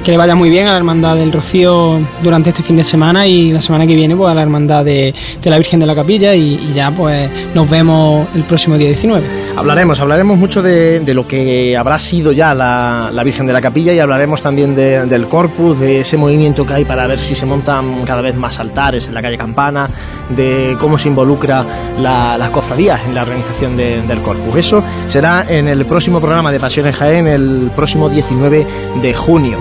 que 0.05 0.11
le 0.11 0.19
vaya 0.19 0.35
muy 0.35 0.51
bien 0.51 0.67
a 0.69 0.73
la 0.73 0.77
Hermandad 0.77 1.17
del 1.17 1.33
Rocío 1.33 1.99
durante 2.23 2.51
este 2.51 2.63
fin 2.63 2.77
de 2.77 2.85
semana 2.85 3.27
y 3.27 3.51
la 3.53 3.63
semana 3.63 3.87
que 3.87 3.95
viene 3.95 4.15
pues 4.15 4.31
a 4.31 4.35
la 4.35 4.43
Hermandad 4.43 4.85
de, 4.85 5.15
la 5.45 5.57
Virgen 5.57 5.81
de 5.81 5.87
la 5.87 5.95
Capilla 5.95 6.35
y, 6.35 6.73
ya 6.75 6.91
pues 6.91 7.31
nos 7.55 7.71
vemos 7.71 8.29
el 8.35 8.43
próximo 8.43 8.77
día 8.77 8.89
19. 8.89 9.25
Hablaremos, 9.57 9.99
hablaremos 10.01 10.37
mucho 10.37 10.61
de, 10.63 11.03
lo 11.15 11.27
que 11.27 11.75
habrá 11.75 11.99
sido 11.99 12.33
ya 12.33 12.53
la, 12.55 13.23
Virgen 13.25 13.47
de 13.47 13.55
la 13.55 13.63
Capilla 13.63 13.95
y 13.95 13.99
hablaremos 13.99 14.43
también 14.43 14.77
de- 14.77 15.07
del 15.07 15.27
corpus, 15.27 15.81
de 15.81 16.01
ese 16.01 16.19
movimiento 16.19 16.67
que 16.67 16.75
hay 16.75 16.85
para 16.85 17.07
ver 17.07 17.19
si 17.19 17.35
se 17.35 17.47
montan 17.47 18.05
cada 18.05 18.21
vez 18.21 18.35
más 18.37 18.61
altares 18.61 19.09
en 19.09 19.15
la 19.15 19.23
calle 19.23 19.39
Campana, 19.39 19.89
de 20.29 20.77
cómo 20.79 20.99
se 20.99 21.09
involucra 21.09 21.65
la- 21.99 22.37
las 22.37 22.51
cofradías 22.51 23.01
en 23.09 23.15
la 23.15 23.23
organización 23.23 23.75
de- 23.75 24.03
del 24.03 24.21
corpus. 24.21 24.55
Eso 24.57 24.85
será 25.09 25.47
en 25.49 25.67
el 25.67 25.87
próximo 25.87 26.21
programa 26.21 26.53
de 26.53 26.61
Pasiones 26.61 26.95
Jaén, 26.95 27.27
el 27.27 27.71
próximo 27.75 28.11
19 28.11 28.67
de 29.01 29.15
junio. 29.15 29.57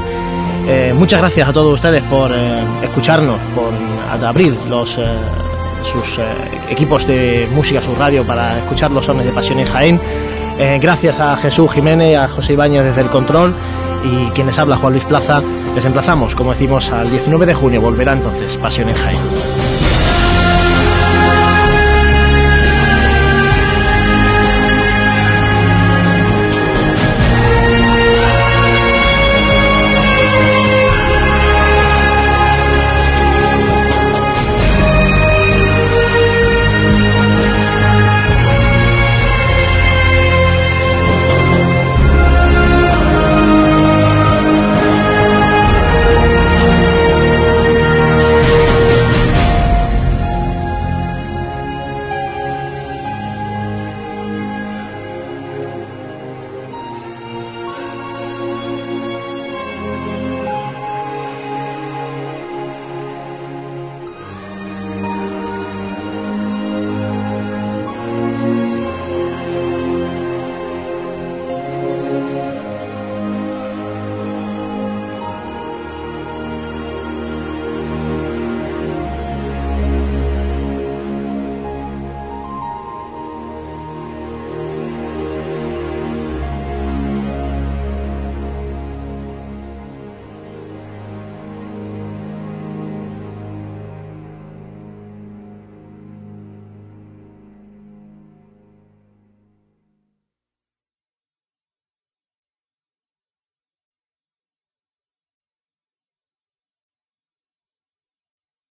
Eh, 0.65 0.93
muchas 0.95 1.19
gracias 1.19 1.49
a 1.49 1.53
todos 1.53 1.73
ustedes 1.73 2.01
por 2.03 2.31
eh, 2.33 2.63
escucharnos, 2.83 3.39
por 3.53 3.73
abrir 4.25 4.57
los, 4.69 4.97
eh, 4.97 5.03
sus 5.83 6.19
equipos 6.69 7.05
de 7.05 7.49
música, 7.51 7.81
su 7.81 7.93
radio 7.95 8.23
para 8.25 8.57
escuchar 8.59 8.91
los 8.91 9.05
sones 9.05 9.25
de 9.25 9.31
Pasión 9.31 9.59
en 9.59 9.65
Jaén. 9.65 10.01
Gracias 10.79 11.19
a 11.19 11.35
Jesús 11.35 11.71
Jiménez, 11.71 12.15
a 12.15 12.27
José 12.27 12.53
Ibáñez 12.53 12.83
desde 12.83 13.01
el 13.01 13.09
control 13.09 13.55
y 14.03 14.29
quienes 14.31 14.57
habla 14.59 14.77
Juan 14.77 14.93
Luis 14.93 15.03
Plaza. 15.03 15.41
Les 15.75 15.83
emplazamos, 15.83 16.35
como 16.35 16.51
decimos, 16.51 16.91
al 16.91 17.09
19 17.09 17.47
de 17.47 17.53
junio. 17.55 17.81
Volverá 17.81 18.13
entonces 18.13 18.55
Pasión 18.57 18.87
en 18.89 18.95
Jaén. 18.95 19.42